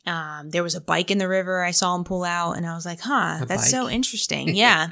Um, 0.06 0.50
there 0.50 0.62
was 0.62 0.74
a 0.74 0.80
bike 0.80 1.10
in 1.10 1.18
the 1.18 1.28
river 1.28 1.62
I 1.62 1.72
saw 1.72 1.94
him 1.94 2.04
pull 2.04 2.24
out, 2.24 2.56
and 2.56 2.66
I 2.66 2.74
was 2.74 2.86
like, 2.86 3.00
huh, 3.00 3.40
A 3.42 3.46
that's 3.46 3.70
so 3.70 3.88
interesting. 3.88 4.48
Yeah. 4.56 4.88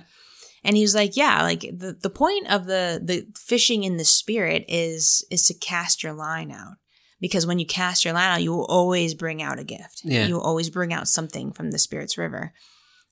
and 0.64 0.76
he 0.76 0.82
was 0.82 0.94
like, 0.94 1.16
yeah, 1.16 1.42
like 1.42 1.60
the, 1.60 1.96
the 2.00 2.10
point 2.10 2.50
of 2.50 2.66
the 2.66 3.00
the 3.02 3.26
fishing 3.38 3.84
in 3.84 3.96
the 3.96 4.04
spirit 4.04 4.64
is 4.68 5.24
is 5.30 5.46
to 5.46 5.54
cast 5.54 6.02
your 6.02 6.12
line 6.12 6.50
out. 6.50 6.74
Because 7.20 7.46
when 7.46 7.58
you 7.58 7.66
cast 7.66 8.04
your 8.04 8.14
line 8.14 8.30
out, 8.34 8.42
you 8.42 8.52
will 8.52 8.66
always 8.66 9.14
bring 9.14 9.42
out 9.42 9.58
a 9.58 9.64
gift. 9.64 10.02
Yeah. 10.04 10.26
You 10.26 10.34
will 10.34 10.42
always 10.42 10.70
bring 10.70 10.92
out 10.92 11.08
something 11.08 11.52
from 11.52 11.72
the 11.72 11.78
spirit's 11.78 12.16
river. 12.16 12.52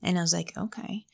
And 0.00 0.16
I 0.16 0.20
was 0.20 0.32
like, 0.32 0.52
okay. 0.56 1.06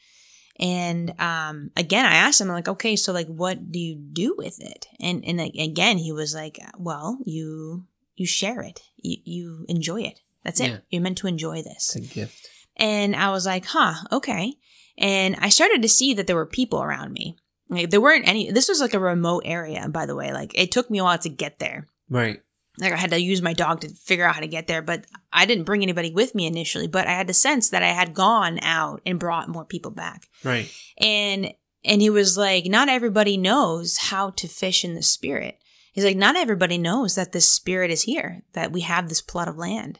And 0.60 1.18
um, 1.18 1.70
again, 1.74 2.04
I 2.04 2.16
asked 2.16 2.40
him, 2.42 2.48
I'm 2.50 2.54
like, 2.54 2.68
okay, 2.68 2.94
so 2.96 3.12
like, 3.14 3.28
what 3.28 3.72
do 3.72 3.78
you 3.78 3.94
do 3.96 4.34
with 4.36 4.60
it? 4.60 4.86
And 5.00 5.24
and 5.24 5.40
again, 5.40 5.96
he 5.96 6.12
was 6.12 6.34
like, 6.34 6.58
well, 6.76 7.18
you 7.24 7.86
you 8.14 8.26
share 8.26 8.60
it, 8.60 8.82
you, 8.98 9.16
you 9.24 9.64
enjoy 9.68 10.02
it. 10.02 10.20
That's 10.44 10.60
it. 10.60 10.70
Yeah. 10.70 10.78
You're 10.90 11.02
meant 11.02 11.18
to 11.18 11.26
enjoy 11.26 11.62
this. 11.62 11.94
It's 11.94 12.10
a 12.10 12.14
gift. 12.14 12.48
And 12.76 13.14
I 13.14 13.30
was 13.30 13.46
like, 13.46 13.66
huh, 13.66 13.94
okay. 14.10 14.54
And 14.98 15.36
I 15.40 15.48
started 15.50 15.82
to 15.82 15.88
see 15.88 16.14
that 16.14 16.26
there 16.26 16.36
were 16.36 16.46
people 16.46 16.82
around 16.82 17.12
me. 17.12 17.36
Like 17.68 17.90
there 17.90 18.00
weren't 18.00 18.28
any. 18.28 18.50
This 18.50 18.68
was 18.68 18.80
like 18.80 18.94
a 18.94 18.98
remote 18.98 19.42
area, 19.46 19.88
by 19.88 20.06
the 20.06 20.14
way. 20.16 20.32
Like 20.32 20.52
it 20.58 20.70
took 20.72 20.90
me 20.90 20.98
a 20.98 21.04
while 21.04 21.18
to 21.18 21.28
get 21.28 21.58
there 21.58 21.86
Right. 22.10 22.42
like 22.78 22.92
I 22.92 22.96
had 22.96 23.10
to 23.10 23.18
use 23.20 23.40
my 23.40 23.54
dog 23.54 23.80
to 23.80 23.88
figure 23.88 24.26
out 24.26 24.34
how 24.34 24.40
to 24.42 24.46
get 24.46 24.66
there, 24.66 24.82
but 24.82 25.06
I 25.32 25.46
didn't 25.46 25.64
bring 25.64 25.82
anybody 25.82 26.10
with 26.12 26.34
me 26.34 26.46
initially, 26.46 26.86
but 26.88 27.06
I 27.06 27.12
had 27.12 27.26
the 27.26 27.34
sense 27.34 27.70
that 27.70 27.82
I 27.82 27.88
had 27.88 28.12
gone 28.14 28.58
out 28.62 29.00
and 29.06 29.18
brought 29.18 29.48
more 29.48 29.64
people 29.64 29.90
back. 29.90 30.26
Right. 30.44 30.70
And 30.98 31.54
and 31.84 32.00
he 32.02 32.10
was 32.10 32.36
like, 32.36 32.66
not 32.66 32.88
everybody 32.88 33.36
knows 33.36 33.96
how 33.96 34.30
to 34.30 34.46
fish 34.48 34.84
in 34.84 34.94
the 34.94 35.02
spirit. 35.02 35.58
He's 35.92 36.04
like, 36.04 36.16
not 36.16 36.36
everybody 36.36 36.78
knows 36.78 37.14
that 37.16 37.32
this 37.32 37.48
spirit 37.50 37.90
is 37.90 38.02
here, 38.02 38.42
that 38.52 38.72
we 38.72 38.82
have 38.82 39.08
this 39.08 39.20
plot 39.22 39.48
of 39.48 39.56
land, 39.58 39.98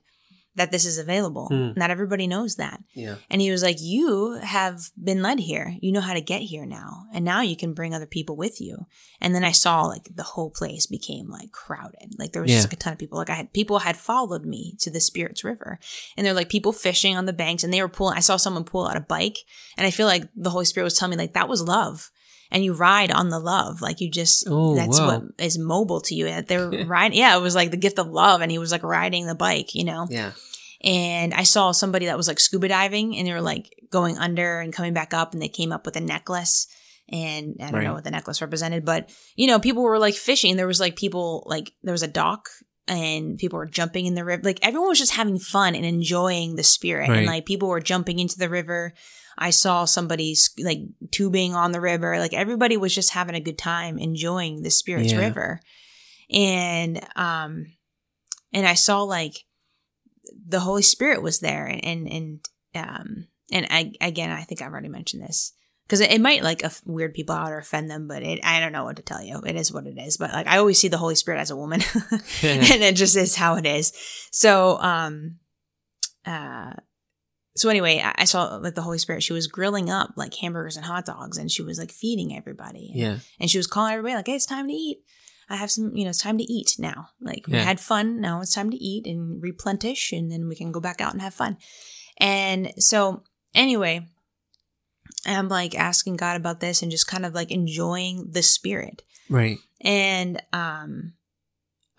that 0.55 0.71
this 0.71 0.85
is 0.85 0.99
available. 0.99 1.49
Hmm. 1.49 1.73
Not 1.77 1.91
everybody 1.91 2.27
knows 2.27 2.57
that. 2.57 2.83
Yeah. 2.95 3.17
And 3.31 3.41
he 3.41 3.51
was 3.51 3.63
like, 3.63 3.77
You 3.81 4.39
have 4.43 4.91
been 5.03 5.23
led 5.23 5.41
here. 5.41 5.77
You 5.81 5.93
know 5.93 6.01
how 6.01 6.15
to 6.15 6.21
get 6.21 6.43
here 6.43 6.67
now. 6.67 7.05
And 7.13 7.25
now 7.25 7.41
you 7.41 7.57
can 7.57 7.73
bring 7.73 7.95
other 7.95 8.07
people 8.07 8.37
with 8.37 8.61
you. 8.61 8.87
And 9.21 9.35
then 9.35 9.45
I 9.45 9.53
saw 9.53 9.83
like 9.83 10.15
the 10.15 10.23
whole 10.23 10.51
place 10.51 10.87
became 10.87 11.31
like 11.31 11.53
crowded. 11.53 12.19
Like 12.19 12.33
there 12.33 12.43
was 12.43 12.51
just 12.51 12.67
like 12.67 12.75
a 12.75 12.77
ton 12.77 12.93
of 12.93 12.99
people. 12.99 13.19
Like 13.19 13.31
I 13.31 13.35
had 13.35 13.53
people 13.53 13.79
had 13.79 13.97
followed 13.97 14.45
me 14.45 14.75
to 14.81 14.91
the 14.91 15.01
Spirits 15.01 15.45
River. 15.45 15.79
And 16.17 16.27
they're 16.27 16.35
like 16.35 16.49
people 16.49 16.73
fishing 16.73 17.17
on 17.17 17.27
the 17.27 17.33
banks 17.33 17.65
and 17.65 17.73
they 17.73 17.83
were 17.83 17.89
pulling 17.89 18.17
I 18.17 18.21
saw 18.21 18.37
someone 18.37 18.65
pull 18.65 18.87
out 18.87 18.97
a 18.97 19.01
bike. 19.01 19.39
And 19.79 19.87
I 19.87 19.91
feel 19.91 20.07
like 20.07 20.29
the 20.37 20.51
Holy 20.51 20.65
Spirit 20.67 20.85
was 20.85 20.99
telling 20.99 21.11
me 21.11 21.23
like 21.23 21.35
that 21.35 21.49
was 21.49 21.63
love. 21.63 22.11
And 22.53 22.63
you 22.65 22.75
ride 22.75 23.11
on 23.11 23.31
the 23.31 23.41
love. 23.41 23.81
Like 23.81 24.01
you 24.01 24.11
just 24.11 24.45
Oh, 24.49 24.77
that's 24.77 25.01
wow. 25.01 25.07
what 25.07 25.23
is 25.39 25.59
mobile 25.59 26.01
to 26.03 26.15
you. 26.15 26.43
They're 26.43 26.69
riding 26.87 27.19
yeah, 27.19 27.37
it 27.37 27.41
was 27.41 27.55
like 27.55 27.71
the 27.73 27.77
gift 27.77 27.99
of 27.99 28.07
love. 28.09 28.41
And 28.43 28.51
he 28.53 28.59
was 28.59 28.71
like 28.71 28.83
riding 28.85 29.27
the 29.27 29.35
bike, 29.35 29.75
you 29.75 29.85
know? 29.85 30.07
Yeah. 30.11 30.33
and 30.85 31.33
I 31.35 31.45
saw 31.45 31.73
somebody 31.73 32.07
that 32.07 32.17
was 32.17 32.29
like 32.29 32.41
scuba 32.41 32.69
diving 32.69 33.17
and 33.17 33.27
they 33.27 33.33
were 33.33 33.41
like 33.41 33.75
going 33.91 34.19
under 34.19 34.61
and 34.61 34.73
coming 34.73 34.93
back 34.95 35.15
up 35.15 35.33
and 35.33 35.41
they 35.43 35.49
came 35.49 35.73
up 35.73 35.87
with 35.87 35.97
a 35.97 36.01
necklace 36.01 36.67
and 37.09 37.57
I 37.61 37.65
don't 37.67 37.75
Right. 37.75 37.85
know 37.85 37.95
what 37.95 38.05
the 38.05 38.11
necklace 38.11 38.41
represented, 38.41 38.85
but 38.85 39.11
you 39.37 39.47
know, 39.47 39.59
people 39.59 39.83
were 39.83 39.99
like 39.99 40.15
fishing. 40.15 40.57
There 40.57 40.67
was 40.67 40.81
like 40.81 40.97
people 40.97 41.45
like 41.47 41.73
there 41.83 41.93
was 41.93 42.03
a 42.03 42.09
dock 42.09 42.49
and 42.89 43.39
people 43.39 43.59
were 43.59 43.67
jumping 43.67 44.07
in 44.07 44.15
the 44.15 44.25
river. 44.25 44.43
Like 44.45 44.59
everyone 44.63 44.89
was 44.89 44.99
just 44.99 45.13
having 45.15 45.39
fun 45.39 45.75
and 45.75 45.85
enjoying 45.85 46.57
the 46.57 46.63
spirit. 46.65 47.09
Right. 47.09 47.19
And 47.19 47.27
like 47.27 47.47
people 47.47 47.69
were 47.69 47.81
jumping 47.81 48.19
into 48.19 48.39
the 48.39 48.49
river. 48.49 48.93
I 49.39 49.51
saw 49.51 49.85
somebody 49.85 50.37
like 50.63 50.79
tubing 51.11 51.55
on 51.55 51.73
the 51.73 51.81
river. 51.81 52.19
Like 52.19 52.35
everybody 52.35 52.77
was 52.77 52.95
just 52.95 53.11
having 53.11 53.35
a 53.35 53.41
good 53.41 53.59
time 53.59 53.99
enjoying 53.99 54.63
the 54.63 54.71
spirit's 54.71 55.13
Yeah. 55.13 55.19
river. 55.19 55.61
And 56.31 57.01
um 57.17 57.67
and 58.53 58.67
I 58.67 58.75
saw 58.75 59.03
like 59.03 59.35
the 60.47 60.61
Holy 60.61 60.83
Spirit 60.83 61.23
was 61.23 61.41
there 61.41 61.67
and 61.67 61.85
and 61.85 62.09
and 62.09 62.49
um 62.89 63.27
and 63.51 63.67
I 63.71 63.93
again 64.01 64.31
I 64.31 64.43
think 64.43 64.63
I've 64.63 64.73
already 64.73 64.89
mentioned 64.89 65.23
this 65.23 65.53
because 65.87 66.01
it, 66.01 66.11
it 66.13 66.21
might 66.21 66.43
like 66.43 66.65
off- 66.65 66.81
weird 66.87 67.13
people 67.15 67.35
out 67.35 67.53
or 67.53 67.59
offend 67.59 67.91
them, 67.91 68.09
but 68.09 68.23
it 68.23 68.41
I 68.45 68.61
don't 68.61 68.73
know 68.73 68.85
what 68.85 68.97
to 68.97 69.03
tell 69.03 69.23
you. 69.23 69.41
It 69.45 69.57
is 69.57 69.73
what 69.73 69.87
it 69.87 69.99
is. 69.99 70.17
But 70.17 70.33
like 70.33 70.47
I 70.47 70.59
always 70.59 70.79
see 70.79 70.89
the 70.89 70.97
Holy 70.99 71.15
Spirit 71.17 71.41
as 71.41 71.51
a 71.51 71.57
woman, 71.57 71.81
and 72.43 72.83
it 72.83 72.97
just 72.97 73.17
is 73.17 73.35
how 73.37 73.57
it 73.57 73.67
is. 73.67 73.93
So 74.31 74.79
um, 74.81 75.37
uh. 76.27 76.73
So 77.55 77.69
anyway, 77.69 78.03
I 78.03 78.25
saw 78.25 78.57
like 78.57 78.75
the 78.75 78.83
Holy 78.83 78.99
Spirit. 78.99 79.23
She 79.23 79.35
was 79.35 79.47
grilling 79.47 79.91
up 79.91 80.13
like 80.17 80.35
hamburgers 80.35 80.77
and 80.77 80.87
hot 80.87 81.05
dogs, 81.05 81.37
and 81.37 81.51
she 81.51 81.63
was 81.63 81.79
like 81.79 81.91
feeding 81.91 82.35
everybody. 82.37 82.91
Yeah. 82.95 83.19
and 83.39 83.51
she 83.51 83.59
was 83.59 83.67
calling 83.67 83.93
everybody 83.93 84.15
like, 84.15 84.27
"Hey, 84.27 84.35
it's 84.35 84.47
time 84.47 84.69
to 84.69 84.75
eat. 84.75 84.99
I 85.51 85.57
have 85.57 85.71
some, 85.71 85.95
you 85.95 86.05
know, 86.05 86.11
it's 86.11 86.23
time 86.23 86.39
to 86.39 86.45
eat 86.45 86.77
now. 86.79 87.09
Like 87.21 87.47
we 87.47 87.59
had 87.59 87.79
fun. 87.79 88.21
Now 88.21 88.41
it's 88.41 88.55
time 88.55 88.71
to 88.71 88.77
eat 88.77 89.07
and 89.07 89.43
replenish, 89.43 90.13
and 90.13 90.33
then 90.33 90.49
we 90.49 90.55
can 90.57 90.73
go 90.73 90.81
back 90.81 91.01
out 91.01 91.13
and 91.13 91.21
have 91.21 91.35
fun." 91.35 91.59
And 92.19 92.73
so 92.79 93.23
anyway, 93.55 94.07
I'm 95.27 95.49
like 95.49 95.79
asking 95.79 96.17
God 96.17 96.37
about 96.37 96.61
this 96.61 96.83
and 96.83 96.91
just 96.91 97.07
kind 97.07 97.27
of 97.27 97.35
like 97.35 97.51
enjoying 97.51 98.29
the 98.31 98.43
Spirit. 98.43 99.03
Right. 99.29 99.59
And 99.81 100.43
um, 100.53 101.15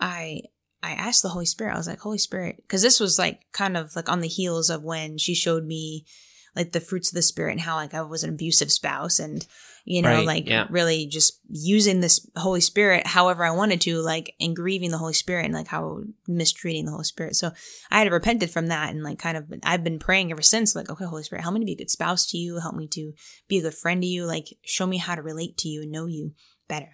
I 0.00 0.42
I 0.84 0.92
asked 0.92 1.22
the 1.22 1.30
Holy 1.30 1.46
Spirit. 1.46 1.72
I 1.72 1.78
was 1.78 1.88
like, 1.88 2.00
Holy 2.00 2.18
Spirit, 2.18 2.56
because 2.58 2.82
this 2.82 3.00
was 3.00 3.18
like 3.18 3.40
kind 3.52 3.76
of 3.76 3.96
like 3.96 4.10
on 4.10 4.20
the 4.20 4.28
heels 4.28 4.68
of 4.68 4.82
when 4.82 5.16
she 5.16 5.34
showed 5.34 5.64
me 5.64 6.04
like 6.54 6.72
the 6.72 6.80
fruits 6.80 7.10
of 7.10 7.14
the 7.14 7.22
Spirit 7.22 7.52
and 7.52 7.60
how 7.60 7.76
like 7.76 7.94
I 7.94 8.02
was 8.02 8.22
an 8.22 8.30
abusive 8.30 8.70
spouse 8.70 9.18
and 9.18 9.46
you 9.86 10.02
know 10.02 10.10
Right, 10.10 10.26
like 10.26 10.48
yeah. 10.48 10.66
really 10.70 11.06
just 11.06 11.40
using 11.48 12.00
this 12.00 12.28
Holy 12.36 12.60
Spirit 12.60 13.06
however 13.06 13.44
I 13.44 13.50
wanted 13.50 13.80
to 13.82 14.00
like 14.00 14.34
and 14.38 14.54
grieving 14.54 14.90
the 14.90 14.98
Holy 14.98 15.14
Spirit 15.14 15.46
and 15.46 15.54
like 15.54 15.66
how 15.66 16.02
mistreating 16.28 16.84
the 16.84 16.92
Holy 16.92 17.04
Spirit. 17.04 17.34
So 17.36 17.52
I 17.90 17.98
had 17.98 18.12
repented 18.12 18.50
from 18.50 18.68
that 18.68 18.90
and 18.90 19.02
like 19.02 19.18
kind 19.18 19.36
of 19.36 19.52
I've 19.62 19.84
been 19.84 19.98
praying 19.98 20.30
ever 20.30 20.42
since 20.42 20.76
like 20.76 20.90
okay 20.90 21.06
Holy 21.06 21.22
Spirit 21.22 21.42
help 21.42 21.54
me 21.54 21.60
to 21.60 21.66
be 21.66 21.72
a 21.72 21.76
good 21.78 21.90
spouse 21.90 22.26
to 22.30 22.38
you 22.38 22.60
help 22.60 22.76
me 22.76 22.88
to 22.88 23.12
be 23.48 23.58
a 23.58 23.62
good 23.62 23.74
friend 23.74 24.02
to 24.02 24.06
you 24.06 24.26
like 24.26 24.46
show 24.64 24.86
me 24.86 24.98
how 24.98 25.14
to 25.14 25.22
relate 25.22 25.56
to 25.58 25.68
you 25.68 25.82
and 25.82 25.90
know 25.90 26.06
you 26.06 26.32
better. 26.68 26.90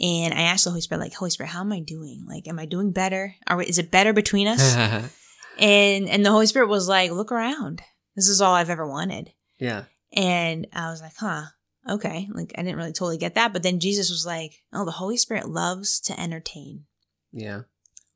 And 0.00 0.34
I 0.34 0.42
asked 0.42 0.64
the 0.64 0.70
Holy 0.70 0.80
Spirit, 0.80 1.00
like, 1.00 1.14
Holy 1.14 1.30
Spirit, 1.30 1.50
how 1.50 1.60
am 1.60 1.72
I 1.72 1.80
doing? 1.80 2.24
Like, 2.26 2.48
am 2.48 2.58
I 2.58 2.66
doing 2.66 2.90
better? 2.92 3.34
Are 3.46 3.56
we, 3.56 3.66
is 3.66 3.78
it 3.78 3.90
better 3.92 4.12
between 4.12 4.48
us? 4.48 4.74
and 5.58 6.08
and 6.08 6.24
the 6.26 6.30
Holy 6.30 6.46
Spirit 6.46 6.68
was 6.68 6.88
like, 6.88 7.10
look 7.12 7.30
around. 7.32 7.80
This 8.16 8.28
is 8.28 8.40
all 8.40 8.54
I've 8.54 8.70
ever 8.70 8.86
wanted. 8.88 9.32
yeah. 9.58 9.84
And 10.16 10.68
I 10.72 10.90
was 10.90 11.00
like, 11.00 11.16
huh, 11.18 11.42
okay. 11.88 12.28
Like, 12.32 12.52
I 12.56 12.62
didn't 12.62 12.76
really 12.76 12.92
totally 12.92 13.18
get 13.18 13.34
that. 13.34 13.52
But 13.52 13.64
then 13.64 13.80
Jesus 13.80 14.10
was 14.10 14.24
like, 14.24 14.62
oh, 14.72 14.84
the 14.84 14.92
Holy 14.92 15.16
Spirit 15.16 15.48
loves 15.48 15.98
to 16.02 16.20
entertain, 16.20 16.84
Yeah. 17.32 17.62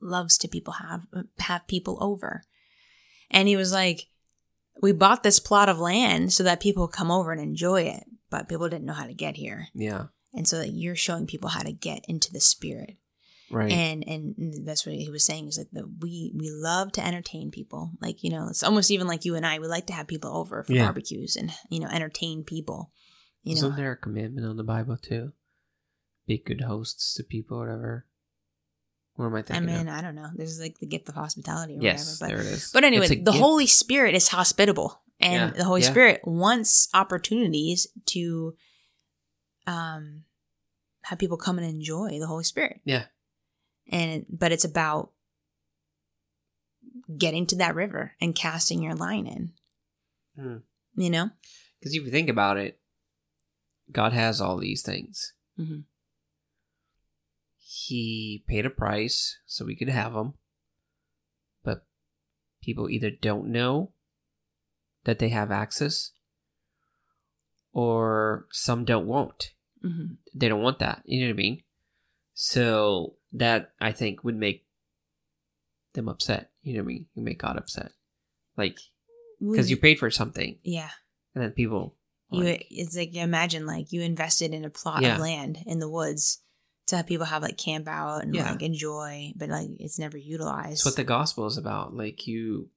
loves 0.01 0.39
to 0.39 0.49
people 0.49 0.75
have 0.75 1.03
have 1.41 1.67
people 1.67 1.99
over. 2.01 2.43
And 3.33 3.49
he 3.49 3.57
was 3.57 3.73
like, 3.73 4.07
we 4.81 4.93
bought 4.93 5.23
this 5.25 5.41
plot 5.41 5.69
of 5.69 5.79
land 5.81 6.33
so 6.33 6.45
that 6.45 6.61
people 6.61 6.87
come 6.87 7.11
over 7.11 7.33
and 7.33 7.41
enjoy 7.41 7.83
it, 7.83 8.05
but 8.31 8.49
people 8.49 8.69
didn't 8.69 8.87
know 8.87 8.93
how 8.93 9.07
to 9.07 9.15
get 9.15 9.37
here. 9.37 9.67
Yeah. 9.75 10.07
And 10.35 10.47
so 10.47 10.59
that 10.59 10.71
you're 10.71 10.95
showing 10.97 11.27
people 11.27 11.49
how 11.49 11.63
to 11.63 11.73
get 11.73 12.05
into 12.09 12.33
the 12.33 12.41
spirit. 12.41 12.97
Right. 13.51 13.73
and 13.73 14.05
and 14.07 14.67
that's 14.67 14.85
what 14.85 14.95
he 14.95 15.09
was 15.09 15.25
saying 15.25 15.49
is 15.49 15.57
like 15.57 15.71
that 15.73 15.89
we 16.03 16.35
we 16.37 16.51
love 16.51 16.93
to 16.93 17.07
entertain 17.07 17.51
people 17.51 17.93
like 17.99 18.23
you 18.23 18.29
know 18.29 18.49
it's 18.51 18.63
almost 18.63 18.91
even 18.91 19.07
like 19.07 19.25
you 19.25 19.37
and 19.37 19.47
i 19.47 19.59
we 19.59 19.67
like 19.67 19.87
to 19.87 19.95
have 19.95 20.07
people 20.07 20.37
over 20.37 20.63
for 20.65 20.75
Yeah. 20.75 20.85
barbecues 20.85 21.35
and 21.35 21.51
you 21.71 21.81
know 21.81 21.89
entertain 21.89 22.45
people 22.45 22.91
you 23.43 23.55
Isn't 23.55 23.71
know 23.71 23.75
there 23.77 23.93
a 23.93 23.97
commandment 23.97 24.47
on 24.47 24.59
the 24.59 24.65
Bible 24.65 24.99
too? 24.99 25.33
Be 26.27 26.37
good 26.37 26.61
hosts 26.61 27.15
to 27.15 27.23
people, 27.23 27.57
or 27.57 27.61
whatever. 27.61 28.07
What 29.15 29.25
am 29.27 29.35
I 29.37 29.41
thinking? 29.43 29.71
i 29.71 29.77
mean 29.79 29.89
of? 29.89 29.95
i 29.95 30.03
don't 30.03 30.15
know 30.15 30.29
there's 30.35 30.61
like 30.61 30.79
the 30.81 30.87
gift 30.87 31.09
of 31.09 31.15
hospitality 31.15 31.79
or 31.79 31.81
yes, 31.83 32.21
whatever 32.21 32.43
there 32.43 32.47
it 32.53 32.53
is. 32.55 32.71
but 32.71 32.83
but 32.83 32.85
anyway 32.85 33.09
the 33.09 33.15
gift. 33.17 33.37
holy 33.39 33.67
spirit 33.67 34.15
is 34.15 34.29
hospitable 34.29 35.01
and 35.21 35.53
Yeah, 35.53 35.57
the 35.57 35.65
holy 35.65 35.81
yeah. 35.81 35.89
spirit 35.91 36.21
wants 36.25 36.89
opportunities 36.93 37.87
to 38.07 38.55
um 39.69 40.25
have 41.03 41.19
people 41.19 41.37
come 41.37 41.59
and 41.59 41.67
enjoy 41.67 42.19
the 42.19 42.27
holy 42.27 42.45
spirit 42.45 42.81
Yeah. 42.85 43.05
and 43.91 44.25
but 44.29 44.51
it's 44.53 44.65
about 44.65 45.13
getting 47.17 47.47
to 47.47 47.57
that 47.57 47.75
river 47.75 48.13
and 48.21 48.35
casting 48.35 48.83
your 48.83 48.95
line 48.95 49.27
in 49.27 49.53
Hmm. 50.37 50.57
you 50.95 51.11
know 51.11 51.31
Because 51.79 51.95
if 51.95 52.05
you 52.05 52.11
think 52.11 52.29
about 52.29 52.57
it, 52.59 52.81
God 53.93 54.13
has 54.13 54.41
all 54.41 54.59
these 54.59 54.83
things. 54.83 55.33
Mhm. 55.59 55.85
He 57.57 58.45
paid 58.47 58.67
a 58.67 58.71
price 58.71 59.39
so 59.47 59.65
we 59.65 59.77
could 59.77 59.89
have 59.89 60.13
them, 60.13 60.35
but 61.63 61.87
people 62.63 62.91
either 62.91 63.11
don't 63.11 63.47
know 63.49 63.93
that 65.05 65.19
they 65.21 65.29
have 65.31 65.51
access, 65.51 66.13
or 67.73 68.47
some 68.51 68.85
don't 68.85 69.07
want. 69.07 69.53
Hmm 69.83 70.15
They 70.35 70.49
don't 70.49 70.63
want 70.63 70.79
that. 70.81 71.03
You 71.05 71.21
know 71.21 71.27
what 71.27 71.41
I 71.41 71.43
mean? 71.43 71.63
So 72.35 73.17
that 73.33 73.73
I 73.81 73.93
think 73.93 74.25
would 74.25 74.37
make 74.37 74.65
them 75.95 76.09
upset. 76.09 76.51
You 76.63 76.75
know 76.75 76.81
what 76.81 76.85
I 76.85 76.87
mean? 76.89 77.07
You 77.15 77.23
make 77.23 77.39
God 77.41 77.57
upset, 77.57 77.93
like 78.57 78.79
because 79.41 79.71
you 79.71 79.77
paid 79.77 79.99
for 79.99 80.11
something, 80.11 80.59
yeah 80.63 80.91
and 81.35 81.43
then 81.45 81.53
people 81.53 81.95
you 82.31 82.45
like, 82.45 82.67
it's 82.71 82.97
like 82.97 83.15
you 83.15 83.23
imagine 83.23 83.67
like 83.67 83.93
you 83.93 84.03
invested 84.03 84.53
in 84.53 84.65
a 84.65 84.71
plot 84.71 85.03
Yeah. 85.03 85.15
of 85.15 85.21
land 85.21 85.59
in 85.67 85.79
the 85.79 85.89
woods 85.89 86.43
to 86.89 86.97
have 86.97 87.07
people 87.07 87.27
have 87.27 87.43
like 87.43 87.57
camp 87.57 87.87
out 87.89 88.23
and 88.23 88.35
Yeah. 88.35 88.51
like 88.53 88.63
enjoy, 88.63 89.33
but 89.37 89.49
like 89.49 89.69
it's 89.79 89.99
never 89.99 90.17
utilized. 90.19 90.73
It's 90.73 90.85
what 90.85 90.97
the 90.97 91.05
gospel 91.05 91.47
is 91.47 91.57
about. 91.57 91.95
Like 91.95 92.27
you 92.27 92.71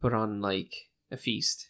put 0.00 0.12
on 0.12 0.40
like 0.40 0.72
a 1.10 1.16
feast, 1.16 1.68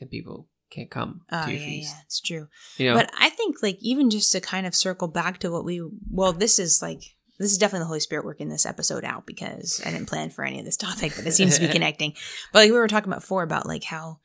and 0.00 0.10
people 0.10 0.48
can't 0.72 0.90
come 0.90 1.22
oh 1.30 1.46
to 1.46 1.52
yeah, 1.52 1.58
feast. 1.64 1.94
yeah, 1.94 2.02
it's 2.04 2.20
true. 2.20 2.48
You 2.78 2.88
know, 2.90 2.94
But 2.96 3.10
I 3.18 3.28
think 3.30 3.56
like 3.62 3.78
even 3.80 4.10
just 4.10 4.32
to 4.32 4.40
kind 4.40 4.66
of 4.66 4.74
circle 4.74 5.08
back 5.08 5.38
to 5.38 5.50
what 5.50 5.64
we 5.64 5.82
well, 6.10 6.32
this 6.32 6.58
is 6.58 6.80
like 6.82 7.02
this 7.38 7.50
is 7.52 7.58
definitely 7.58 7.80
the 7.84 7.88
Holy 7.88 8.00
Spirit 8.00 8.24
working 8.24 8.48
this 8.48 8.66
episode 8.66 9.04
out 9.04 9.26
because 9.26 9.82
I 9.84 9.90
didn't 9.90 10.08
plan 10.08 10.30
for 10.30 10.44
any 10.44 10.58
of 10.60 10.64
this 10.64 10.76
topic, 10.76 11.12
but 11.16 11.26
it 11.26 11.32
seems 11.32 11.56
to 11.58 11.66
be 11.66 11.72
connecting. 11.72 12.12
But 12.52 12.60
like 12.60 12.70
we 12.70 12.76
were 12.78 12.88
talking 12.88 13.08
about 13.10 13.20
before 13.20 13.42
about 13.42 13.66
like 13.66 13.84
how 13.84 14.18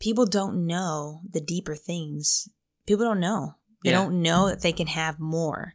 people 0.00 0.26
don't 0.26 0.66
know 0.66 1.20
the 1.30 1.40
deeper 1.40 1.74
things. 1.74 2.48
People 2.86 3.04
don't 3.06 3.20
know. 3.20 3.54
They 3.84 3.90
Yeah. 3.90 3.96
don't 4.02 4.22
know 4.22 4.48
that 4.48 4.62
they 4.62 4.72
can 4.72 4.86
have 4.88 5.18
more. 5.18 5.74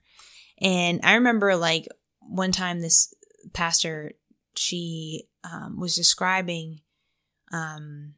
And 0.61 0.99
I 1.03 1.15
remember 1.15 1.55
like 1.55 1.87
one 2.19 2.51
time 2.51 2.79
this 2.81 3.13
pastor 3.53 4.11
she 4.55 5.23
um, 5.43 5.79
was 5.79 5.95
describing 5.95 6.81
um 7.51 8.13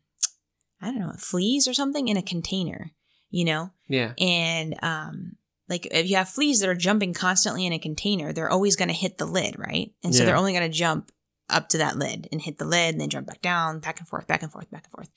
I 0.83 0.91
don't 0.91 0.99
know, 0.99 1.13
fleas 1.17 1.67
or 1.67 1.73
something 1.73 2.07
in 2.07 2.17
a 2.17 2.21
container, 2.21 2.91
you 3.29 3.45
know? 3.45 3.71
yeah, 3.87 4.13
And 4.19 4.75
um 4.83 5.37
like 5.69 5.87
if 5.91 6.09
you 6.09 6.17
have 6.17 6.29
fleas 6.29 6.59
that 6.59 6.69
are 6.69 6.75
jumping 6.75 7.13
constantly 7.13 7.65
in 7.65 7.73
a 7.73 7.79
container, 7.79 8.33
they're 8.33 8.49
always 8.51 8.75
going 8.75 8.89
to 8.89 8.93
hit 8.93 9.17
the 9.17 9.25
lid, 9.25 9.55
right? 9.57 9.93
And 10.03 10.13
so 10.13 10.19
Yeah. 10.19 10.25
they're 10.27 10.35
only 10.35 10.51
going 10.53 10.69
to 10.69 10.77
jump 10.77 11.11
up 11.49 11.69
to 11.69 11.77
that 11.77 11.97
lid 11.97 12.27
and 12.31 12.41
hit 12.41 12.57
the 12.57 12.65
lid 12.65 12.93
and 12.93 13.01
then 13.01 13.09
jump 13.09 13.27
back 13.27 13.41
down, 13.41 13.79
back 13.79 13.99
and 13.99 14.07
forth, 14.07 14.27
back 14.27 14.43
and 14.43 14.51
forth, 14.51 14.69
back 14.71 14.83
and 14.83 14.91
forth. 14.91 15.09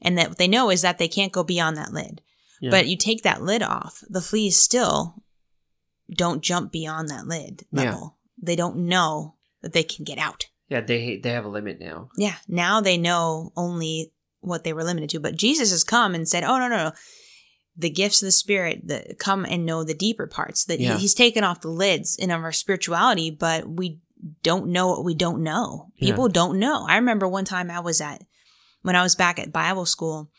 And 0.00 0.16
that 0.16 0.30
what 0.30 0.38
they 0.38 0.48
know 0.48 0.70
is 0.70 0.80
that 0.82 0.96
they 0.98 1.06
can't 1.08 1.32
go 1.32 1.44
beyond 1.44 1.76
that 1.76 1.92
lid. 1.92 2.22
yeah. 2.60 2.70
But 2.70 2.86
you 2.88 2.96
take 2.96 3.22
that 3.22 3.42
lid 3.42 3.62
off, 3.62 4.02
the 4.08 4.22
fleas 4.22 4.56
still 4.58 5.22
don't 6.10 6.42
jump 6.42 6.72
beyond 6.72 7.08
that 7.08 7.26
lid 7.26 7.66
level. 7.70 8.16
Yeah. 8.38 8.44
They 8.46 8.56
don't 8.56 8.76
know 8.88 9.36
that 9.62 9.72
they 9.74 9.82
can 9.84 10.04
get 10.04 10.18
out. 10.18 10.46
yeah, 10.68 10.80
they 10.80 11.18
they 11.18 11.30
have 11.32 11.44
a 11.44 11.48
limit 11.48 11.78
now. 11.78 12.08
Yeah, 12.16 12.36
now 12.48 12.80
they 12.80 12.96
know 12.96 13.52
only 13.56 14.12
what 14.40 14.64
they 14.64 14.72
were 14.72 14.84
limited 14.84 15.10
to. 15.10 15.20
But 15.20 15.36
Jesus 15.36 15.70
has 15.70 15.84
come 15.84 16.14
and 16.14 16.28
said, 16.28 16.44
"Oh 16.44 16.58
no, 16.58 16.68
no, 16.68 16.76
no! 16.76 16.92
The 17.76 17.90
gifts 17.90 18.22
of 18.22 18.26
the 18.26 18.32
Spirit 18.32 18.88
that 18.88 19.18
come 19.18 19.44
and 19.44 19.66
know 19.66 19.84
the 19.84 19.94
deeper 19.94 20.26
parts. 20.26 20.64
That 20.64 20.80
Yeah. 20.80 20.96
He's 20.96 21.14
taken 21.14 21.44
off 21.44 21.60
the 21.60 21.68
lids 21.68 22.16
in 22.16 22.30
our 22.30 22.52
spirituality, 22.52 23.30
but 23.30 23.68
we 23.68 24.00
don't 24.42 24.68
know 24.68 24.88
what 24.88 25.04
we 25.04 25.14
don't 25.14 25.42
know. 25.42 25.92
Yeah. 25.96 26.10
People 26.10 26.28
don't 26.28 26.58
know. 26.58 26.86
I 26.88 26.96
remember 26.96 27.28
one 27.28 27.44
time 27.44 27.70
I 27.70 27.80
was 27.80 28.00
at 28.00 28.22
when 28.82 28.96
I 28.96 29.02
was 29.02 29.14
back 29.14 29.38
at 29.38 29.52
Bible 29.52 29.86
school, 29.86 30.30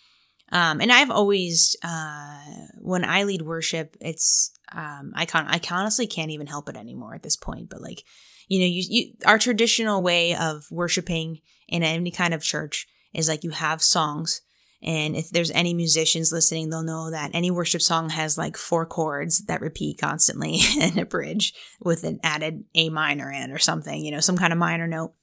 um, 0.51 0.81
and 0.81 0.91
I've 0.91 1.11
always 1.11 1.75
uh, 1.83 2.43
when 2.79 3.05
I 3.05 3.23
lead 3.23 3.41
worship, 3.41 3.95
it's 4.01 4.51
um, 4.71 5.13
I 5.15 5.25
can 5.25 5.47
I 5.47 5.59
honestly 5.71 6.07
can't 6.07 6.31
even 6.31 6.47
help 6.47 6.69
it 6.69 6.75
anymore 6.75 7.15
at 7.15 7.23
this 7.23 7.37
point. 7.37 7.69
But 7.69 7.81
like 7.81 8.03
you 8.47 8.59
know, 8.59 8.65
you, 8.65 8.83
you 8.89 9.13
our 9.25 9.39
traditional 9.39 10.01
way 10.01 10.35
of 10.35 10.65
worshiping 10.69 11.39
in 11.69 11.83
any 11.83 12.11
kind 12.11 12.33
of 12.33 12.43
church 12.43 12.87
is 13.13 13.27
like 13.27 13.43
you 13.43 13.51
have 13.51 13.81
songs. 13.81 14.41
And 14.83 15.15
if 15.15 15.29
there's 15.29 15.51
any 15.51 15.73
musicians 15.75 16.31
listening, 16.31 16.69
they'll 16.69 16.81
know 16.81 17.11
that 17.11 17.31
any 17.35 17.51
worship 17.51 17.81
song 17.83 18.09
has 18.09 18.37
like 18.37 18.57
four 18.57 18.85
chords 18.85 19.45
that 19.45 19.61
repeat 19.61 19.99
constantly 19.99 20.59
and 20.81 20.97
a 20.97 21.05
bridge 21.05 21.53
with 21.79 22.03
an 22.03 22.19
added 22.23 22.63
A 22.73 22.89
minor 22.89 23.31
in 23.31 23.51
or 23.51 23.59
something, 23.59 24.03
you 24.03 24.09
know, 24.11 24.19
some 24.19 24.37
kind 24.37 24.51
of 24.51 24.57
minor 24.59 24.87
note. 24.87 25.13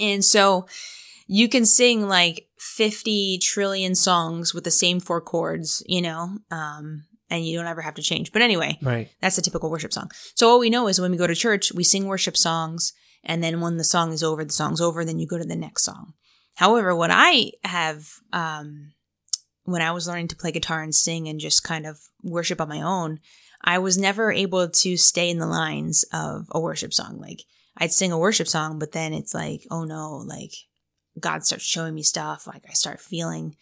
And 0.00 0.24
so 0.24 0.66
you 1.26 1.48
can 1.48 1.66
sing 1.66 2.08
like 2.08 2.48
50 2.58 3.38
trillion 3.38 3.94
songs 3.94 4.54
with 4.54 4.64
the 4.64 4.70
same 4.70 4.98
four 5.00 5.20
chords, 5.20 5.82
you 5.86 6.02
know, 6.02 6.38
um, 6.50 7.04
and 7.30 7.44
you 7.46 7.56
don't 7.56 7.66
ever 7.66 7.82
have 7.82 7.94
to 7.94 8.02
change. 8.02 8.32
But 8.32 8.42
anyway, 8.42 8.78
Right. 8.82 9.08
that's 9.20 9.38
a 9.38 9.42
typical 9.42 9.70
worship 9.70 9.92
song. 9.92 10.10
So 10.34 10.48
all 10.48 10.58
we 10.58 10.70
know 10.70 10.88
is 10.88 11.00
when 11.00 11.10
we 11.10 11.16
go 11.16 11.26
to 11.26 11.34
church, 11.34 11.72
we 11.72 11.84
sing 11.84 12.06
worship 12.06 12.36
songs, 12.36 12.92
and 13.22 13.42
then 13.42 13.60
when 13.60 13.76
the 13.76 13.84
song 13.84 14.12
is 14.12 14.22
over, 14.22 14.44
the 14.44 14.52
song's 14.52 14.80
over, 14.80 15.04
then 15.04 15.18
you 15.18 15.26
go 15.26 15.38
to 15.38 15.44
the 15.44 15.56
next 15.56 15.84
song. 15.84 16.14
However, 16.58 16.92
what 16.92 17.10
I 17.12 17.52
have, 17.62 18.08
um, 18.32 18.90
when 19.62 19.80
I 19.80 19.92
was 19.92 20.08
learning 20.08 20.26
to 20.28 20.36
play 20.36 20.50
guitar 20.50 20.82
and 20.82 20.92
sing 20.92 21.28
and 21.28 21.38
just 21.38 21.62
kind 21.62 21.86
of 21.86 22.00
worship 22.20 22.60
on 22.60 22.68
my 22.68 22.82
own, 22.82 23.20
I 23.62 23.78
was 23.78 23.96
never 23.96 24.32
able 24.32 24.68
to 24.68 24.96
stay 24.96 25.30
in 25.30 25.38
the 25.38 25.46
lines 25.46 26.04
of 26.12 26.48
a 26.50 26.58
worship 26.58 26.92
song. 26.92 27.20
Like 27.20 27.44
I'd 27.76 27.92
sing 27.92 28.10
a 28.10 28.18
worship 28.18 28.48
song, 28.48 28.80
but 28.80 28.90
then 28.90 29.12
it's 29.12 29.32
like, 29.32 29.68
oh 29.70 29.84
no, 29.84 30.16
like 30.16 30.50
God 31.20 31.44
starts 31.46 31.64
showing 31.64 31.94
me 31.94 32.02
stuff. 32.02 32.48
Like 32.48 32.64
I 32.68 32.72
start 32.72 33.00
feeling 33.00 33.54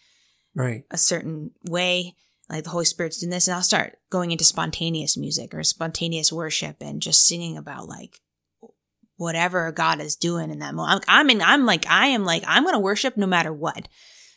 Right. 0.55 0.85
a 0.89 0.97
certain 0.97 1.51
way, 1.69 2.15
like 2.49 2.63
the 2.63 2.71
Holy 2.71 2.85
Spirit's 2.85 3.19
doing 3.19 3.29
this, 3.29 3.47
and 3.47 3.53
I'll 3.53 3.61
start 3.61 3.99
going 4.09 4.31
into 4.31 4.43
spontaneous 4.43 5.15
music 5.17 5.53
or 5.53 5.63
spontaneous 5.63 6.33
worship 6.33 6.77
and 6.81 6.99
just 6.99 7.27
singing 7.27 7.57
about 7.57 7.87
like 7.87 8.21
whatever 9.17 9.71
God 9.71 9.99
is 9.99 10.15
doing 10.15 10.49
in 10.51 10.59
that 10.59 10.73
moment. 10.73 11.03
I'm, 11.07 11.21
I'm 11.21 11.29
in, 11.29 11.41
I'm 11.41 11.65
like, 11.65 11.85
I 11.87 12.07
am 12.07 12.23
like, 12.23 12.43
I'm 12.47 12.63
going 12.63 12.75
to 12.75 12.79
worship 12.79 13.17
no 13.17 13.27
matter 13.27 13.51
what. 13.51 13.87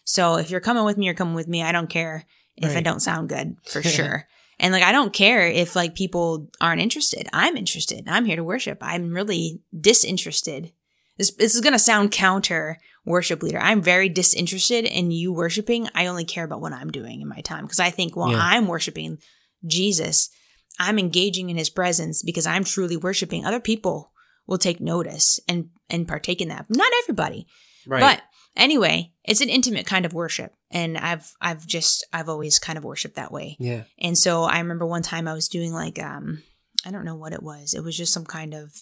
So 0.05 0.37
if 0.37 0.51
you're 0.51 0.61
coming 0.61 0.85
with 0.85 0.97
me, 0.99 1.07
you're 1.07 1.15
coming 1.15 1.35
with 1.35 1.49
me. 1.49 1.63
I 1.63 1.73
don't 1.73 1.89
care 1.91 2.25
if 2.57 2.77
I 2.77 2.81
don't 2.81 3.01
sound 3.01 3.29
good 3.29 3.57
for 3.65 3.83
sure. 3.83 4.27
And 4.59 4.73
like, 4.73 4.83
I 4.83 4.93
don't 4.93 5.13
care 5.13 5.47
if 5.47 5.77
like 5.77 5.95
people 5.95 6.51
aren't 6.61 6.83
interested. 6.83 7.29
I'm 7.33 7.57
interested. 7.57 8.05
I'm 8.09 8.25
here 8.25 8.37
to 8.37 8.45
worship. 8.45 8.79
I'm 8.83 9.13
really 9.13 9.63
disinterested. 9.79 10.73
This, 11.17 11.31
this 11.33 11.55
is 11.55 11.61
going 11.61 11.73
to 11.75 11.79
sound 11.79 12.11
counter 12.13 12.79
worship 13.05 13.43
leader. 13.43 13.59
I'm 13.59 13.83
very 13.83 14.09
disinterested 14.09 14.85
in 14.85 15.11
you 15.11 15.33
worshiping. 15.33 15.89
I 15.95 16.07
only 16.07 16.25
care 16.25 16.45
about 16.45 16.61
what 16.61 16.73
I'm 16.73 16.91
doing 16.91 17.21
in 17.21 17.29
my 17.29 17.41
time 17.41 17.65
because 17.65 17.81
I 17.81 17.91
think 17.91 18.17
while 18.17 18.33
Yeah. 18.33 18.41
I'm 18.41 18.67
worshiping 18.67 19.19
Jesus, 19.67 20.31
I'm 20.79 20.99
engaging 20.99 21.51
in 21.51 21.57
his 21.57 21.71
presence 21.71 22.23
because 22.23 22.47
I'm 22.47 22.65
truly 22.65 22.97
worshiping. 22.97 23.45
Other 23.45 23.61
people 23.61 24.10
will 24.51 24.59
take 24.59 24.81
notice 24.81 25.41
and 25.49 25.71
and 25.89 26.07
partake 26.07 26.43
in 26.43 26.49
that. 26.49 26.67
Not 26.69 26.93
everybody. 27.05 27.47
Right. 27.87 28.01
But 28.01 28.23
anyway, 28.57 29.13
it's 29.25 29.41
an 29.41 29.49
intimate 29.49 29.87
kind 29.87 30.05
of 30.05 30.13
worship. 30.13 30.53
And 30.71 30.99
I've 30.99 31.33
I've 31.41 31.67
just 31.67 32.05
I've 32.13 32.29
always 32.29 32.59
kind 32.59 32.77
of 32.77 32.85
worshiped 32.85 33.17
that 33.17 33.33
way. 33.33 33.57
yeah. 33.59 33.85
And 33.99 34.19
so 34.19 34.43
I 34.43 34.59
remember 34.59 34.85
one 34.85 35.03
time 35.03 35.27
I 35.27 35.33
was 35.33 35.49
doing 35.49 35.73
like 35.73 36.03
um 36.03 36.43
I 36.85 36.91
don't 36.91 37.05
know 37.05 37.17
what 37.17 37.33
it 37.33 37.43
was. 37.43 37.73
It 37.73 37.85
was 37.85 37.97
just 37.97 38.13
some 38.13 38.27
kind 38.27 38.53
of 38.53 38.75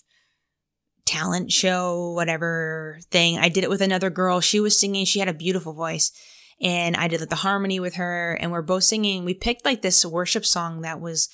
talent 1.05 1.53
show, 1.53 2.13
whatever 2.13 2.99
thing. 3.11 3.39
I 3.39 3.49
did 3.49 3.65
it 3.65 3.71
with 3.71 3.83
another 3.83 4.11
girl. 4.11 4.41
She 4.41 4.61
was 4.61 4.79
singing. 4.79 5.05
She 5.05 5.21
had 5.21 5.29
a 5.29 5.35
beautiful 5.35 5.75
voice. 5.75 6.13
And 6.61 6.97
I 6.97 7.09
did 7.09 7.21
like 7.21 7.29
the 7.29 7.37
harmony 7.37 7.79
with 7.79 7.95
her 7.95 8.37
and 8.41 8.51
we're 8.51 8.63
both 8.63 8.85
singing. 8.85 9.25
We 9.25 9.35
picked 9.35 9.65
like 9.65 9.83
this 9.83 10.05
worship 10.05 10.45
song 10.45 10.81
that 10.81 11.01
was 11.01 11.29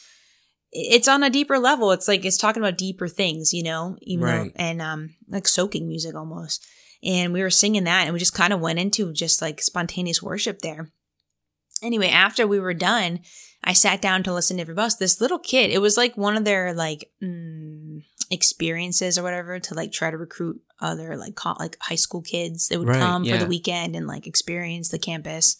it's 0.77 1.09
on 1.09 1.23
a 1.23 1.31
deeper 1.31 1.59
level. 1.59 1.93
It's 1.93 2.09
like 2.09 2.25
it's 2.25 2.37
talking 2.37 2.63
about 2.63 2.77
deeper 2.77 3.09
things, 3.09 3.55
you 3.55 3.63
know, 3.63 3.97
even 4.03 4.27
though 4.27 4.51
and 4.57 4.83
um 4.83 5.15
like 5.29 5.47
soaking 5.49 5.87
music 5.89 6.15
almost. 6.15 6.67
And 7.03 7.33
we 7.33 7.43
were 7.43 7.51
singing 7.51 7.85
that 7.85 8.05
and 8.05 8.13
we 8.13 8.19
just 8.19 8.35
kind 8.35 8.53
of 8.53 8.61
went 8.61 8.79
into 8.79 9.13
just 9.13 9.41
like 9.41 9.63
spontaneous 9.63 10.23
worship 10.23 10.61
there. 10.61 10.91
Anyway, 11.83 12.09
after 12.09 12.47
we 12.47 12.59
were 12.59 12.75
done, 12.75 13.21
I 13.63 13.73
sat 13.75 14.01
down 14.03 14.23
to 14.25 14.33
listen 14.33 14.57
to 14.57 14.63
everybody 14.63 14.85
else. 14.85 14.95
This 14.97 15.21
little 15.21 15.39
kid, 15.39 15.71
it 15.71 15.81
was 15.81 15.97
like 15.97 16.17
one 16.17 16.37
of 16.37 16.45
their 16.45 16.73
like 16.75 17.11
mm, 17.23 18.03
experiences 18.31 19.19
or 19.19 19.23
whatever 19.23 19.59
to 19.61 19.75
like 19.75 19.93
try 19.93 20.11
to 20.11 20.17
recruit 20.17 20.61
other 20.81 21.17
like 21.17 21.35
co- 21.35 21.57
like 21.59 21.77
high 21.81 21.95
school 21.95 22.23
kids 22.23 22.69
that 22.69 22.79
would 22.79 22.89
Right, 22.89 22.99
come 22.99 23.25
for 23.25 23.31
the 23.39 23.47
weekend 23.47 23.95
and 23.97 24.07
like 24.07 24.27
experience 24.27 24.89
the 24.89 24.99
campus, 24.99 25.57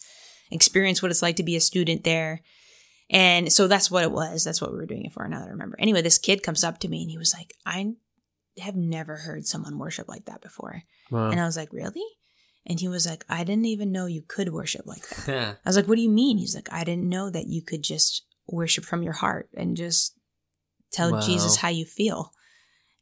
experience 0.51 1.01
what 1.01 1.11
it's 1.11 1.21
like 1.21 1.35
to 1.37 1.43
be 1.43 1.55
a 1.55 1.61
student 1.61 2.03
there. 2.03 2.41
And 3.09 3.51
so 3.53 3.67
that's 3.67 3.91
what 3.91 4.03
it 4.03 4.11
was. 4.11 4.43
That's 4.43 4.61
what 4.61 4.71
we 4.71 4.77
were 4.77 4.85
doing 4.85 5.05
it 5.05 5.13
for. 5.13 5.27
Now 5.27 5.39
that 5.39 5.47
I 5.47 5.51
remember. 5.51 5.77
Anyway, 5.79 6.01
this 6.01 6.17
kid 6.17 6.43
comes 6.43 6.63
up 6.63 6.79
to 6.79 6.87
me 6.87 7.01
and 7.03 7.11
he 7.11 7.17
was 7.17 7.33
like, 7.33 7.53
I 7.65 7.93
have 8.59 8.75
never 8.75 9.17
heard 9.17 9.45
someone 9.45 9.77
worship 9.77 10.07
like 10.07 10.25
that 10.25 10.41
before. 10.41 10.83
Wow. 11.11 11.29
And 11.29 11.39
I 11.39 11.45
was 11.45 11.57
like, 11.57 11.71
really? 11.71 12.03
And 12.65 12.79
he 12.79 12.87
was 12.87 13.05
like, 13.05 13.23
I 13.29 13.43
didn't 13.43 13.65
even 13.65 13.91
know 13.91 14.07
you 14.07 14.23
could 14.27 14.51
worship 14.51 14.87
like 14.87 15.07
that. 15.07 15.59
I 15.65 15.69
was 15.69 15.75
like, 15.75 15.87
what 15.87 15.97
do 15.97 16.01
you 16.01 16.09
mean? 16.09 16.37
He's 16.37 16.55
like, 16.55 16.71
I 16.71 16.83
didn't 16.83 17.07
know 17.09 17.29
that 17.29 17.47
you 17.47 17.61
could 17.61 17.83
just 17.83 18.25
worship 18.47 18.85
from 18.85 19.03
your 19.03 19.13
heart 19.13 19.49
and 19.55 19.77
just 19.77 20.17
tell 20.91 21.11
Wow. 21.11 21.21
Jesus 21.21 21.57
how 21.57 21.69
you 21.69 21.85
feel 21.85 22.31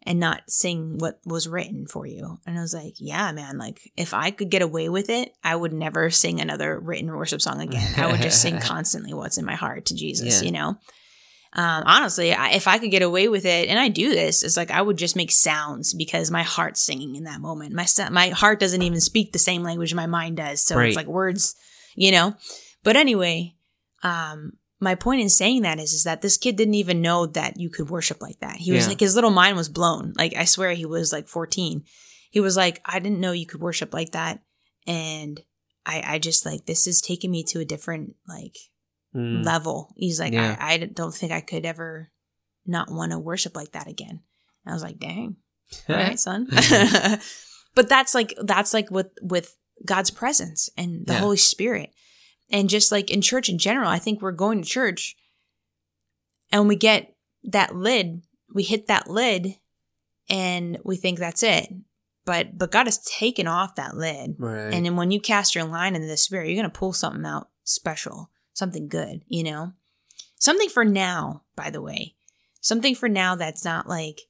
and 0.05 0.19
not 0.19 0.41
sing 0.49 0.97
what 0.97 1.19
was 1.25 1.47
written 1.47 1.87
for 1.87 2.05
you. 2.05 2.37
And 2.45 2.57
I 2.57 2.61
was 2.61 2.73
like, 2.73 2.95
yeah, 2.99 3.31
man, 3.31 3.57
like 3.57 3.91
if 3.95 4.13
I 4.13 4.31
could 4.31 4.49
get 4.49 4.61
away 4.61 4.89
with 4.89 5.09
it, 5.09 5.33
I 5.43 5.55
would 5.55 5.73
never 5.73 6.09
sing 6.09 6.39
another 6.41 6.79
written 6.79 7.11
worship 7.15 7.41
song 7.41 7.61
again. 7.61 7.93
I 7.97 8.11
would 8.11 8.21
just 8.21 8.41
sing 8.41 8.59
constantly 8.61 9.13
what's 9.13 9.37
in 9.37 9.45
my 9.45 9.55
heart 9.55 9.85
to 9.85 9.95
Jesus, 9.95 10.41
Yeah. 10.41 10.45
you 10.45 10.51
know? 10.51 10.77
Um, 11.55 11.83
honestly, 11.85 12.33
I, 12.33 12.49
if 12.53 12.67
I 12.67 12.79
could 12.79 12.89
get 12.89 13.03
away 13.03 13.27
with 13.27 13.45
it, 13.45 13.69
and 13.69 13.77
I 13.77 13.87
do 13.87 14.09
this, 14.09 14.41
it's 14.41 14.57
like 14.57 14.71
I 14.71 14.81
would 14.81 14.97
just 14.97 15.15
make 15.15 15.29
sounds 15.31 15.93
because 15.93 16.31
my 16.31 16.41
heart's 16.41 16.81
singing 16.81 17.15
in 17.15 17.25
that 17.25 17.41
moment. 17.41 17.73
My 17.73 17.85
my 18.09 18.29
heart 18.29 18.59
doesn't 18.59 18.81
even 18.81 18.99
speak 18.99 19.31
the 19.31 19.37
same 19.39 19.61
language 19.61 19.93
my 19.93 20.07
mind 20.07 20.37
does, 20.37 20.63
so 20.63 20.75
Right. 20.75 20.87
it's 20.87 20.95
like 20.97 21.05
words, 21.05 21.53
you 21.95 22.11
know. 22.11 22.33
But 22.83 22.95
anyway, 22.95 23.53
um, 24.01 24.53
my 24.83 24.95
point 24.95 25.21
in 25.21 25.29
saying 25.29 25.63
that 25.63 25.79
is, 25.79 25.93
is 25.93 26.03
that 26.03 26.21
this 26.21 26.37
kid 26.37 26.55
didn't 26.55 26.73
even 26.75 27.01
know 27.01 27.25
that 27.27 27.59
you 27.59 27.69
could 27.69 27.89
worship 27.89 28.21
like 28.21 28.39
that. 28.39 28.57
He 28.57 28.71
was 28.71 28.83
Yeah. 28.83 28.89
like, 28.89 28.99
his 28.99 29.15
little 29.15 29.31
mind 29.31 29.57
was 29.57 29.69
blown. 29.69 30.13
Like 30.17 30.35
I 30.35 30.45
swear, 30.45 30.73
he 30.73 30.85
was 30.85 31.11
like 31.13 31.27
fourteen. 31.27 31.83
He 32.29 32.39
was 32.39 32.57
like, 32.57 32.81
I 32.85 32.99
didn't 32.99 33.19
know 33.19 33.31
you 33.31 33.45
could 33.45 33.61
worship 33.61 33.93
like 33.93 34.11
that, 34.11 34.41
and 34.87 35.41
I, 35.85 36.03
I 36.05 36.19
just 36.19 36.45
like 36.45 36.65
this 36.65 36.87
is 36.87 37.01
taking 37.01 37.31
me 37.31 37.43
to 37.45 37.59
a 37.59 37.65
different 37.65 38.15
like 38.27 38.55
Mm. 39.15 39.45
level. 39.45 39.93
He's 39.95 40.19
like, 40.19 40.33
Yeah. 40.33 40.57
I, 40.59 40.73
I 40.73 40.77
don't 40.77 41.13
think 41.13 41.31
I 41.31 41.41
could 41.41 41.65
ever 41.67 42.09
not 42.65 42.89
want 42.91 43.11
to 43.11 43.19
worship 43.19 43.55
like 43.55 43.73
that 43.73 43.87
again. 43.87 44.21
And 44.65 44.71
I 44.71 44.73
was 44.73 44.81
like, 44.81 44.97
dang, 44.97 45.35
all 45.89 45.95
right, 45.95 46.19
son. 46.19 46.47
but 47.75 47.89
that's 47.89 48.15
like 48.15 48.33
that's 48.43 48.73
like 48.73 48.89
with 48.89 49.11
with 49.21 49.55
God's 49.85 50.09
presence 50.09 50.69
and 50.77 51.05
the 51.05 51.13
Yeah. 51.13 51.19
Holy 51.19 51.37
Spirit. 51.37 51.91
And 52.53 52.69
just 52.69 52.91
like 52.91 53.09
in 53.09 53.21
church 53.21 53.49
in 53.49 53.57
general, 53.57 53.89
I 53.89 53.97
think 53.97 54.21
we're 54.21 54.31
going 54.31 54.61
to 54.61 54.69
church 54.69 55.17
and 56.51 56.67
we 56.67 56.75
get 56.75 57.15
that 57.45 57.75
lid, 57.75 58.21
we 58.53 58.61
hit 58.61 58.87
that 58.87 59.09
lid 59.09 59.55
and 60.29 60.77
we 60.85 60.95
think 60.95 61.17
that's 61.17 61.41
it. 61.41 61.67
But 62.25 62.57
but 62.57 62.71
God 62.71 62.85
has 62.85 63.03
taken 63.03 63.47
off 63.47 63.75
that 63.75 63.97
lid. 63.97 64.35
Right. 64.37 64.71
And 64.71 64.85
then 64.85 64.95
when 64.95 65.09
you 65.09 65.19
cast 65.19 65.55
your 65.55 65.65
line 65.65 65.95
into 65.95 66.07
the 66.07 66.15
spirit, 66.15 66.47
you're 66.47 66.55
gonna 66.55 66.69
pull 66.69 66.93
something 66.93 67.25
out 67.25 67.49
special, 67.63 68.29
something 68.53 68.87
good, 68.87 69.23
you 69.27 69.43
know? 69.43 69.73
Something 70.35 70.69
for 70.69 70.85
now, 70.85 71.41
by 71.55 71.71
the 71.71 71.81
way. 71.81 72.15
Something 72.61 72.93
for 72.93 73.09
now 73.09 73.35
that's 73.35 73.65
not 73.65 73.89
like, 73.89 74.21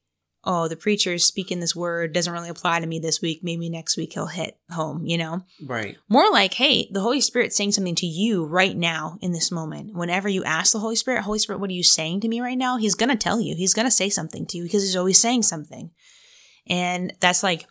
oh, 0.45 0.67
the 0.67 0.75
preacher 0.75 1.13
is 1.13 1.23
speaking 1.23 1.59
this 1.59 1.75
word, 1.75 2.13
doesn't 2.13 2.33
really 2.33 2.49
apply 2.49 2.79
to 2.79 2.85
me 2.85 2.99
this 2.99 3.21
week. 3.21 3.41
Maybe 3.43 3.69
next 3.69 3.95
week 3.95 4.13
he'll 4.13 4.27
hit 4.27 4.57
home, 4.69 5.05
you 5.05 5.17
know? 5.17 5.43
right. 5.65 5.97
More 6.09 6.29
like, 6.31 6.53
hey, 6.55 6.89
the 6.91 6.99
Holy 6.99 7.21
Spirit's 7.21 7.55
saying 7.55 7.71
something 7.71 7.95
to 7.95 8.05
you 8.05 8.45
right 8.45 8.75
now 8.75 9.17
in 9.21 9.31
this 9.31 9.51
moment. 9.51 9.95
Whenever 9.95 10.27
you 10.27 10.43
ask 10.43 10.73
the 10.73 10.79
Holy 10.79 10.97
Spirit, 10.97 11.23
Holy 11.23 11.39
Spirit, 11.39 11.59
what 11.59 11.69
are 11.69 11.73
you 11.73 11.83
saying 11.83 12.21
to 12.21 12.27
me 12.27 12.41
right 12.41 12.57
now? 12.57 12.77
He's 12.77 12.95
going 12.95 13.09
to 13.09 13.15
tell 13.15 13.39
you. 13.39 13.55
He's 13.55 13.73
going 13.73 13.87
to 13.87 13.91
say 13.91 14.09
something 14.09 14.45
to 14.47 14.57
you 14.57 14.63
because 14.63 14.83
he's 14.83 14.97
always 14.97 15.19
saying 15.19 15.43
something. 15.43 15.91
And 16.67 17.13
that's 17.19 17.43
like, 17.43 17.65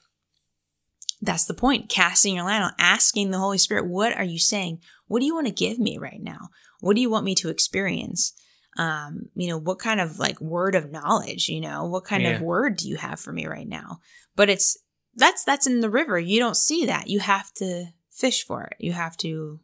that's 1.20 1.44
the 1.44 1.54
point. 1.54 1.88
Casting 1.88 2.34
your 2.34 2.44
line 2.44 2.62
on 2.62 2.72
asking 2.78 3.30
the 3.30 3.38
Holy 3.38 3.58
Spirit, 3.58 3.86
what 3.86 4.16
are 4.16 4.24
you 4.24 4.38
saying? 4.38 4.80
What 5.06 5.20
do 5.20 5.26
you 5.26 5.34
want 5.34 5.46
to 5.46 5.52
give 5.52 5.78
me 5.78 5.98
right 5.98 6.20
now? 6.20 6.48
What 6.80 6.96
do 6.96 7.02
you 7.02 7.10
want 7.10 7.24
me 7.24 7.34
to 7.36 7.48
experience? 7.48 8.32
Um, 8.78 9.28
you 9.34 9.48
know, 9.48 9.58
what 9.58 9.78
kind 9.78 10.00
of 10.00 10.18
like 10.18 10.40
word 10.40 10.74
of 10.74 10.90
knowledge, 10.90 11.48
you 11.48 11.60
know, 11.60 11.84
what 11.86 12.04
kind 12.04 12.22
of 12.36 12.40
word 12.42 12.76
do 12.78 12.88
you 12.88 12.96
have 12.96 13.20
for 13.20 13.32
me 13.32 13.46
right 13.46 13.68
now? 13.68 14.00
But 14.34 14.48
it's, 14.48 14.78
that's, 15.14 15.44
that's 15.44 15.66
in 15.66 15.80
the 15.80 15.90
river. 15.90 16.18
You 16.18 16.38
don't 16.40 16.56
see 16.56 16.86
that. 16.86 17.08
You 17.08 17.20
have 17.20 17.52
to 17.54 17.86
fish 18.10 18.46
for 18.46 18.64
it. 18.64 18.76
You 18.78 18.92
have 18.92 19.16
to 19.18 19.60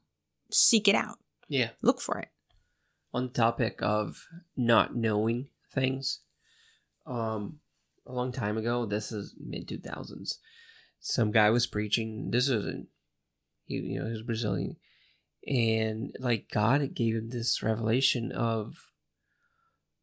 seek 0.51 0.89
it 0.89 0.95
out, 0.95 1.19
Yeah. 1.49 1.71
look 1.83 2.01
for 2.01 2.19
it. 2.19 2.29
on 3.15 3.27
the 3.29 3.33
topic 3.33 3.79
of 3.83 4.27
not 4.57 4.95
knowing 4.97 5.49
things 5.73 6.21
um 7.07 7.61
a 8.07 8.13
long 8.13 8.33
time 8.33 8.57
ago 8.59 8.87
this 8.87 9.13
is 9.13 9.35
mid 9.39 9.69
2000s 9.69 10.37
some 11.01 11.31
guy 11.31 11.51
was 11.51 11.67
preaching 11.67 12.31
this 12.31 12.49
isn't 12.49 12.89
he 13.65 13.75
you 13.77 13.99
know 13.99 14.07
he 14.07 14.13
was 14.13 14.23
brazilian 14.23 14.77
and 15.47 16.15
like 16.19 16.49
god 16.53 16.95
gave 16.95 17.15
him 17.15 17.29
this 17.31 17.63
revelation 17.63 18.33
of 18.33 18.91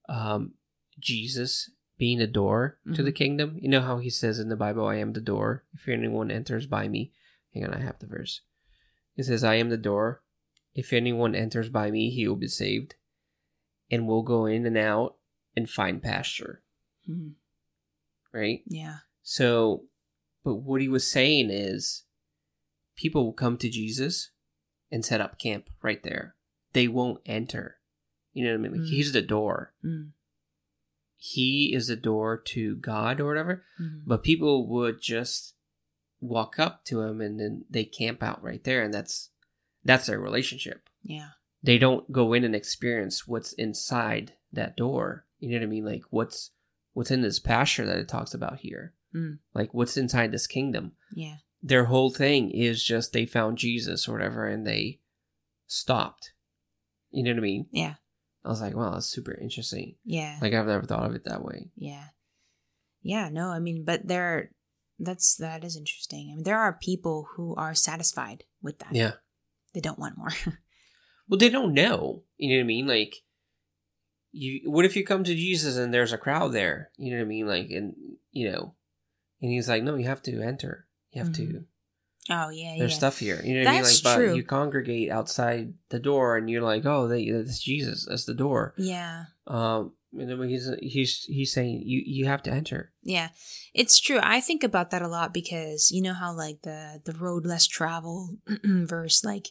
um 0.10 0.54
jesus 1.00 1.70
being 1.98 2.20
the 2.20 2.28
door 2.28 2.78
to 2.94 3.02
the 3.02 3.12
kingdom. 3.14 3.58
You 3.58 3.70
know 3.70 3.80
how 3.80 4.00
he 4.00 4.10
says 4.10 4.38
in 4.40 4.50
the 4.50 4.56
bible 4.58 4.86
i 4.86 4.96
am 4.96 5.14
the 5.14 5.22
door. 5.22 5.64
If 5.74 5.88
anyone 5.88 6.30
enters 6.30 6.68
by 6.68 6.88
me 6.90 7.14
hang 7.54 7.64
on 7.66 7.74
i 7.74 7.80
have 7.80 8.00
the 8.00 8.08
verse. 8.08 8.42
He 9.16 9.24
says 9.24 9.44
i 9.44 9.56
am 9.56 9.70
the 9.70 9.78
door. 9.78 10.22
If 10.74 10.92
anyone 10.92 11.36
enters 11.36 11.70
by 11.70 11.90
me 11.92 12.10
he 12.10 12.28
will 12.28 12.36
be 12.36 12.48
saved 12.50 12.96
and 13.90 14.08
will 14.08 14.24
go 14.24 14.46
in 14.46 14.66
and 14.66 14.78
out 14.78 15.16
and 15.56 15.70
find 15.70 16.02
pasture. 16.04 16.64
Mhm. 17.10 17.36
right? 18.34 18.62
Yeah. 18.68 18.98
so 19.24 19.86
but 20.44 20.56
what 20.56 20.82
he 20.82 20.88
was 20.90 21.10
saying 21.10 21.50
is 21.50 22.04
people 22.96 23.24
will 23.26 23.34
come 23.34 23.58
to 23.58 23.70
jesus 23.70 24.32
and 24.92 25.04
set 25.06 25.22
up 25.22 25.40
camp 25.40 25.70
right 25.82 26.04
there. 26.04 26.36
They 26.74 26.88
won't 26.88 27.22
enter 27.26 27.78
you 28.36 28.44
know 28.44 28.52
what 28.52 28.60
i 28.60 28.62
mean 28.62 28.72
like 28.74 28.82
Mm. 28.82 28.90
he's 28.90 29.12
the 29.14 29.22
door 29.24 29.74
Mm. 29.84 30.12
he 31.18 31.74
is 31.74 31.88
the 31.88 31.96
door 31.96 32.38
to 32.38 32.76
god 32.76 33.20
or 33.20 33.26
whatever 33.28 33.64
Mhm. 33.80 34.04
but 34.06 34.24
people 34.24 34.68
would 34.68 35.02
just 35.02 35.56
walk 36.20 36.60
up 36.60 36.84
to 36.86 37.02
him 37.02 37.22
and 37.22 37.40
then 37.40 37.66
they 37.70 37.86
camp 37.86 38.22
out 38.22 38.42
right 38.44 38.64
there 38.64 38.84
and 38.84 38.94
that's 38.94 39.30
that's 39.84 40.08
their 40.08 40.20
relationship 40.20 40.90
Yeah. 41.04 41.30
they 41.64 41.78
don't 41.78 42.12
go 42.12 42.34
in 42.34 42.44
and 42.44 42.56
experience 42.56 43.28
what's 43.28 43.54
inside 43.54 44.34
that 44.52 44.76
door 44.78 45.26
you 45.40 45.50
know 45.50 45.58
what 45.58 45.64
i 45.64 45.68
mean 45.68 45.86
like 45.86 46.04
what's 46.12 46.52
what's 46.94 47.12
in 47.12 47.22
this 47.22 47.40
pasture 47.40 47.86
that 47.86 47.98
it 48.00 48.08
talks 48.08 48.34
about 48.34 48.60
here 48.60 48.94
Mm. 49.14 49.40
like 49.54 49.74
what's 49.74 49.96
inside 49.98 50.32
this 50.34 50.48
kingdom 50.48 50.96
Yeah. 51.14 51.38
their 51.64 51.86
whole 51.86 52.10
thing 52.10 52.52
is 52.52 52.84
just 52.84 53.14
they 53.14 53.26
found 53.26 53.58
jesus 53.58 54.08
or 54.10 54.14
whatever 54.14 54.46
and 54.48 54.66
they 54.68 55.00
stopped 55.68 56.34
you 57.12 57.24
know 57.24 57.32
what 57.32 57.38
i 57.38 57.42
mean 57.42 57.68
Yeah. 57.72 57.96
I 58.46 58.50
was 58.50 58.62
like 58.62 58.76
wow 58.76 58.92
that's 58.92 59.08
super 59.08 59.34
interesting 59.34 59.96
Yeah. 60.06 60.38
like 60.42 60.54
i've 60.54 60.68
never 60.68 60.86
thought 60.86 61.06
of 61.10 61.16
it 61.16 61.24
that 61.26 61.44
way 61.44 61.72
Yeah. 61.76 62.06
Yeah, 63.02 63.30
no, 63.30 63.50
I 63.50 63.60
mean, 63.60 63.84
but 63.86 64.08
there 64.08 64.50
that's 64.98 65.36
that 65.36 65.64
is 65.64 65.78
interesting. 65.78 66.32
I 66.32 66.36
mean, 66.36 66.44
there 66.44 66.58
are 66.58 66.74
people 66.82 67.28
who 67.36 67.54
are 67.56 67.76
satisfied 67.76 68.46
with 68.64 68.80
that. 68.80 68.96
yeah 68.96 69.12
They 69.76 69.80
don't 69.82 70.00
want 70.00 70.18
more. 70.18 70.32
Well, 71.30 71.38
they 71.38 71.50
don't 71.50 71.74
know. 71.76 72.24
You 72.38 72.50
know 72.50 72.56
what 72.58 72.64
I 72.64 72.68
mean? 72.68 72.88
Like, 72.88 73.16
you. 74.32 74.70
What 74.72 74.86
if 74.86 74.96
you 74.96 75.04
come 75.06 75.24
to 75.24 75.36
Jesus 75.36 75.78
and 75.78 75.94
there's 75.94 76.14
a 76.14 76.18
crowd 76.18 76.52
there? 76.54 76.90
You 76.98 77.12
know 77.12 77.18
what 77.18 77.26
I 77.26 77.28
mean? 77.28 77.48
Like, 77.48 77.70
and 77.72 77.94
you 78.32 78.52
know, 78.52 78.76
and 79.42 79.52
he's 79.52 79.70
like, 79.70 79.84
"No, 79.84 79.96
you 79.96 80.06
have 80.06 80.22
to 80.24 80.42
enter. 80.42 80.88
You 81.12 81.24
have 81.24 81.34
to. 81.34 81.42
Mm-hmm. 81.44 81.58
Oh 82.30 82.50
yeah, 82.50 82.76
There's 82.78 82.92
yeah. 82.92 82.98
stuff 82.98 83.20
here. 83.20 83.42
You 83.44 83.56
know 83.56 83.66
what 83.66 83.70
I 83.70 83.74
mean? 83.74 83.84
Like, 83.84 84.16
true. 84.16 84.28
but 84.30 84.36
you 84.36 84.44
congregate 84.44 85.12
outside 85.12 85.74
the 85.90 86.00
door, 86.00 86.38
and 86.38 86.50
you're 86.50 86.62
like, 86.62 86.86
"Oh, 86.86 87.08
they, 87.08 87.30
that's 87.30 87.60
Jesus. 87.60 88.06
That's 88.08 88.26
the 88.26 88.34
door." 88.34 88.74
Yeah. 88.78 89.26
Um, 89.48 89.94
and 90.18 90.30
then 90.30 90.50
he's 90.50 90.70
he's 90.82 91.24
he's 91.26 91.54
saying 91.54 91.84
you 91.86 92.02
you 92.06 92.26
have 92.26 92.44
to 92.44 92.52
enter. 92.52 92.92
Yeah. 93.04 93.30
It's 93.74 94.00
true. 94.00 94.20
I 94.22 94.40
think 94.40 94.64
about 94.64 94.92
that 94.92 95.02
a 95.02 95.08
lot 95.08 95.34
because 95.34 95.92
you 95.92 96.02
know 96.02 96.14
how 96.14 96.34
like 96.34 96.62
the 96.62 97.02
the 97.04 97.14
road 97.14 97.46
less 97.46 97.68
travel 97.68 98.38
verse 98.64 99.24
like 99.24 99.50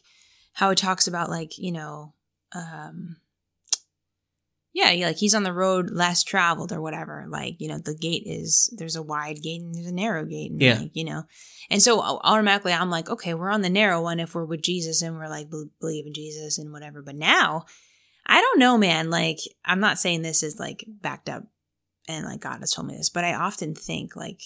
how 0.53 0.71
it 0.71 0.77
talks 0.77 1.07
about 1.07 1.29
like, 1.29 1.57
you 1.57 1.71
know, 1.71 2.13
um 2.53 3.17
yeah, 4.75 5.07
like 5.07 5.15
he's 5.15 5.33
on 5.33 5.43
the 5.43 5.53
road 5.53 5.89
less 5.89 6.21
traveled 6.21 6.73
or 6.73 6.81
whatever. 6.81 7.25
Like, 7.29 7.55
you 7.61 7.69
know, 7.69 7.77
the 7.79 7.95
gate 7.95 8.23
is 8.25 8.69
there's 8.77 8.97
a 8.97 9.01
wide 9.01 9.41
gate 9.41 9.61
and 9.61 9.73
there's 9.73 9.85
a 9.87 9.93
narrow 9.93 10.25
gate 10.25 10.51
and 10.51 10.61
Yeah. 10.61 10.79
like, 10.79 10.91
you 10.93 11.05
know. 11.05 11.23
And 11.69 11.81
so 11.81 12.01
automatically 12.01 12.73
I'm 12.73 12.89
like, 12.89 13.09
okay, 13.09 13.33
we're 13.33 13.49
on 13.49 13.61
the 13.61 13.69
narrow 13.69 14.01
one 14.01 14.19
if 14.19 14.35
we're 14.35 14.43
with 14.43 14.61
Jesus 14.61 15.01
and 15.01 15.15
we're 15.15 15.29
like 15.29 15.49
bel- 15.49 15.69
believe 15.79 16.05
in 16.05 16.13
Jesus 16.13 16.57
and 16.57 16.73
whatever. 16.73 17.01
But 17.01 17.15
now 17.15 17.63
I 18.25 18.41
don't 18.41 18.59
know, 18.59 18.77
man. 18.77 19.09
Like, 19.09 19.37
I'm 19.63 19.79
not 19.79 19.97
saying 19.97 20.21
this 20.23 20.43
is 20.43 20.59
like 20.59 20.83
backed 20.87 21.29
up 21.29 21.43
and 22.09 22.25
like 22.25 22.41
God 22.41 22.59
has 22.59 22.71
told 22.71 22.87
me 22.89 22.97
this, 22.97 23.09
but 23.09 23.23
I 23.23 23.33
often 23.33 23.75
think 23.75 24.17
like, 24.17 24.41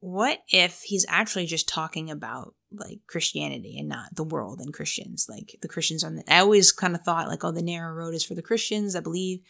what 0.00 0.40
if 0.48 0.82
he's 0.82 1.06
actually 1.08 1.46
just 1.46 1.68
talking 1.68 2.10
about 2.10 2.54
like 2.70 3.00
Christianity 3.06 3.78
and 3.78 3.88
not 3.88 4.14
the 4.14 4.24
world 4.24 4.60
and 4.60 4.72
Christians? 4.72 5.26
Like 5.28 5.56
the 5.62 5.68
Christians 5.68 6.04
on 6.04 6.16
the, 6.16 6.24
I 6.32 6.38
always 6.40 6.72
kind 6.72 6.94
of 6.94 7.02
thought 7.02 7.28
like, 7.28 7.44
oh, 7.44 7.52
the 7.52 7.62
narrow 7.62 7.92
road 7.94 8.14
is 8.14 8.24
for 8.24 8.34
the 8.34 8.42
Christians 8.42 8.92
that 8.92 9.02
believe 9.02 9.40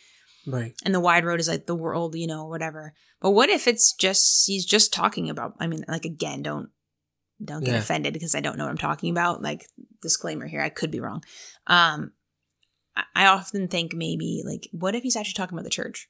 Right. 0.47 0.75
and 0.85 0.95
the 0.95 1.01
wide 1.01 1.25
road 1.25 1.41
is 1.41 1.49
like 1.49 1.67
the 1.67 1.75
world, 1.75 2.15
you 2.15 2.27
know, 2.29 2.47
whatever. 2.47 2.95
But 3.21 3.33
what 3.33 3.49
if 3.51 3.67
it's 3.67 3.93
just, 3.93 4.47
he's 4.47 4.65
just 4.65 4.93
talking 4.93 5.29
about, 5.29 5.55
I 5.59 5.67
mean, 5.67 5.85
like 5.89 6.05
again, 6.05 6.43
don't, 6.43 6.71
don't 7.45 7.65
get 7.65 7.73
Yeah. 7.73 7.79
offended 7.81 8.13
because 8.13 8.35
I 8.37 8.41
don't 8.41 8.57
know 8.57 8.65
what 8.65 8.71
I'm 8.71 8.79
talking 8.79 9.11
about. 9.11 9.43
Like 9.43 9.67
disclaimer 10.01 10.47
here, 10.47 10.61
I 10.61 10.69
could 10.69 10.91
be 10.93 11.01
wrong. 11.01 11.25
Um, 11.67 12.13
I- 12.97 13.05
I 13.15 13.27
often 13.27 13.67
think 13.69 13.93
maybe 13.95 14.43
like, 14.47 14.69
what 14.73 14.95
if 14.95 15.03
he's 15.03 15.17
actually 15.17 15.35
talking 15.35 15.59
about 15.59 15.65
the 15.65 15.71
church? 15.71 16.09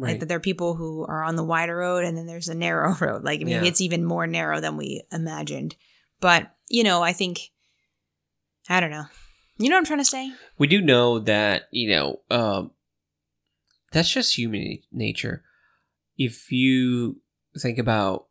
Like 0.00 0.20
that 0.20 0.26
there 0.28 0.36
are 0.36 0.40
people 0.40 0.74
who 0.74 1.04
are 1.04 1.24
on 1.24 1.34
the 1.36 1.42
wider 1.44 1.76
road 1.76 2.04
and 2.04 2.16
then 2.16 2.26
there's 2.26 2.48
a 2.48 2.54
narrow 2.54 2.94
road. 3.00 3.24
Like 3.24 3.40
maybe 3.40 3.50
Yeah. 3.52 3.64
it's 3.64 3.80
even 3.80 4.04
more 4.04 4.26
narrow 4.26 4.60
than 4.60 4.76
we 4.76 5.02
imagined. 5.12 5.74
But, 6.20 6.54
you 6.68 6.84
know, 6.84 7.02
I 7.02 7.12
think 7.12 7.50
I 8.68 8.80
don't 8.80 8.90
know. 8.90 9.06
You 9.58 9.68
know 9.70 9.74
what 9.76 9.80
I'm 9.80 9.86
trying 9.86 9.98
to 10.00 10.04
say? 10.04 10.32
we 10.56 10.66
do 10.68 10.80
know 10.80 11.18
that 11.18 11.64
you 11.72 11.90
know 11.90 12.20
um, 12.30 12.70
that's 13.92 14.10
just 14.10 14.36
human 14.38 14.78
nature 14.92 15.42
if 16.16 16.50
you 16.52 17.20
think 17.58 17.78
about 17.78 18.26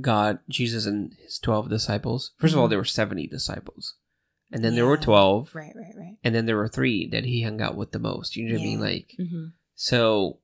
god 0.00 0.38
jesus 0.48 0.86
and 0.86 1.12
his 1.24 1.38
12 1.40 1.68
disciples 1.68 2.32
1st 2.40 2.52
of 2.52 2.58
all 2.58 2.66
Mhm. 2.66 2.70
there 2.70 2.78
were 2.78 2.84
70 2.84 3.26
disciples 3.26 3.94
and 4.52 4.62
then 4.64 4.74
there 4.76 4.86
were 4.86 4.96
12 4.96 5.54
Right, 5.54 5.72
right, 5.74 5.94
right. 5.96 6.16
and 6.22 6.34
then 6.34 6.46
there 6.46 6.56
were 6.56 6.68
three 6.68 7.08
that 7.08 7.24
he 7.24 7.42
hung 7.42 7.60
out 7.60 7.76
with 7.76 7.90
the 7.92 7.98
most 7.98 8.36
you 8.36 8.46
know 8.46 8.54
what 8.54 8.60
i 8.60 8.62
mean 8.62 8.78
Yeah. 8.78 8.84
like 8.84 9.14
hmm 9.18 9.44
so 9.74 10.38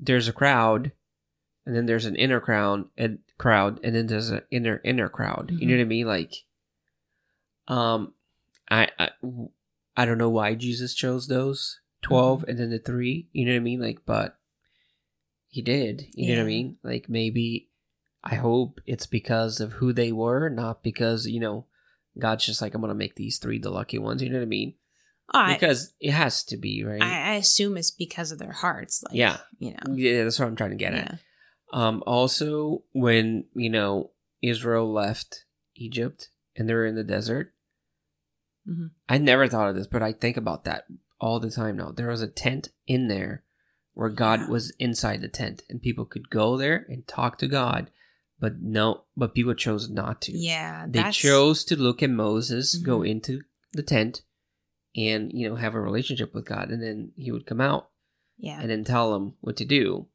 there's 0.00 0.28
a 0.28 0.32
crowd 0.32 0.92
and 1.66 1.76
then 1.76 1.86
there's 1.86 2.06
an 2.06 2.16
inner 2.16 2.40
crowd 2.40 2.84
and 2.96 3.18
crowd 3.38 3.78
and 3.84 3.94
then 3.94 4.06
there's 4.06 4.30
an 4.30 4.40
inner 4.50 4.80
inner 4.84 5.08
crowd. 5.08 5.50
You 5.52 5.66
know 5.66 5.74
Mhm. 5.74 5.78
what 5.78 5.82
i 5.82 5.84
mean? 5.84 6.06
Like 6.06 6.34
um 7.68 8.14
I, 8.70 8.88
I 8.98 9.10
i 9.96 10.04
don't 10.04 10.18
know 10.18 10.30
why 10.30 10.54
jesus 10.54 10.94
chose 10.94 11.26
those 11.28 11.80
12 12.02 12.40
Mm-hmm. 12.40 12.50
and 12.50 12.58
then 12.58 12.70
the 12.70 12.78
three 12.78 13.28
you 13.32 13.44
know 13.44 13.52
what 13.52 13.56
i 13.58 13.60
mean? 13.60 13.80
Like 13.80 14.00
but 14.06 14.38
he 15.48 15.62
did 15.62 16.06
you 16.14 16.28
know 16.34 16.38
what 16.38 16.44
i 16.44 16.46
mean? 16.46 16.76
Like 16.82 17.08
maybe 17.08 17.68
i 18.24 18.34
hope 18.36 18.80
it's 18.86 19.06
because 19.06 19.60
of 19.60 19.72
who 19.74 19.92
they 19.92 20.12
were 20.12 20.48
not 20.48 20.82
because 20.82 21.26
you 21.26 21.40
know 21.40 21.66
god's 22.18 22.44
just 22.46 22.60
like 22.62 22.74
i'm 22.74 22.80
gonna 22.80 22.94
make 22.94 23.14
these 23.16 23.38
three 23.38 23.58
the 23.58 23.70
lucky 23.70 23.98
ones 23.98 24.22
you 24.22 24.28
know 24.28 24.36
what 24.38 24.42
i 24.42 24.46
mean 24.46 24.74
I, 25.32 25.54
because 25.54 25.92
it 26.00 26.10
has 26.12 26.44
to 26.44 26.56
be 26.56 26.84
right. 26.84 27.02
I, 27.02 27.32
I 27.32 27.34
assume 27.34 27.76
it's 27.76 27.90
because 27.90 28.32
of 28.32 28.38
their 28.38 28.52
hearts. 28.52 29.02
Like, 29.04 29.14
Yeah. 29.14 29.38
You 29.58 29.72
know. 29.72 29.94
yeah, 29.94 30.24
that's 30.24 30.38
what 30.38 30.46
I'm 30.48 30.56
trying 30.56 30.70
to 30.70 30.76
get 30.76 30.92
Yeah. 30.94 30.98
at. 31.00 31.18
Um, 31.72 32.02
also, 32.06 32.82
when 32.92 33.44
you 33.54 33.70
know 33.70 34.10
Israel 34.42 34.90
left 34.92 35.44
Egypt 35.76 36.28
and 36.56 36.68
they 36.68 36.74
were 36.74 36.86
in 36.86 36.96
the 36.96 37.04
desert, 37.04 37.54
Mhm. 38.68 38.90
I 39.08 39.18
never 39.18 39.48
thought 39.48 39.68
of 39.70 39.76
this, 39.76 39.86
but 39.86 40.02
I 40.02 40.12
think 40.12 40.36
about 40.36 40.64
that 40.64 40.84
all 41.20 41.40
the 41.40 41.50
time 41.50 41.76
now. 41.76 41.90
There 41.92 42.08
was 42.08 42.22
a 42.22 42.28
tent 42.28 42.70
in 42.86 43.08
there 43.08 43.44
where 43.94 44.08
God 44.10 44.40
Yeah. 44.40 44.46
was 44.48 44.70
inside 44.78 45.20
the 45.20 45.28
tent, 45.28 45.62
and 45.68 45.80
people 45.82 46.04
could 46.04 46.30
go 46.30 46.56
there 46.56 46.86
and 46.88 47.06
talk 47.06 47.38
to 47.38 47.46
God, 47.48 47.90
but 48.38 48.60
no, 48.60 49.04
but 49.16 49.34
people 49.34 49.54
chose 49.54 49.88
not 49.90 50.20
to. 50.22 50.32
Yeah. 50.36 50.86
They 50.88 51.10
chose 51.10 51.64
to 51.64 51.76
look 51.76 52.02
at 52.02 52.10
Moses, 52.10 52.74
go 52.76 53.00
Mhm. 53.00 53.08
into 53.10 53.42
the 53.72 53.82
tent, 53.82 54.22
and 54.96 55.30
you 55.32 55.48
know 55.48 55.54
have 55.56 55.74
a 55.74 55.80
relationship 55.80 56.34
with 56.34 56.46
God, 56.46 56.70
and 56.70 56.82
then 56.82 57.12
he 57.16 57.30
would 57.32 57.46
come 57.46 57.60
out 57.60 57.90
Yeah. 58.38 58.60
and 58.60 58.70
then 58.70 58.84
tell 58.84 59.12
them 59.12 59.34
what 59.40 59.56
to 59.58 59.64
do. 59.64 60.08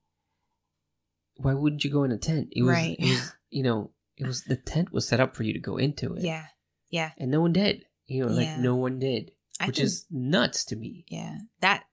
Why 1.37 1.53
wouldn't 1.53 1.83
you 1.83 1.89
go 1.91 2.03
in 2.03 2.11
a 2.11 2.17
tent? 2.17 2.49
It 2.51 2.61
was, 2.63 2.71
Right. 2.73 2.95
it 2.99 3.09
was, 3.09 3.33
you 3.49 3.63
know, 3.63 3.91
it 4.17 4.25
was 4.25 4.43
the 4.43 4.55
tent 4.55 4.91
was 4.93 5.07
set 5.07 5.19
up 5.19 5.35
for 5.35 5.43
you 5.43 5.53
to 5.53 5.59
go 5.59 5.77
into 5.77 6.13
it. 6.15 6.23
Yeah. 6.23 6.45
Yeah. 6.89 7.11
and 7.17 7.29
no 7.31 7.41
one 7.41 7.51
did. 7.53 7.85
You 8.05 8.25
know, 8.25 8.31
like 8.31 8.45
Yeah. 8.45 8.61
no 8.61 8.75
one 8.75 8.99
did, 8.99 9.31
I 9.59 9.67
which 9.67 9.77
think- 9.77 9.85
is 9.87 10.05
nuts 10.09 10.63
to 10.65 10.75
me. 10.75 11.03
Yeah. 11.09 11.39
That, 11.59 11.85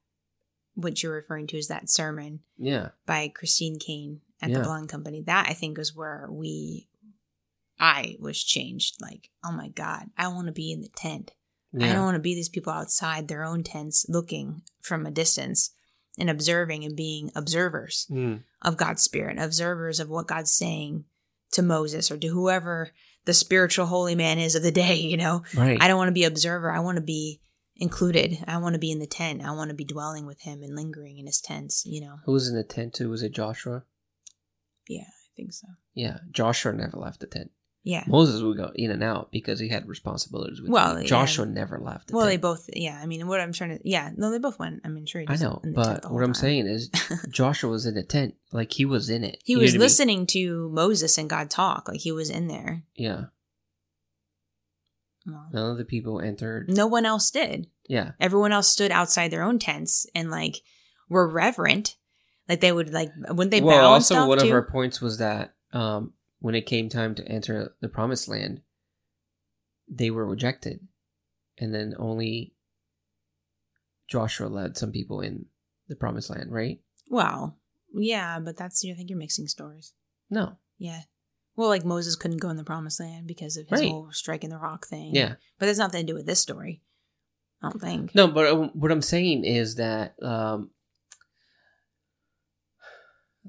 what 0.75 1.03
you're 1.03 1.15
referring 1.15 1.47
to 1.49 1.57
is 1.57 1.69
that 1.69 1.89
sermon 1.91 2.41
Yeah, 2.57 2.91
by 3.07 3.29
Christine 3.29 3.79
Caine 3.79 4.21
at 4.41 4.51
Yeah. 4.51 4.59
the 4.59 4.65
Blind 4.65 4.89
Company. 4.91 5.23
That 5.23 5.49
I 5.49 5.55
think 5.55 5.79
is 5.79 5.95
where 5.97 6.29
we, 6.31 6.89
I 7.81 8.17
was 8.21 8.43
changed. 8.45 9.01
Like, 9.03 9.31
oh 9.45 9.51
my 9.53 9.69
God, 9.71 10.11
I 10.17 10.29
want 10.29 10.47
to 10.47 10.53
be 10.53 10.71
in 10.71 10.83
the 10.83 10.89
tent. 10.89 11.33
I 11.81 11.93
don't 11.93 12.05
want 12.05 12.17
to 12.17 12.21
be 12.21 12.35
these 12.35 12.49
people 12.51 12.73
outside 12.73 13.29
their 13.29 13.45
own 13.45 13.63
tents 13.63 14.05
looking 14.09 14.63
from 14.83 15.07
a 15.07 15.11
distance 15.11 15.71
and 16.19 16.29
observing 16.29 16.85
and 16.85 16.95
being 16.97 17.31
observers 17.35 18.07
Mm, 18.11 18.43
of 18.61 18.77
God's 18.77 19.03
spirit, 19.03 19.39
observers 19.39 19.99
of 20.01 20.09
what 20.11 20.27
God's 20.27 20.53
saying 20.53 21.05
to 21.53 21.63
Moses 21.63 22.11
or 22.11 22.19
to 22.19 22.29
whoever 22.29 22.91
the 23.25 23.33
spiritual 23.35 23.87
holy 23.87 24.15
man 24.15 24.39
is 24.39 24.55
of 24.55 24.63
the 24.63 24.71
day, 24.71 24.97
you 24.97 25.17
know. 25.17 25.45
right. 25.57 25.79
I 25.81 25.89
don't 25.89 25.97
want 25.97 26.09
to 26.09 26.13
be 26.13 26.25
observer. 26.25 26.71
I 26.71 26.81
want 26.81 26.97
to 26.97 27.03
be 27.03 27.41
included. 27.77 28.37
I 28.47 28.59
want 28.59 28.75
to 28.75 28.79
be 28.79 28.91
in 28.93 28.99
the 28.99 29.07
tent. 29.07 29.43
I 29.43 29.53
want 29.53 29.71
to 29.71 29.75
be 29.77 29.85
dwelling 29.85 30.27
with 30.27 30.41
him 30.43 30.63
and 30.63 30.75
lingering 30.77 31.19
in 31.19 31.27
his 31.27 31.41
tents, 31.41 31.85
you 31.87 32.01
know. 32.03 32.17
Who 32.27 32.33
was 32.33 32.49
in 32.49 32.55
the 32.57 32.65
tent 32.65 32.95
too? 32.95 33.09
Was 33.09 33.23
it 33.23 33.33
Joshua? 33.33 33.85
Yeah, 34.89 35.03
I 35.03 35.29
think 35.37 35.53
so. 35.53 35.69
Yeah, 35.95 36.19
Joshua 36.31 36.73
never 36.73 36.97
left 36.99 37.21
the 37.21 37.27
tent. 37.27 37.51
Yeah. 37.85 38.05
Moses 38.07 38.41
would 38.43 38.57
go 38.57 38.71
in 38.77 38.93
and 38.93 39.03
out 39.03 39.33
because 39.33 39.59
he 39.59 39.69
had 39.69 39.89
responsibilities 39.89 40.61
with 40.61 40.71
Well, 40.71 40.95
him. 40.97 41.03
yeah. 41.03 41.09
Joshua 41.09 41.47
never 41.47 41.81
left 41.81 42.09
the 42.09 42.17
Well, 42.17 42.27
they 42.27 42.37
both, 42.37 42.71
yeah. 42.73 43.01
I 43.03 43.07
mean, 43.07 43.27
what 43.27 43.41
I'm 43.41 43.53
trying 43.53 43.77
to, 43.77 43.81
yeah, 43.89 44.11
no, 44.17 44.31
they 44.31 44.39
both 44.39 44.59
went. 44.61 44.83
I 44.85 44.89
mean, 44.89 45.05
sure. 45.05 45.25
I 45.27 45.35
know, 45.35 45.61
tent 45.65 45.75
but 45.75 46.09
what 46.11 46.23
I'm 46.23 46.29
time. 46.29 46.35
saying 46.35 46.67
is 46.69 46.91
Joshua 47.31 47.71
was 47.71 47.85
in 47.85 47.95
the 47.97 48.05
tent, 48.05 48.37
like 48.53 48.71
he 48.73 48.85
was 48.85 49.11
in 49.11 49.25
it. 49.25 49.43
he 49.45 49.55
You 49.55 49.59
was 49.59 49.71
what 49.71 49.71
I 49.71 49.73
mean? 49.73 49.81
listening 49.81 50.27
to 50.29 50.71
Moses 50.73 51.19
and 51.19 51.29
God 51.29 51.51
talk, 51.51 51.89
like 51.89 52.01
he 52.01 52.13
was 52.13 52.31
in 52.31 52.47
there. 52.47 52.85
Yeah, 52.95 53.25
Well, 55.27 55.49
none 55.53 55.71
of 55.73 55.79
the 55.79 55.85
people 55.85 56.21
entered. 56.21 56.69
no 56.69 56.87
one 56.87 57.07
else 57.07 57.31
did. 57.31 57.69
Yeah, 57.89 58.13
Everyone 58.21 58.53
else 58.53 58.69
stood 58.69 58.91
outside 58.93 59.31
their 59.33 59.43
own 59.43 59.59
tents 59.59 60.07
and 60.15 60.31
like 60.31 60.63
were 61.09 61.29
reverent. 61.29 61.97
Like 62.49 62.61
they 62.61 62.73
would 62.73 62.93
like, 62.93 63.11
wouldn't 63.29 63.51
they 63.51 63.61
well, 63.61 63.77
bow 63.81 63.87
also 63.93 64.27
one 64.29 64.39
too? 64.39 64.47
of 64.47 64.53
our 64.53 64.63
points 64.67 65.01
was 65.01 65.19
that 65.19 65.55
um, 65.73 66.13
when 66.43 66.55
it 66.57 66.67
came 66.67 66.89
time 66.89 67.15
to 67.15 67.27
enter 67.27 67.75
the 67.81 67.89
promised 67.89 68.29
land, 68.29 68.61
they 69.89 70.11
were 70.11 70.27
rejected, 70.27 70.81
and 71.59 71.73
then 71.75 71.95
only 71.99 72.53
Joshua 74.09 74.47
led 74.49 74.77
some 74.77 74.91
people 74.93 75.21
in 75.21 75.47
the 75.89 75.97
promised 75.97 76.31
land. 76.31 76.53
Right? 76.53 76.81
Well, 77.09 77.57
yeah, 77.95 78.39
but 78.41 78.57
that's 78.57 78.85
I 78.85 78.93
think 78.95 79.09
you're 79.09 79.19
mixing 79.19 79.47
stories. 79.49 79.95
No. 80.31 80.57
Yeah. 80.79 81.03
Well, 81.55 81.69
like 81.69 81.85
Moses 81.85 82.17
couldn't 82.17 82.39
go 82.39 82.49
in 82.49 82.57
the 82.57 82.65
promised 82.65 82.99
land 83.01 83.27
because 83.27 83.57
of 83.57 83.69
his 83.69 83.81
Right. 83.81 83.91
whole 83.91 84.11
striking 84.11 84.51
the 84.51 84.59
rock 84.59 84.87
thing. 84.87 85.15
Yeah. 85.15 85.35
But 85.59 85.67
that's 85.67 85.79
nothing 85.79 86.01
to 86.07 86.13
do 86.13 86.17
with 86.17 86.27
this 86.27 86.41
story. 86.41 86.83
I 87.63 87.69
don't 87.71 87.79
think. 87.81 88.15
No, 88.15 88.27
but 88.27 88.47
uh, 88.47 88.69
what 88.73 88.91
I'm 88.91 89.03
saying 89.03 89.45
is 89.45 89.77
that 89.77 90.15
um, 90.23 90.71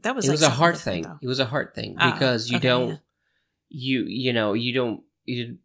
That 0.03 0.15
was 0.15 0.25
it 0.25 0.29
like 0.29 0.33
was 0.35 0.41
a 0.43 0.49
heart 0.49 0.77
thing. 0.77 1.03
though. 1.03 1.17
It 1.21 1.27
was 1.27 1.39
a 1.39 1.45
heart 1.45 1.73
thing 1.75 1.95
Oh, 1.99 2.11
because 2.11 2.49
you 2.49 2.57
okay, 2.57 2.67
don't, 2.67 2.89
yeah. 2.89 2.95
you 3.69 4.03
you 4.07 4.33
know, 4.33 4.53
you 4.53 4.73
don't 4.73 5.03
you 5.25 5.57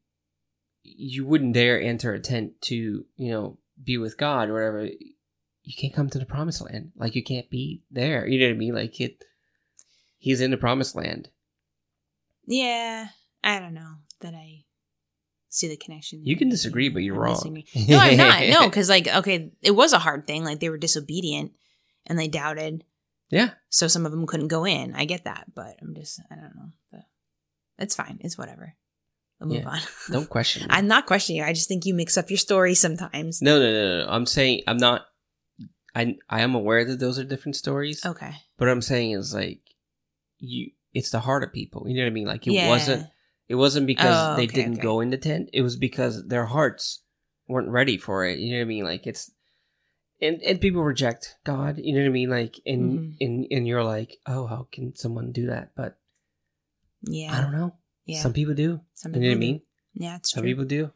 you 0.83 1.27
wouldn't 1.27 1.55
dare 1.55 1.81
enter 1.81 2.15
a 2.15 2.21
tent 2.21 2.61
to 2.63 3.05
you 3.17 3.31
know 3.31 3.59
be 3.83 3.99
with 3.99 4.17
God 4.17 4.49
or 4.49 4.55
whatever. 4.55 4.85
You 5.63 5.75
can't 5.79 5.93
come 5.95 6.09
to 6.11 6.19
the 6.19 6.25
promised 6.27 6.63
land. 6.63 6.93
Like 6.97 7.15
you 7.15 7.23
can't 7.23 7.51
be 7.51 7.83
there. 7.91 8.27
You 8.27 8.41
know 8.41 8.47
what 8.47 8.55
I 8.55 8.59
mean? 8.59 8.75
Like 8.75 9.01
it. 9.01 9.25
He's 10.17 10.41
in 10.41 10.51
the 10.51 10.57
promised 10.57 10.97
land. 10.97 11.29
Yeah, 12.47 13.09
I 13.45 13.59
don't 13.61 13.75
know 13.75 13.97
that 14.21 14.35
I 14.35 14.65
see 15.51 15.69
the 15.69 15.77
connection. 15.77 16.25
You 16.25 16.37
can 16.37 16.49
disagree, 16.49 16.89
but 16.89 17.03
you're 17.03 17.15
I'm 17.17 17.21
wrong. 17.21 17.63
No, 17.89 17.99
I'm 17.99 18.17
not. 18.17 18.49
No, 18.49 18.65
because 18.69 18.89
like 18.89 19.07
okay, 19.07 19.53
it 19.63 19.73
was 19.73 19.93
a 19.93 19.99
hard 19.99 20.27
thing. 20.27 20.45
Like 20.45 20.61
they 20.61 20.71
were 20.71 20.79
disobedient 20.79 21.53
and 22.07 22.19
they 22.19 22.29
doubted, 22.29 22.85
Yeah. 23.31 23.51
so 23.69 23.89
some 23.89 24.07
of 24.07 24.13
them 24.13 24.27
couldn't 24.27 24.49
go 24.49 24.65
in. 24.65 24.95
I 24.95 25.05
get 25.05 25.25
that, 25.25 25.47
but 25.55 25.77
I'm 25.83 25.95
just 25.95 26.21
I 26.31 26.35
don't 26.37 26.55
know. 26.57 26.71
But 26.91 27.03
it's 27.79 27.95
fine. 27.95 28.19
It's 28.23 28.39
whatever. 28.39 28.75
We'll 29.41 29.51
move 29.51 29.59
Yeah. 29.61 29.69
on. 29.69 29.79
Don't 30.11 30.29
question. 30.29 30.63
me. 30.63 30.69
I'm 30.71 30.89
not 30.89 31.07
questioning 31.07 31.39
you. 31.43 31.47
I 31.47 31.53
just 31.53 31.69
think 31.69 31.87
you 31.87 31.95
mix 31.95 32.17
up 32.19 32.29
your 32.31 32.39
stories 32.39 32.81
sometimes. 32.81 33.41
No, 33.41 33.59
no, 33.61 33.71
no, 33.73 34.05
no. 34.05 34.11
I'm 34.11 34.27
saying 34.27 34.63
I'm 34.67 34.79
not. 34.79 35.03
I 35.95 36.17
I 36.29 36.41
am 36.41 36.55
aware 36.55 36.85
that 36.85 36.99
those 36.99 37.19
are 37.19 37.25
different 37.25 37.57
stories. 37.57 38.05
Okay. 38.05 38.33
But 38.57 38.69
I'm 38.69 38.83
saying 38.83 39.13
is 39.13 39.35
like 39.35 39.61
you. 40.39 40.71
It's 40.95 41.11
the 41.11 41.21
heart 41.21 41.45
of 41.45 41.53
people. 41.53 41.87
You 41.89 41.97
know 41.97 42.03
what 42.03 42.09
I 42.09 42.15
mean? 42.15 42.27
Like 42.27 42.47
it 42.47 42.53
yeah. 42.53 42.69
wasn't. 42.69 43.07
It 43.49 43.55
wasn't 43.55 43.87
because 43.87 44.15
Oh, 44.17 44.37
they 44.37 44.47
didn't 44.47 44.75
okay. 44.75 44.83
go 44.83 45.01
in 45.01 45.11
the 45.11 45.17
tent. 45.19 45.51
It 45.53 45.63
was 45.63 45.77
because 45.77 46.27
their 46.27 46.47
hearts 46.47 47.03
weren't 47.47 47.69
ready 47.71 47.97
for 47.97 48.27
it. 48.27 48.39
You 48.39 48.53
know 48.53 48.59
what 48.59 48.63
I 48.63 48.69
mean? 48.69 48.85
Like 48.85 49.07
it's. 49.07 49.31
And, 50.21 50.43
and 50.43 50.61
people 50.61 50.83
reject 50.83 51.37
God, 51.45 51.79
you 51.79 51.93
know 51.95 52.01
what 52.01 52.07
I 52.07 52.11
mean? 52.11 52.29
Like, 52.31 52.61
and, 52.67 52.99
Mhm. 52.99 53.17
and, 53.21 53.47
and 53.53 53.67
you're 53.69 53.85
like, 53.85 54.17
oh, 54.27 54.47
how 54.47 54.67
can 54.73 54.97
someone 54.97 55.31
do 55.33 55.47
that? 55.47 55.71
But 55.77 55.97
Yeah. 57.03 57.37
I 57.37 57.41
don't 57.41 57.53
know. 57.53 57.77
Yeah. 58.05 58.21
Some 58.23 58.33
people 58.33 58.55
do. 58.55 58.81
Some 58.95 59.15
You 59.15 59.21
know 59.21 59.27
what 59.29 59.31
I 59.31 59.35
people 59.35 59.41
do. 59.41 59.53
mean? 59.53 59.63
Yeah, 59.95 60.17
it's 60.17 60.31
Some 60.33 60.43
true. 60.43 60.51
people 60.51 60.65
do. 60.65 60.93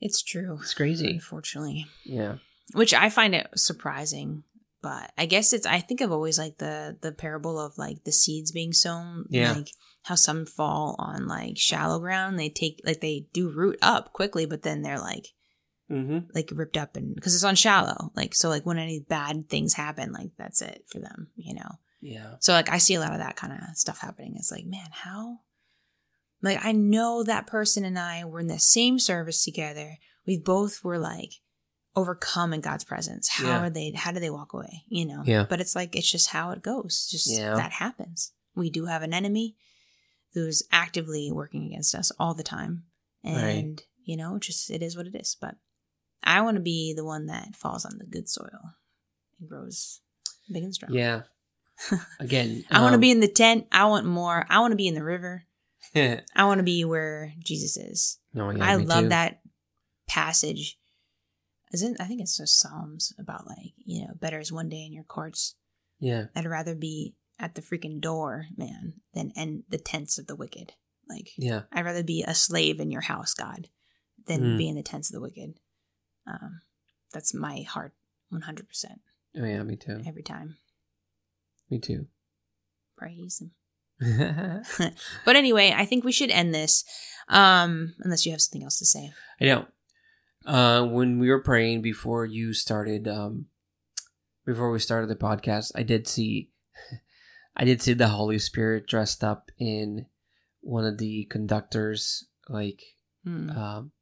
It's 0.00 0.22
true. 0.22 0.58
It's 0.60 0.74
crazy. 0.74 1.12
Unfortunately. 1.12 1.86
Yeah. 2.04 2.38
Which 2.72 2.92
I 2.94 3.08
find 3.10 3.34
it 3.34 3.48
surprising. 3.56 4.44
But 4.82 5.12
I 5.16 5.26
guess 5.26 5.52
it's 5.52 5.66
I 5.66 5.78
think 5.78 6.02
I've 6.02 6.10
always 6.10 6.38
like 6.38 6.58
the 6.58 6.98
the 7.00 7.12
parable 7.12 7.60
of 7.60 7.78
like 7.78 8.02
the 8.02 8.10
seeds 8.10 8.50
being 8.50 8.72
sown. 8.72 9.26
Yeah. 9.30 9.52
Like 9.52 9.70
how 10.02 10.16
some 10.16 10.44
fall 10.44 10.96
on 10.98 11.28
like 11.28 11.56
shallow 11.56 12.00
ground. 12.00 12.36
They 12.38 12.48
take 12.48 12.80
like 12.84 13.00
they 13.00 13.26
do 13.32 13.48
root 13.50 13.78
up 13.80 14.12
quickly, 14.12 14.44
but 14.46 14.62
then 14.62 14.82
they're 14.82 14.98
like 14.98 15.28
Mm-hmm. 15.92 16.18
like 16.34 16.50
ripped 16.54 16.78
up 16.78 16.96
and 16.96 17.14
because 17.14 17.34
it's 17.34 17.44
on 17.44 17.54
shallow. 17.54 18.10
Like 18.16 18.34
so 18.34 18.48
like 18.48 18.64
when 18.64 18.78
any 18.78 19.00
bad 19.00 19.48
things 19.48 19.74
happen, 19.74 20.12
like 20.12 20.30
that's 20.38 20.62
it 20.62 20.84
for 20.88 20.98
them, 20.98 21.28
you 21.36 21.54
know. 21.54 21.78
Yeah. 22.00 22.34
So 22.40 22.52
like 22.54 22.70
I 22.70 22.78
see 22.78 22.94
a 22.94 23.00
lot 23.00 23.12
of 23.12 23.18
that 23.18 23.36
kind 23.36 23.52
of 23.52 23.76
stuff 23.76 23.98
happening. 24.00 24.34
It's 24.36 24.50
like, 24.50 24.64
man, 24.64 24.88
how 24.90 25.40
like 26.40 26.58
I 26.64 26.72
know 26.72 27.22
that 27.22 27.46
person 27.46 27.84
and 27.84 27.98
I 27.98 28.24
were 28.24 28.40
in 28.40 28.46
the 28.48 28.58
same 28.58 28.98
service 28.98 29.44
together. 29.44 29.98
We 30.26 30.38
both 30.38 30.82
were 30.82 30.98
like 30.98 31.34
overcome 31.94 32.54
in 32.54 32.60
God's 32.62 32.84
presence. 32.84 33.28
How 33.28 33.48
Yeah. 33.48 33.60
are 33.66 33.70
they 33.70 33.92
how 33.94 34.12
do 34.12 34.18
they 34.20 34.30
walk 34.30 34.54
away? 34.54 34.84
You 34.88 35.04
know? 35.06 35.22
Yeah. 35.26 35.44
But 35.48 35.60
it's 35.60 35.76
like 35.76 35.94
it's 35.94 36.10
just 36.10 36.30
how 36.30 36.50
it 36.52 36.62
goes. 36.62 37.06
Just 37.10 37.30
Yeah. 37.30 37.54
that 37.54 37.72
happens. 37.72 38.32
We 38.54 38.70
do 38.70 38.86
have 38.86 39.02
an 39.02 39.12
enemy 39.14 39.56
who's 40.34 40.62
actively 40.72 41.30
working 41.30 41.66
against 41.66 41.94
us 41.94 42.10
all 42.18 42.32
the 42.34 42.42
time. 42.42 42.84
And 43.22 43.82
you 44.04 44.16
know, 44.16 44.38
just 44.38 44.68
it 44.70 44.82
is 44.82 44.96
what 44.96 45.06
it 45.06 45.14
is. 45.14 45.36
But 45.40 45.54
I 46.24 46.40
want 46.42 46.56
to 46.56 46.62
be 46.62 46.94
the 46.94 47.04
one 47.04 47.26
that 47.26 47.56
falls 47.56 47.84
on 47.84 47.98
the 47.98 48.06
good 48.06 48.28
soil 48.28 48.74
and 49.40 49.48
grows 49.48 50.00
big 50.52 50.62
and 50.64 50.74
strong. 50.74 50.92
Yeah. 50.94 51.22
Again, 52.20 52.64
I 52.70 52.80
want 52.80 52.92
to 52.92 52.96
um, 52.96 53.00
be 53.00 53.10
in 53.10 53.20
the 53.20 53.28
tent. 53.28 53.66
I 53.72 53.86
want 53.86 54.06
more. 54.06 54.46
I 54.48 54.60
want 54.60 54.72
to 54.72 54.76
be 54.76 54.86
in 54.88 54.94
the 54.94 55.02
river. 55.04 55.44
I 55.96 56.20
want 56.44 56.58
to 56.58 56.64
be 56.64 56.84
where 56.84 57.32
Jesus 57.38 57.76
is. 57.76 58.18
yeah, 58.34 58.52
I 58.60 58.76
love 58.76 59.04
too. 59.04 59.08
that 59.08 59.40
passage. 60.08 60.78
Isn't 61.72 62.00
I 62.00 62.04
think 62.04 62.20
it's 62.20 62.36
just 62.36 62.60
Psalms 62.60 63.12
about 63.18 63.46
like 63.46 63.72
you 63.84 64.02
know 64.02 64.12
better 64.20 64.38
is 64.38 64.52
one 64.52 64.68
day 64.68 64.84
in 64.84 64.92
your 64.92 65.04
courts. 65.04 65.54
Yeah. 65.98 66.26
I'd 66.36 66.46
rather 66.46 66.74
be 66.74 67.14
at 67.38 67.54
the 67.54 67.62
freaking 67.62 68.00
door, 68.00 68.46
man, 68.56 68.94
than 69.14 69.32
in 69.36 69.64
the 69.68 69.78
tents 69.78 70.18
of 70.18 70.26
the 70.26 70.36
wicked. 70.36 70.72
Like 71.08 71.30
Yeah. 71.38 71.62
I'd 71.72 71.84
rather 71.84 72.02
be 72.04 72.22
a 72.26 72.34
slave 72.34 72.78
in 72.78 72.90
your 72.90 73.00
house, 73.02 73.34
God, 73.34 73.68
than 74.26 74.40
Mm. 74.42 74.58
be 74.58 74.68
in 74.68 74.76
the 74.76 74.82
tents 74.82 75.10
of 75.10 75.14
the 75.14 75.20
wicked. 75.20 75.58
Um, 76.26 76.60
that's 77.12 77.34
my 77.34 77.62
heart, 77.62 77.92
one 78.30 78.42
hundred 78.42 78.68
percent 78.68 79.00
Oh 79.38 79.44
yeah, 79.44 79.62
me 79.62 79.76
too. 79.76 80.02
every 80.06 80.22
time. 80.22 80.56
Me 81.70 81.78
too. 81.78 82.06
Praise 82.96 83.40
him. 83.40 83.52
But 85.24 85.36
anyway, 85.36 85.72
I 85.74 85.86
think 85.86 86.04
we 86.04 86.12
should 86.12 86.30
end 86.30 86.54
this. 86.54 86.84
Um, 87.28 87.94
unless 88.00 88.26
you 88.26 88.32
have 88.32 88.40
something 88.42 88.62
else 88.62 88.78
to 88.78 88.84
say. 88.84 89.12
I 89.40 89.44
know. 89.44 89.66
Uh, 90.44 90.84
when 90.86 91.18
we 91.18 91.30
were 91.30 91.42
praying 91.42 91.82
before 91.82 92.26
you 92.26 92.52
started, 92.52 93.06
um, 93.06 93.46
before 94.44 94.70
we 94.70 94.80
started 94.80 95.08
the 95.08 95.14
podcast, 95.16 95.70
I 95.74 95.82
did 95.84 96.08
see, 96.08 96.50
I 97.56 97.64
did 97.64 97.80
see 97.80 97.92
the 97.94 98.08
Holy 98.08 98.38
Spirit 98.38 98.86
dressed 98.86 99.22
up 99.22 99.50
in 99.58 100.06
one 100.60 100.84
of 100.84 100.98
the 100.98 101.24
conductors, 101.30 102.26
like, 102.48 102.82
um, 103.56 103.92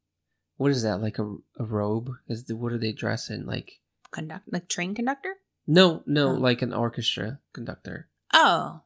what 0.61 0.71
is 0.71 0.83
that? 0.83 1.01
Like 1.01 1.17
a, 1.19 1.23
a 1.57 1.63
robe? 1.65 2.09
Is 2.27 2.43
the 2.45 2.55
what 2.55 2.71
do 2.71 2.77
they 2.77 2.91
dress 2.93 3.29
in? 3.29 3.45
Like, 3.45 3.79
Conduct 4.11 4.45
like 4.51 4.67
train 4.69 4.93
conductor. 4.93 5.35
no, 5.67 6.03
no, 6.05 6.29
Oh. 6.29 6.33
like 6.33 6.61
an 6.61 6.73
orchestra 6.73 7.39
conductor. 7.53 8.07
Oh, 8.33 8.81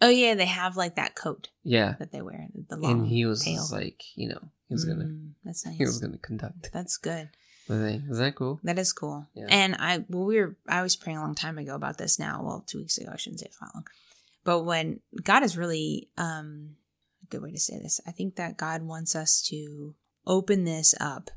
oh 0.00 0.08
yeah, 0.08 0.34
they 0.34 0.46
have 0.46 0.76
like 0.76 0.94
that 0.96 1.14
coat 1.14 1.48
Yeah, 1.62 1.94
that 1.98 2.12
they 2.12 2.22
wear. 2.22 2.48
The 2.68 2.76
long 2.76 2.92
and 3.00 3.06
he 3.08 3.24
was 3.26 3.44
tail. 3.44 3.66
like, 3.72 4.02
you 4.16 4.28
know, 4.28 4.42
he 4.68 4.74
was 4.74 4.84
gonna, 4.84 5.04
Mm, 5.04 5.30
that's 5.44 5.64
nice. 5.66 5.76
he 5.78 5.84
was 5.84 5.98
gonna 5.98 6.18
conduct 6.18 6.70
That's 6.72 6.96
good. 6.96 7.30
Is 7.68 8.18
that 8.18 8.34
cool? 8.34 8.58
That 8.64 8.78
is 8.80 8.92
cool. 8.92 9.28
Yeah. 9.34 9.46
And 9.48 9.76
I 9.78 10.04
well 10.08 10.24
we 10.24 10.40
were 10.40 10.56
I 10.68 10.82
was 10.82 10.96
praying 10.96 11.18
a 11.18 11.22
long 11.22 11.36
time 11.36 11.56
ago 11.56 11.74
about 11.76 11.98
this 11.98 12.18
now. 12.18 12.42
Well, 12.42 12.64
two 12.66 12.78
weeks 12.78 12.98
ago, 12.98 13.10
I 13.12 13.16
shouldn't 13.16 13.40
say 13.40 13.46
it's 13.46 13.60
not 13.62 13.74
long. 13.74 13.86
But 14.42 14.64
when 14.64 15.00
God 15.22 15.42
is 15.44 15.56
really 15.56 16.08
um 16.18 16.76
a 17.22 17.26
good 17.26 17.42
way 17.42 17.52
to 17.52 17.60
say 17.60 17.78
this, 17.78 18.00
I 18.06 18.10
think 18.10 18.34
that 18.36 18.56
God 18.56 18.82
wants 18.82 19.14
us 19.14 19.40
to 19.50 19.94
open 20.26 20.64
this 20.64 20.94
up 21.00 21.30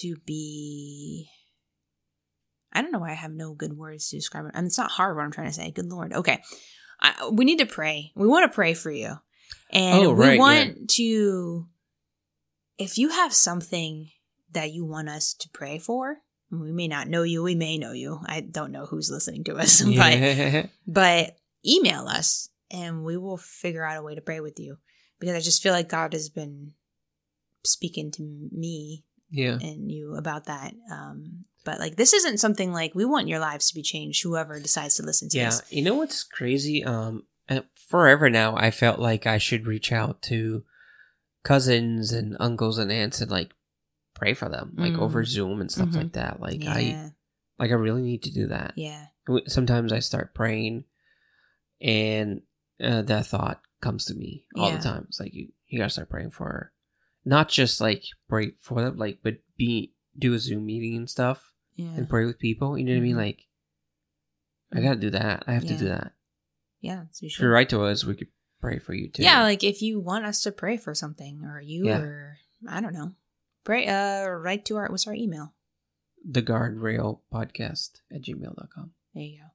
to 0.00 0.16
be 0.26 1.28
I 2.72 2.82
don't 2.82 2.92
know 2.92 2.98
why 2.98 3.10
I 3.10 3.14
have 3.14 3.32
no 3.32 3.54
good 3.54 3.72
words 3.72 4.10
to 4.10 4.16
describe 4.16 4.44
it. 4.44 4.52
I 4.54 4.58
mean, 4.58 4.66
it's 4.66 4.78
not 4.78 4.90
hard 4.90 5.16
what 5.16 5.22
I'm 5.24 5.32
trying 5.32 5.48
to 5.48 5.52
say. 5.52 5.70
Good 5.70 5.86
Lord. 5.86 6.12
Okay. 6.12 6.42
I, 7.00 7.30
we 7.32 7.44
need 7.44 7.58
to 7.60 7.66
pray. 7.66 8.12
We 8.14 8.26
want 8.28 8.50
to 8.50 8.54
pray 8.54 8.74
for 8.74 8.90
you. 8.90 9.14
And 9.70 10.04
Oh, 10.04 10.12
we 10.12 10.24
right, 10.26 10.38
want 10.38 10.90
to, 10.90 11.66
if 12.76 12.98
you 12.98 13.08
have 13.08 13.32
something 13.32 14.10
that 14.52 14.72
you 14.72 14.84
want 14.84 15.08
us 15.08 15.34
to 15.34 15.48
pray 15.48 15.78
for, 15.78 16.18
we 16.50 16.72
may 16.72 16.88
not 16.88 17.08
know 17.08 17.22
you, 17.22 17.42
we 17.42 17.54
may 17.54 17.78
know 17.78 17.92
you. 17.92 18.20
I 18.26 18.40
don't 18.40 18.72
know 18.72 18.86
who's 18.86 19.10
listening 19.10 19.44
to 19.44 19.56
us, 19.56 19.80
but 19.82 20.18
Yeah. 20.18 20.66
but 20.86 21.36
email 21.66 22.06
us 22.06 22.50
and 22.70 23.04
we 23.04 23.16
will 23.16 23.38
figure 23.38 23.84
out 23.84 23.96
a 23.98 24.02
way 24.02 24.14
to 24.14 24.20
pray 24.20 24.40
with 24.40 24.60
you 24.60 24.76
because 25.18 25.34
I 25.34 25.40
just 25.40 25.62
feel 25.62 25.72
like 25.72 25.88
God 25.88 26.12
has 26.12 26.28
been 26.28 26.74
speaking 27.68 28.10
to 28.12 28.22
me 28.52 29.04
yeah. 29.30 29.58
and 29.60 29.90
you 29.90 30.14
about 30.16 30.46
that. 30.46 30.74
Um, 30.90 31.44
but 31.64 31.78
like 31.78 31.96
this 31.96 32.12
isn't 32.14 32.38
something 32.38 32.72
like 32.72 32.94
we 32.94 33.04
want 33.04 33.28
your 33.28 33.38
lives 33.40 33.68
to 33.68 33.74
be 33.74 33.82
changed. 33.82 34.22
Whoever 34.22 34.58
decides 34.60 34.94
to 34.96 35.02
listen 35.02 35.28
to 35.30 35.38
Yeah, 35.38 35.50
this, 35.50 35.62
you 35.70 35.82
know 35.82 35.94
what's 35.94 36.22
crazy? 36.24 36.82
Um, 36.84 37.24
forever 37.74 38.28
now, 38.30 38.56
I 38.56 38.70
felt 38.70 38.98
like 38.98 39.26
I 39.26 39.38
should 39.38 39.66
reach 39.66 39.92
out 39.92 40.22
to 40.22 40.64
cousins 41.44 42.12
and 42.12 42.36
uncles 42.40 42.78
and 42.78 42.90
aunts 42.90 43.20
and 43.20 43.30
like 43.30 43.54
pray 44.14 44.34
for 44.34 44.48
them, 44.48 44.74
like 44.76 44.94
Mm. 44.94 44.98
over 45.00 45.24
Zoom 45.24 45.60
and 45.60 45.70
stuff 45.70 45.90
Mhm. 45.90 45.96
like 45.96 46.12
that. 46.12 46.40
Like 46.40 46.62
I, 46.66 47.12
like 47.58 47.70
I 47.70 47.74
really 47.74 48.02
need 48.02 48.22
to 48.24 48.32
do 48.32 48.48
that. 48.48 48.72
yeah, 48.76 49.06
Sometimes 49.46 49.92
I 49.92 49.98
start 50.00 50.34
praying, 50.34 50.84
and 51.80 52.42
uh, 52.82 53.02
that 53.02 53.26
thought 53.26 53.60
comes 53.80 54.06
to 54.06 54.14
me 54.14 54.46
all 54.56 54.70
Yeah. 54.70 54.76
the 54.78 54.82
time. 54.82 55.04
It's 55.08 55.20
like 55.20 55.34
you, 55.34 55.52
you 55.68 55.78
gotta 55.78 55.90
start 55.90 56.08
praying 56.10 56.30
for 56.30 56.44
her, 56.44 56.72
not 57.28 57.48
just 57.48 57.80
like 57.80 58.02
pray 58.28 58.52
for 58.62 58.82
them, 58.82 58.96
like 58.96 59.18
but 59.22 59.36
be 59.56 59.92
do 60.18 60.34
a 60.34 60.38
Zoom 60.38 60.66
meeting 60.66 60.96
and 60.96 61.08
stuff 61.08 61.52
yeah, 61.74 61.90
and 61.96 62.08
pray 62.08 62.24
with 62.24 62.38
people. 62.38 62.76
You 62.78 62.84
know 62.84 62.92
what 62.92 62.98
I 62.98 63.00
mean? 63.02 63.14
Mhm. 63.16 63.18
Like 63.18 63.46
I 64.72 64.80
gotta 64.80 65.00
do 65.00 65.10
that. 65.10 65.44
I 65.46 65.52
have 65.52 65.66
to 65.66 65.76
do 65.76 65.88
that. 65.88 66.12
yeah. 66.80 67.04
So 67.12 67.24
you 67.26 67.30
If 67.32 67.40
you 67.40 67.48
write 67.48 67.68
to 67.70 67.82
us, 67.84 68.04
we 68.04 68.14
could 68.14 68.28
pray 68.60 68.78
for 68.78 68.94
you 68.94 69.08
too. 69.10 69.22
Yeah, 69.22 69.42
like 69.42 69.62
if 69.64 69.82
you 69.82 70.00
want 70.00 70.24
us 70.26 70.42
to 70.42 70.52
pray 70.52 70.76
for 70.76 70.94
something, 70.94 71.44
or 71.44 71.60
you, 71.60 71.86
Yeah. 71.86 71.98
or 72.00 72.38
I 72.68 72.80
don't 72.80 72.94
know, 72.94 73.12
pray. 73.64 73.86
Uh, 73.86 74.28
write 74.28 74.64
to 74.66 74.76
our 74.76 74.88
what's 74.88 75.06
our 75.06 75.14
email? 75.14 75.54
the 76.30 76.42
guardrail 76.42 77.20
podcast 77.32 78.00
at 78.12 78.22
gmail.com. 78.22 78.90
There 79.14 79.22
you 79.22 79.38
go. 79.38 79.46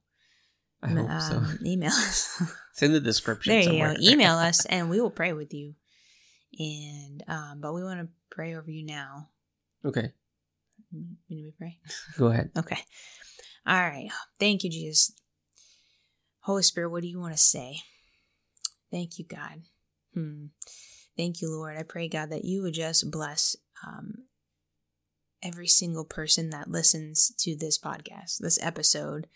I 0.82 0.88
hope 0.90 1.20
so. 1.20 1.36
Um, 1.36 1.58
email 1.64 1.90
us. 1.92 2.42
It's 2.72 2.82
in 2.82 2.92
the 2.92 3.00
description. 3.00 3.52
there 3.52 3.60
you 3.60 3.66
somewhere. 3.68 3.94
go. 3.94 4.00
Email 4.00 4.32
us, 4.48 4.64
and 4.66 4.90
we 4.90 5.00
will 5.00 5.10
pray 5.10 5.32
with 5.32 5.52
you. 5.54 5.74
And 6.58 7.22
um, 7.28 7.60
but 7.60 7.74
we 7.74 7.82
want 7.82 8.00
to 8.00 8.08
pray 8.30 8.54
over 8.54 8.70
you 8.70 8.84
now. 8.84 9.28
okay, 9.84 10.12
You 10.92 11.04
need 11.28 11.44
me 11.44 11.52
pray? 11.56 11.78
go 12.18 12.26
ahead. 12.28 12.50
Okay. 12.56 12.78
All 13.66 13.80
right. 13.80 14.08
Thank 14.38 14.64
you, 14.64 14.70
Jesus. 14.70 15.12
Holy 16.40 16.62
Spirit, 16.62 16.90
what 16.90 17.02
do 17.02 17.08
you 17.08 17.18
want 17.18 17.32
to 17.32 17.38
say? 17.40 17.78
Thank 18.90 19.18
you, 19.18 19.24
God. 19.24 19.62
Hmm. 20.12 20.46
Thank 21.16 21.40
you, 21.40 21.50
Lord. 21.50 21.76
I 21.78 21.82
pray, 21.82 22.08
God, 22.08 22.30
that 22.30 22.44
you 22.44 22.62
would 22.62 22.74
just 22.74 23.10
bless 23.10 23.56
um, 23.86 24.24
every 25.42 25.66
single 25.66 26.04
person 26.04 26.50
that 26.50 26.70
listens 26.70 27.32
to 27.38 27.56
this 27.56 27.78
podcast, 27.78 28.38
this 28.38 28.58
episode. 28.62 29.26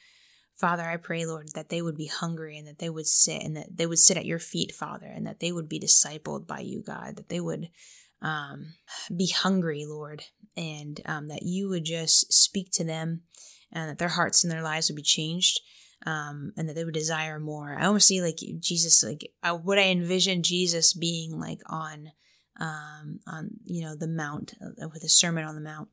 Father, 0.59 0.83
I 0.83 0.97
pray, 0.97 1.25
Lord, 1.25 1.51
that 1.55 1.69
they 1.69 1.81
would 1.81 1.97
be 1.97 2.07
hungry 2.07 2.59
and 2.59 2.67
that 2.67 2.81
they 2.81 2.91
would 2.91 3.07
sit 3.07 3.43
and 3.43 3.57
that 3.57 3.77
they 3.77 3.87
would 3.87 3.99
sit 3.99 4.17
at 4.17 4.27
your 4.27 4.41
feet, 4.41 4.73
Father, 4.73 5.07
and 5.07 5.27
that 5.27 5.39
they 5.39 5.53
would 5.53 5.69
be 5.69 5.79
discipled 5.79 6.47
by 6.49 6.61
you, 6.61 6.83
God, 6.83 7.17
that 7.17 7.29
they 7.29 7.41
would 7.41 7.71
um, 8.21 8.75
be 9.17 9.29
hungry, 9.29 9.85
Lord, 9.87 10.25
and 10.57 11.01
um, 11.07 11.29
that 11.29 11.45
you 11.45 11.69
would 11.69 11.85
just 11.85 12.33
speak 12.33 12.73
to 12.73 12.85
them 12.85 13.23
and 13.73 13.89
that 13.89 13.99
their 13.99 14.09
hearts 14.09 14.43
and 14.43 14.53
their 14.53 14.63
lives 14.63 14.91
would 14.91 14.97
be 14.97 15.03
changed 15.03 15.61
um, 16.07 16.53
and 16.57 16.69
that 16.69 16.75
they 16.75 16.85
would 16.85 16.95
desire 16.95 17.39
more. 17.39 17.77
I 17.79 17.87
almost 17.87 18.09
see 18.09 18.21
like 18.21 18.39
Jesus, 18.59 19.05
like 19.05 19.31
I, 19.43 19.53
what 19.53 19.79
I 19.79 19.83
envision 19.83 20.43
Jesus 20.43 20.93
being 20.93 21.39
like 21.39 21.61
on, 21.67 22.11
um, 22.59 23.21
on 23.29 23.51
you 23.65 23.85
know 23.85 23.95
the 23.95 24.09
mount 24.09 24.55
uh, 24.61 24.89
with 24.93 25.05
a 25.05 25.09
sermon 25.09 25.45
on 25.45 25.55
the 25.55 25.61
mount. 25.61 25.89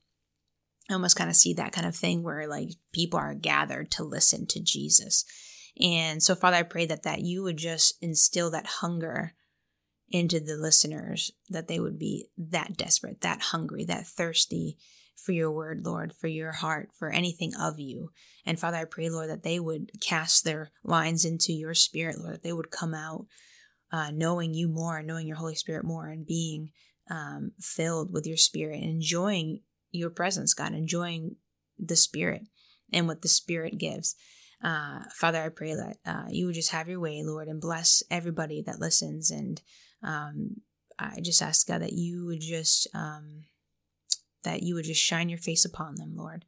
I 0.89 0.93
almost 0.93 1.15
kind 1.15 1.29
of 1.29 1.35
see 1.35 1.53
that 1.55 1.71
kind 1.71 1.87
of 1.87 1.95
thing 1.95 2.23
where 2.23 2.47
like 2.47 2.69
people 2.93 3.19
are 3.19 3.33
gathered 3.33 3.91
to 3.91 4.03
listen 4.03 4.45
to 4.47 4.61
Jesus, 4.61 5.25
and 5.81 6.21
so 6.21 6.35
Father, 6.35 6.57
I 6.57 6.63
pray 6.63 6.85
that 6.85 7.03
that 7.03 7.21
you 7.21 7.43
would 7.43 7.57
just 7.57 7.95
instill 8.01 8.51
that 8.51 8.67
hunger 8.67 9.33
into 10.09 10.39
the 10.39 10.55
listeners, 10.55 11.31
that 11.49 11.67
they 11.67 11.79
would 11.79 11.97
be 11.97 12.27
that 12.37 12.77
desperate, 12.77 13.21
that 13.21 13.41
hungry, 13.41 13.85
that 13.85 14.05
thirsty 14.05 14.77
for 15.15 15.31
your 15.31 15.51
word, 15.51 15.81
Lord, 15.83 16.13
for 16.13 16.27
your 16.27 16.51
heart, 16.51 16.89
for 16.93 17.09
anything 17.09 17.53
of 17.59 17.79
you. 17.79 18.11
And 18.45 18.59
Father, 18.59 18.77
I 18.77 18.85
pray, 18.85 19.09
Lord, 19.09 19.29
that 19.29 19.43
they 19.43 19.59
would 19.59 19.91
cast 20.01 20.43
their 20.43 20.71
lines 20.83 21.25
into 21.25 21.51
your 21.51 21.73
spirit, 21.73 22.19
Lord, 22.19 22.35
that 22.35 22.43
they 22.43 22.53
would 22.53 22.69
come 22.69 22.93
out 22.93 23.25
uh, 23.91 24.11
knowing 24.13 24.53
you 24.53 24.67
more, 24.67 25.01
knowing 25.01 25.27
your 25.27 25.37
Holy 25.37 25.55
Spirit 25.55 25.83
more, 25.83 26.07
and 26.07 26.25
being 26.25 26.71
um, 27.09 27.51
filled 27.59 28.13
with 28.13 28.27
your 28.27 28.37
spirit, 28.37 28.81
and 28.81 28.89
enjoying 28.89 29.61
your 29.95 30.09
presence, 30.09 30.53
God, 30.53 30.73
enjoying 30.73 31.35
the 31.77 31.95
spirit 31.95 32.43
and 32.93 33.07
what 33.07 33.21
the 33.21 33.27
spirit 33.27 33.77
gives. 33.77 34.15
Uh, 34.63 34.99
Father, 35.13 35.41
I 35.41 35.49
pray 35.49 35.75
that 35.75 35.97
uh, 36.05 36.25
you 36.29 36.45
would 36.45 36.55
just 36.55 36.71
have 36.71 36.87
your 36.87 36.99
way, 36.99 37.21
Lord, 37.23 37.47
and 37.47 37.61
bless 37.61 38.03
everybody 38.09 38.61
that 38.63 38.79
listens. 38.79 39.29
And 39.31 39.61
um, 40.01 40.61
I 40.97 41.19
just 41.21 41.41
ask, 41.41 41.67
God, 41.67 41.81
that 41.81 41.93
you 41.93 42.25
would 42.25 42.41
just. 42.41 42.87
Um, 42.93 43.45
that 44.45 44.63
you 44.63 44.75
would 44.75 44.85
just 44.85 45.01
shine 45.01 45.27
your 45.27 45.39
face 45.39 45.65
upon 45.65 45.95
them, 45.95 46.13
Lord. 46.15 46.45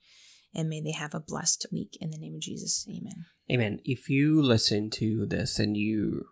And 0.55 0.69
may 0.69 0.81
they 0.81 0.91
have 0.91 1.13
a 1.13 1.19
blessed 1.19 1.65
week 1.71 1.97
in 1.99 2.11
the 2.11 2.17
name 2.17 2.35
of 2.35 2.39
Jesus. 2.39 2.87
Amen. 2.89 3.25
Amen. 3.51 3.79
If 3.83 4.09
you 4.09 4.41
listen 4.41 4.89
to 4.91 5.25
this 5.25 5.59
and 5.59 5.75
you, 5.75 6.27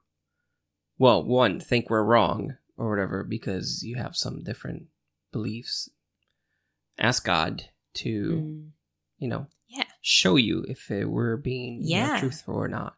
well, 0.97 1.23
one, 1.23 1.59
think 1.59 1.89
we're 1.89 2.03
wrong 2.03 2.55
or 2.77 2.89
whatever 2.89 3.23
because 3.23 3.83
you 3.83 3.97
have 3.97 4.15
some 4.15 4.43
different 4.43 4.83
beliefs, 5.31 5.89
ask 6.97 7.23
God 7.25 7.63
to, 7.95 8.31
Mm. 8.31 8.69
you 9.17 9.27
know, 9.27 9.47
Yeah. 9.67 9.83
show 10.01 10.35
you 10.35 10.65
if 10.67 10.89
it, 10.91 11.05
we're 11.09 11.37
being 11.37 11.81
you 11.83 11.95
know, 11.95 12.05
Yeah. 12.13 12.19
truthful 12.19 12.55
or 12.55 12.67
not. 12.67 12.95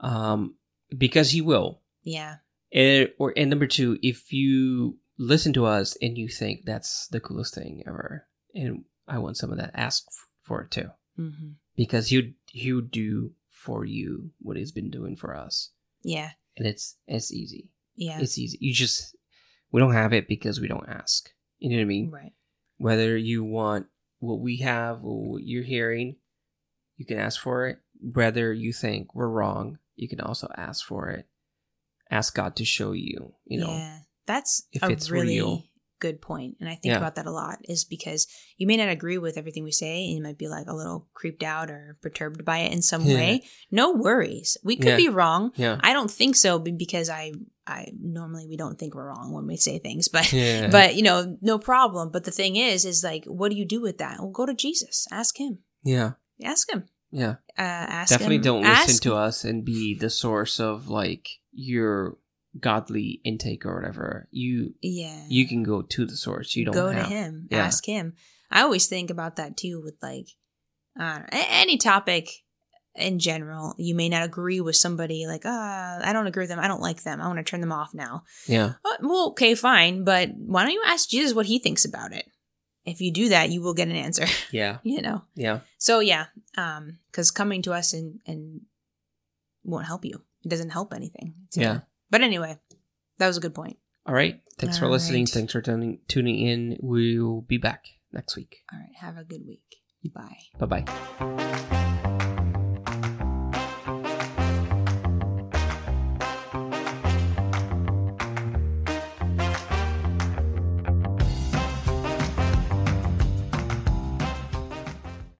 Um, 0.00 0.56
because 0.96 1.30
He 1.32 1.40
will. 1.40 1.82
Yeah. 2.02 2.36
And, 2.72 3.10
or 3.18 3.32
and 3.36 3.50
number 3.50 3.66
two, 3.66 3.98
if 4.02 4.32
you 4.32 4.98
listen 5.18 5.52
to 5.54 5.66
us 5.66 5.96
and 6.00 6.16
you 6.16 6.28
think 6.28 6.64
that's 6.64 7.08
the 7.08 7.20
coolest 7.20 7.54
thing 7.54 7.82
ever, 7.86 8.26
and 8.54 8.84
I 9.08 9.18
want 9.18 9.36
some 9.36 9.50
of 9.50 9.58
that, 9.58 9.72
ask 9.74 10.06
for 10.40 10.62
it 10.62 10.70
too, 10.70 10.90
hmm 11.16 11.52
because 11.76 12.08
he 12.08 12.34
he 12.50 12.72
would 12.72 12.90
do 12.90 13.32
for 13.48 13.84
you 13.84 14.32
what 14.40 14.56
he's 14.56 14.72
been 14.72 14.90
doing 14.90 15.16
for 15.16 15.34
us, 15.36 15.70
Yeah. 16.02 16.32
and 16.56 16.66
it's 16.66 16.96
it's 17.06 17.32
easy. 17.32 17.70
Yeah. 17.96 18.20
It's 18.20 18.38
easy. 18.38 18.56
You 18.60 18.72
just 18.72 19.16
we 19.72 19.80
don't 19.80 19.92
have 19.92 20.12
it 20.12 20.28
because 20.28 20.60
we 20.60 20.68
don't 20.68 20.88
ask. 20.88 21.30
You 21.58 21.70
know 21.70 21.76
what 21.76 21.82
I 21.82 21.86
mean? 21.86 22.10
right. 22.10 22.32
Whether 22.80 23.14
you 23.14 23.44
want 23.44 23.88
what 24.20 24.40
we 24.40 24.56
have 24.58 25.04
or 25.04 25.32
what 25.32 25.42
you're 25.42 25.62
hearing, 25.62 26.16
you 26.96 27.04
can 27.04 27.18
ask 27.18 27.38
for 27.38 27.66
it. 27.66 27.78
Whether 28.00 28.54
you 28.54 28.72
think 28.72 29.14
we're 29.14 29.28
wrong, 29.28 29.78
you 29.96 30.08
can 30.08 30.18
also 30.18 30.48
ask 30.56 30.86
for 30.86 31.10
it. 31.10 31.26
Ask 32.10 32.34
God 32.34 32.56
to 32.56 32.64
show 32.64 32.92
you. 32.92 33.34
You 33.44 33.60
know. 33.60 33.68
yeah. 33.68 33.98
That's 34.26 34.66
if 34.72 34.82
it's 34.84 35.10
really 35.10 35.36
real. 35.36 35.64
Good 36.00 36.20
point, 36.20 36.56
and 36.60 36.68
I 36.68 36.72
think 36.72 36.86
Yeah. 36.92 36.96
about 36.98 37.14
that 37.16 37.26
a 37.26 37.30
lot. 37.30 37.58
Is 37.64 37.84
because 37.84 38.26
you 38.56 38.66
may 38.66 38.76
not 38.76 38.88
agree 38.88 39.18
with 39.18 39.36
everything 39.36 39.62
we 39.64 39.70
say, 39.72 40.04
and 40.06 40.16
you 40.16 40.22
might 40.22 40.38
be 40.38 40.48
like 40.48 40.66
a 40.66 40.74
little 40.74 41.08
creeped 41.14 41.42
out 41.44 41.70
or 41.70 41.96
perturbed 42.02 42.44
by 42.44 42.58
it 42.58 42.72
in 42.72 42.82
some 42.82 43.02
Yeah. 43.04 43.14
way. 43.14 43.42
No 43.70 43.92
worries, 43.92 44.56
we 44.64 44.76
could 44.76 44.86
Yeah. 44.86 44.96
be 44.96 45.08
wrong. 45.08 45.52
Yeah. 45.56 45.78
I 45.82 45.92
don't 45.92 46.10
think 46.10 46.34
so, 46.36 46.58
be- 46.58 46.72
because 46.72 47.08
I, 47.08 47.32
I 47.66 47.92
normally 48.00 48.46
we 48.48 48.56
don't 48.56 48.78
think 48.78 48.94
we're 48.94 49.06
wrong 49.08 49.32
when 49.32 49.46
we 49.46 49.56
say 49.56 49.78
things, 49.78 50.08
but 50.08 50.28
but 50.72 50.96
you 50.96 51.02
know, 51.02 51.36
no 51.40 51.58
problem. 51.58 52.10
But 52.10 52.24
the 52.24 52.30
thing 52.32 52.56
is, 52.56 52.84
is 52.84 53.04
like, 53.04 53.24
what 53.26 53.50
do 53.50 53.56
you 53.56 53.64
do 53.64 53.80
with 53.80 53.98
that? 53.98 54.18
Well, 54.18 54.30
go 54.30 54.46
to 54.46 54.54
Jesus, 54.54 55.06
ask 55.12 55.38
him, 55.38 55.58
yeah. 55.84 56.12
ask 56.42 56.72
him, 56.72 56.84
Yeah. 57.12 57.36
uh, 57.58 57.62
ask 58.00 58.10
Definitely 58.10 58.36
him. 58.36 58.42
don't 58.42 58.64
ask 58.64 58.88
listen 58.88 59.02
to 59.02 59.14
us 59.14 59.44
and 59.44 59.64
be 59.64 59.94
the 59.94 60.10
source 60.10 60.58
of 60.58 60.88
like 60.88 61.28
your 61.52 62.16
godly 62.58 63.20
intake 63.24 63.64
or 63.64 63.74
whatever. 63.76 64.28
You 64.30 64.74
Yeah, 64.82 65.24
you 65.28 65.46
can 65.46 65.62
go 65.62 65.82
to 65.82 66.06
the 66.06 66.16
source. 66.16 66.56
You 66.56 66.64
don't 66.64 66.74
go 66.74 66.88
have. 66.90 67.04
to 67.08 67.08
him, 67.08 67.48
Yeah. 67.50 67.64
ask 67.64 67.84
him. 67.84 68.14
I 68.50 68.62
always 68.62 68.86
think 68.86 69.10
about 69.10 69.36
that 69.36 69.56
too 69.56 69.80
with 69.82 69.94
like 70.02 70.28
uh, 70.98 71.20
any 71.32 71.76
topic 71.78 72.28
in 72.96 73.20
general. 73.20 73.74
You 73.78 73.94
may 73.94 74.08
not 74.08 74.24
agree 74.24 74.60
with 74.60 74.74
somebody, 74.74 75.26
like, 75.28 75.42
ah, 75.44 76.00
I 76.02 76.12
don't 76.12 76.26
agree 76.26 76.42
with 76.42 76.50
them. 76.50 76.58
I 76.58 76.66
don't 76.66 76.82
like 76.82 77.02
them. 77.04 77.20
I 77.20 77.28
want 77.28 77.38
to 77.38 77.44
turn 77.44 77.60
them 77.60 77.70
off 77.72 77.94
now. 77.94 78.24
Yeah. 78.46 78.72
Uh, 78.84 78.96
well, 79.00 79.28
okay, 79.30 79.54
fine, 79.54 80.02
but 80.02 80.30
why 80.34 80.64
don't 80.64 80.72
you 80.72 80.82
ask 80.84 81.08
Jesus 81.08 81.32
what 81.32 81.46
he 81.46 81.60
thinks 81.60 81.84
about 81.84 82.12
it? 82.12 82.26
If 82.84 83.00
you 83.00 83.12
do 83.12 83.28
that, 83.28 83.50
you 83.50 83.62
will 83.62 83.74
get 83.74 83.86
an 83.88 83.94
answer. 83.94 84.26
Yeah. 84.50 84.78
you 84.82 85.00
know. 85.00 85.22
Yeah. 85.36 85.60
So 85.78 86.00
yeah, 86.00 86.26
um, 86.58 86.98
because 87.12 87.30
coming 87.30 87.62
to 87.62 87.72
us 87.72 87.92
and 87.92 88.18
and 88.26 88.62
won't 89.62 89.86
help 89.86 90.04
you. 90.04 90.22
It 90.44 90.48
doesn't 90.48 90.70
help 90.70 90.92
anything. 90.92 91.34
It's 91.46 91.56
Yeah. 91.56 91.80
But 92.10 92.20
anyway, 92.22 92.58
that 93.18 93.26
was 93.26 93.36
a 93.36 93.40
good 93.40 93.54
point. 93.54 93.78
All 94.06 94.14
right. 94.14 94.40
Thanks 94.58 94.78
for 94.78 94.88
listening. 94.88 95.22
right. 95.22 95.28
Thanks 95.28 95.52
for 95.52 95.62
tuning 95.62 96.00
tuning 96.08 96.38
in. 96.38 96.76
We'll 96.80 97.42
be 97.42 97.58
back 97.58 97.84
next 98.12 98.36
week. 98.36 98.58
All 98.72 98.78
right, 98.78 98.94
have 99.00 99.16
a 99.16 99.24
good 99.24 99.42
week. 99.46 99.62
Bye. 100.14 100.38
Bye 100.58 100.82
bye. 100.82 101.76